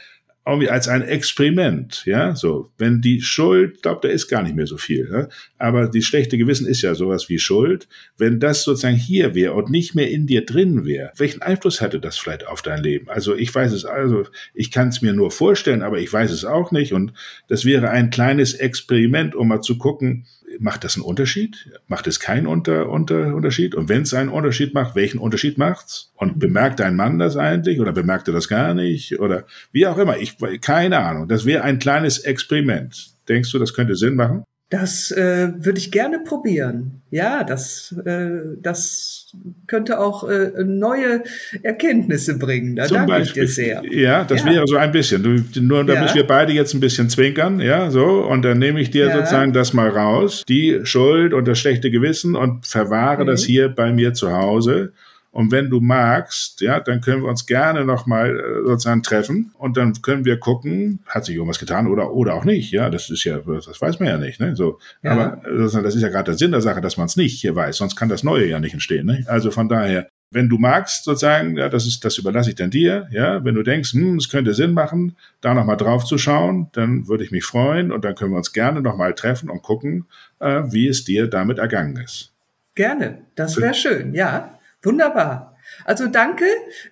irgendwie 0.49 0.69
als 0.69 0.87
ein 0.87 1.01
Experiment, 1.01 2.03
ja, 2.05 2.35
so. 2.35 2.71
Wenn 2.77 3.01
die 3.01 3.21
Schuld, 3.21 3.81
glaube, 3.81 4.07
da 4.07 4.13
ist 4.13 4.27
gar 4.27 4.43
nicht 4.43 4.55
mehr 4.55 4.67
so 4.67 4.77
viel, 4.77 5.09
ne? 5.09 5.29
aber 5.57 5.87
die 5.87 6.01
schlechte 6.01 6.37
Gewissen 6.37 6.67
ist 6.67 6.81
ja 6.81 6.95
sowas 6.95 7.29
wie 7.29 7.39
Schuld. 7.39 7.87
Wenn 8.17 8.39
das 8.39 8.63
sozusagen 8.63 8.95
hier 8.95 9.35
wäre 9.35 9.53
und 9.53 9.69
nicht 9.69 9.95
mehr 9.95 10.09
in 10.09 10.27
dir 10.27 10.45
drin 10.45 10.85
wäre, 10.85 11.11
welchen 11.17 11.41
Einfluss 11.41 11.81
hätte 11.81 11.99
das 11.99 12.17
vielleicht 12.17 12.47
auf 12.47 12.61
dein 12.61 12.81
Leben? 12.81 13.09
Also 13.09 13.35
ich 13.35 13.53
weiß 13.53 13.71
es, 13.73 13.85
also 13.85 14.23
ich 14.53 14.71
kann 14.71 14.89
es 14.89 15.01
mir 15.01 15.13
nur 15.13 15.31
vorstellen, 15.31 15.81
aber 15.81 15.99
ich 15.99 16.11
weiß 16.11 16.31
es 16.31 16.45
auch 16.45 16.71
nicht 16.71 16.93
und 16.93 17.13
das 17.47 17.65
wäre 17.65 17.89
ein 17.89 18.09
kleines 18.09 18.53
Experiment, 18.53 19.35
um 19.35 19.49
mal 19.49 19.61
zu 19.61 19.77
gucken, 19.77 20.25
macht 20.59 20.83
das 20.83 20.95
einen 20.95 21.05
Unterschied? 21.05 21.71
Macht 21.87 22.07
es 22.07 22.19
keinen 22.19 22.47
Unter, 22.47 22.89
Unter, 22.89 23.35
Unterschied? 23.35 23.75
Und 23.75 23.89
wenn 23.89 24.03
es 24.03 24.13
einen 24.13 24.29
Unterschied 24.29 24.73
macht, 24.73 24.95
welchen 24.95 25.19
Unterschied 25.19 25.57
macht's? 25.57 26.11
Und 26.15 26.39
bemerkt 26.39 26.79
dein 26.79 26.95
Mann 26.95 27.19
das 27.19 27.37
eigentlich 27.37 27.79
oder 27.79 27.91
bemerkt 27.91 28.27
er 28.27 28.33
das 28.33 28.47
gar 28.47 28.73
nicht? 28.73 29.19
Oder 29.19 29.45
wie 29.71 29.87
auch 29.87 29.97
immer. 29.97 30.17
Ich, 30.17 30.37
keine 30.61 30.99
Ahnung. 30.99 31.27
Das 31.27 31.45
wäre 31.45 31.63
ein 31.63 31.79
kleines 31.79 32.19
Experiment. 32.19 33.11
Denkst 33.27 33.51
du, 33.51 33.59
das 33.59 33.73
könnte 33.73 33.95
Sinn 33.95 34.15
machen? 34.15 34.43
Das 34.69 35.11
äh, 35.11 35.51
würde 35.57 35.79
ich 35.79 35.91
gerne 35.91 36.19
probieren. 36.19 37.01
Ja, 37.09 37.43
das, 37.43 37.95
äh, 38.05 38.29
das 38.61 39.18
könnte 39.67 39.99
auch 39.99 40.27
äh, 40.27 40.51
neue 40.63 41.23
Erkenntnisse 41.63 42.37
bringen. 42.37 42.75
Da 42.75 42.85
Zum 42.85 42.97
danke 42.97 43.11
Beispiel. 43.13 43.43
ich 43.43 43.49
dir 43.49 43.53
sehr. 43.53 43.81
Ja, 43.91 44.23
das 44.23 44.43
ja. 44.43 44.51
wäre 44.51 44.67
so 44.67 44.75
ein 44.77 44.91
bisschen. 44.91 45.21
Nur 45.61 45.83
damit 45.83 46.09
Ja. 46.09 46.15
wir 46.15 46.27
beide 46.27 46.53
jetzt 46.53 46.73
ein 46.73 46.79
bisschen 46.79 47.09
zwinkern, 47.09 47.59
ja, 47.59 47.89
so. 47.91 48.05
Und 48.25 48.43
dann 48.43 48.57
nehme 48.59 48.81
ich 48.81 48.89
dir 48.91 49.07
Ja. 49.07 49.13
sozusagen 49.17 49.53
das 49.53 49.73
mal 49.73 49.89
raus, 49.89 50.43
die 50.47 50.79
Schuld 50.83 51.33
und 51.33 51.47
das 51.47 51.59
schlechte 51.59 51.91
Gewissen 51.91 52.35
und 52.35 52.65
verwahre 52.65 53.23
Mhm. 53.23 53.27
das 53.27 53.43
hier 53.43 53.69
bei 53.69 53.91
mir 53.91 54.13
zu 54.13 54.31
Hause. 54.31 54.93
Und 55.31 55.51
wenn 55.51 55.69
du 55.69 55.79
magst, 55.79 56.61
ja, 56.61 56.79
dann 56.79 57.01
können 57.01 57.21
wir 57.21 57.29
uns 57.29 57.45
gerne 57.45 57.85
nochmal 57.85 58.39
äh, 58.39 58.65
sozusagen 58.65 59.03
treffen 59.03 59.51
und 59.57 59.77
dann 59.77 60.01
können 60.01 60.25
wir 60.25 60.37
gucken, 60.37 60.99
hat 61.05 61.25
sich 61.25 61.35
irgendwas 61.35 61.59
getan 61.59 61.87
oder, 61.87 62.11
oder 62.13 62.33
auch 62.33 62.45
nicht. 62.45 62.71
Ja, 62.71 62.89
das 62.89 63.09
ist 63.09 63.23
ja, 63.25 63.37
das 63.37 63.79
weiß 63.79 63.99
man 63.99 64.09
ja 64.09 64.17
nicht. 64.17 64.39
Ne? 64.39 64.55
So, 64.55 64.79
Ja. 65.03 65.11
Aber 65.11 65.45
äh, 65.45 65.57
sozusagen, 65.57 65.83
das 65.83 65.95
ist 65.95 66.01
ja 66.01 66.09
gerade 66.09 66.31
der 66.31 66.37
Sinn 66.37 66.51
der 66.51 66.61
Sache, 66.61 66.81
dass 66.81 66.97
man 66.97 67.05
es 67.05 67.15
nicht 67.15 67.39
hier 67.39 67.55
weiß, 67.55 67.77
sonst 67.77 67.95
kann 67.95 68.09
das 68.09 68.23
Neue 68.23 68.47
ja 68.47 68.59
nicht 68.59 68.73
entstehen. 68.73 69.05
Ne? 69.05 69.23
Also 69.27 69.51
von 69.51 69.69
daher, 69.69 70.09
wenn 70.31 70.49
du 70.49 70.57
magst, 70.57 71.05
sozusagen, 71.05 71.57
ja, 71.57 71.69
das 71.69 71.85
ist, 71.85 72.03
das 72.05 72.17
überlasse 72.17 72.49
ich 72.49 72.55
dann 72.55 72.71
dir, 72.71 73.07
ja, 73.11 73.43
wenn 73.43 73.55
du 73.55 73.63
denkst, 73.63 73.93
hm, 73.93 74.17
es 74.17 74.29
könnte 74.29 74.53
Sinn 74.53 74.73
machen, 74.73 75.15
da 75.41 75.53
nochmal 75.53 75.77
drauf 75.77 76.05
zu 76.05 76.17
schauen, 76.17 76.69
dann 76.73 77.07
würde 77.07 77.23
ich 77.23 77.31
mich 77.31 77.45
freuen 77.45 77.91
und 77.91 78.05
dann 78.05 78.15
können 78.15 78.31
wir 78.31 78.37
uns 78.37 78.53
gerne 78.53 78.81
nochmal 78.81 79.13
treffen 79.13 79.49
und 79.49 79.61
gucken, 79.61 80.05
äh, 80.39 80.63
wie 80.69 80.87
es 80.87 81.03
dir 81.03 81.27
damit 81.27 81.57
ergangen 81.57 81.97
ist. 81.97 82.31
Gerne, 82.75 83.19
das 83.35 83.57
wäre 83.57 83.73
schön, 83.73 84.13
ja. 84.13 84.58
Wunderbar. 84.83 85.57
Also 85.85 86.07
danke, 86.07 86.45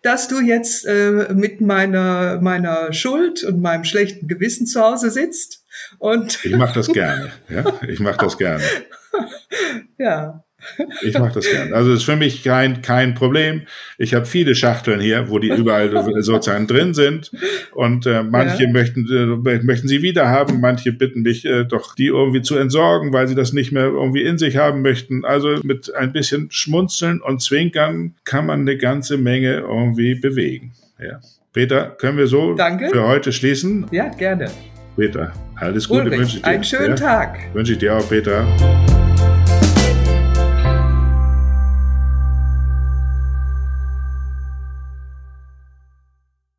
dass 0.03 0.27
du 0.27 0.39
jetzt 0.39 0.85
äh, 0.85 1.33
mit 1.33 1.61
meiner, 1.61 2.39
meiner 2.41 2.93
Schuld 2.93 3.43
und 3.43 3.61
meinem 3.61 3.83
schlechten 3.83 4.27
Gewissen 4.27 4.67
zu 4.67 4.81
Hause 4.81 5.09
sitzt. 5.09 5.65
Und 5.99 6.43
Ich 6.43 6.55
mache 6.55 6.75
das 6.75 6.87
gerne, 6.87 7.31
ja, 7.49 7.63
ich 7.87 7.99
mache 7.99 8.17
das 8.17 8.37
gerne. 8.37 8.63
ja, 9.97 10.43
Ich 11.03 11.17
mache 11.17 11.35
das 11.35 11.49
gern. 11.49 11.73
Also 11.73 11.91
es 11.91 11.99
ist 11.99 12.05
für 12.05 12.15
mich 12.15 12.43
kein, 12.43 12.81
kein 12.81 13.13
Problem. 13.13 13.61
Ich 13.97 14.13
habe 14.13 14.25
viele 14.25 14.55
Schachteln 14.55 14.99
hier, 14.99 15.29
wo 15.29 15.39
die 15.39 15.49
überall 15.49 15.89
sozusagen 16.23 16.67
drin 16.67 16.93
sind. 16.93 17.31
Und 17.73 18.05
äh, 18.05 18.23
manche 18.23 18.63
Ja. 18.63 18.69
möchten, 18.71 19.07
äh, 19.45 19.59
möchten 19.63 19.87
sie 19.87 20.01
wieder 20.01 20.27
haben, 20.29 20.59
manche 20.59 20.91
bitten 20.91 21.21
mich 21.21 21.45
äh, 21.45 21.63
doch, 21.63 21.95
die 21.95 22.07
irgendwie 22.07 22.41
zu 22.41 22.57
entsorgen, 22.57 23.13
weil 23.13 23.27
sie 23.27 23.35
das 23.35 23.53
nicht 23.53 23.71
mehr 23.71 23.85
irgendwie 23.85 24.23
in 24.23 24.37
sich 24.37 24.57
haben 24.57 24.81
möchten. 24.81 25.23
Also 25.25 25.59
mit 25.63 25.93
ein 25.95 26.11
bisschen 26.11 26.47
Schmunzeln 26.51 27.21
und 27.21 27.41
Zwinkern 27.41 28.15
kann 28.25 28.45
man 28.47 28.61
eine 28.61 28.77
ganze 28.77 29.17
Menge 29.17 29.57
irgendwie 29.59 30.15
bewegen. 30.15 30.73
Ja. 30.99 31.19
Peter, 31.53 31.89
können 31.97 32.17
wir 32.17 32.27
so 32.27 32.53
Danke. 32.55 32.89
für 32.89 33.07
heute 33.07 33.31
schließen? 33.31 33.85
ja, 33.91 34.09
gerne. 34.09 34.49
Peter, 34.95 35.31
alles 35.55 35.87
Gute 35.87 36.01
Ulrich, 36.05 36.19
wünsche 36.19 36.37
ich 36.37 36.41
dir. 36.43 36.47
einen 36.49 36.63
schönen 36.63 36.89
ja? 36.89 36.95
Tag. 36.95 37.39
Wünsche 37.53 37.73
ich 37.73 37.77
dir 37.77 37.95
auch, 37.95 38.09
Peter. 38.09 38.45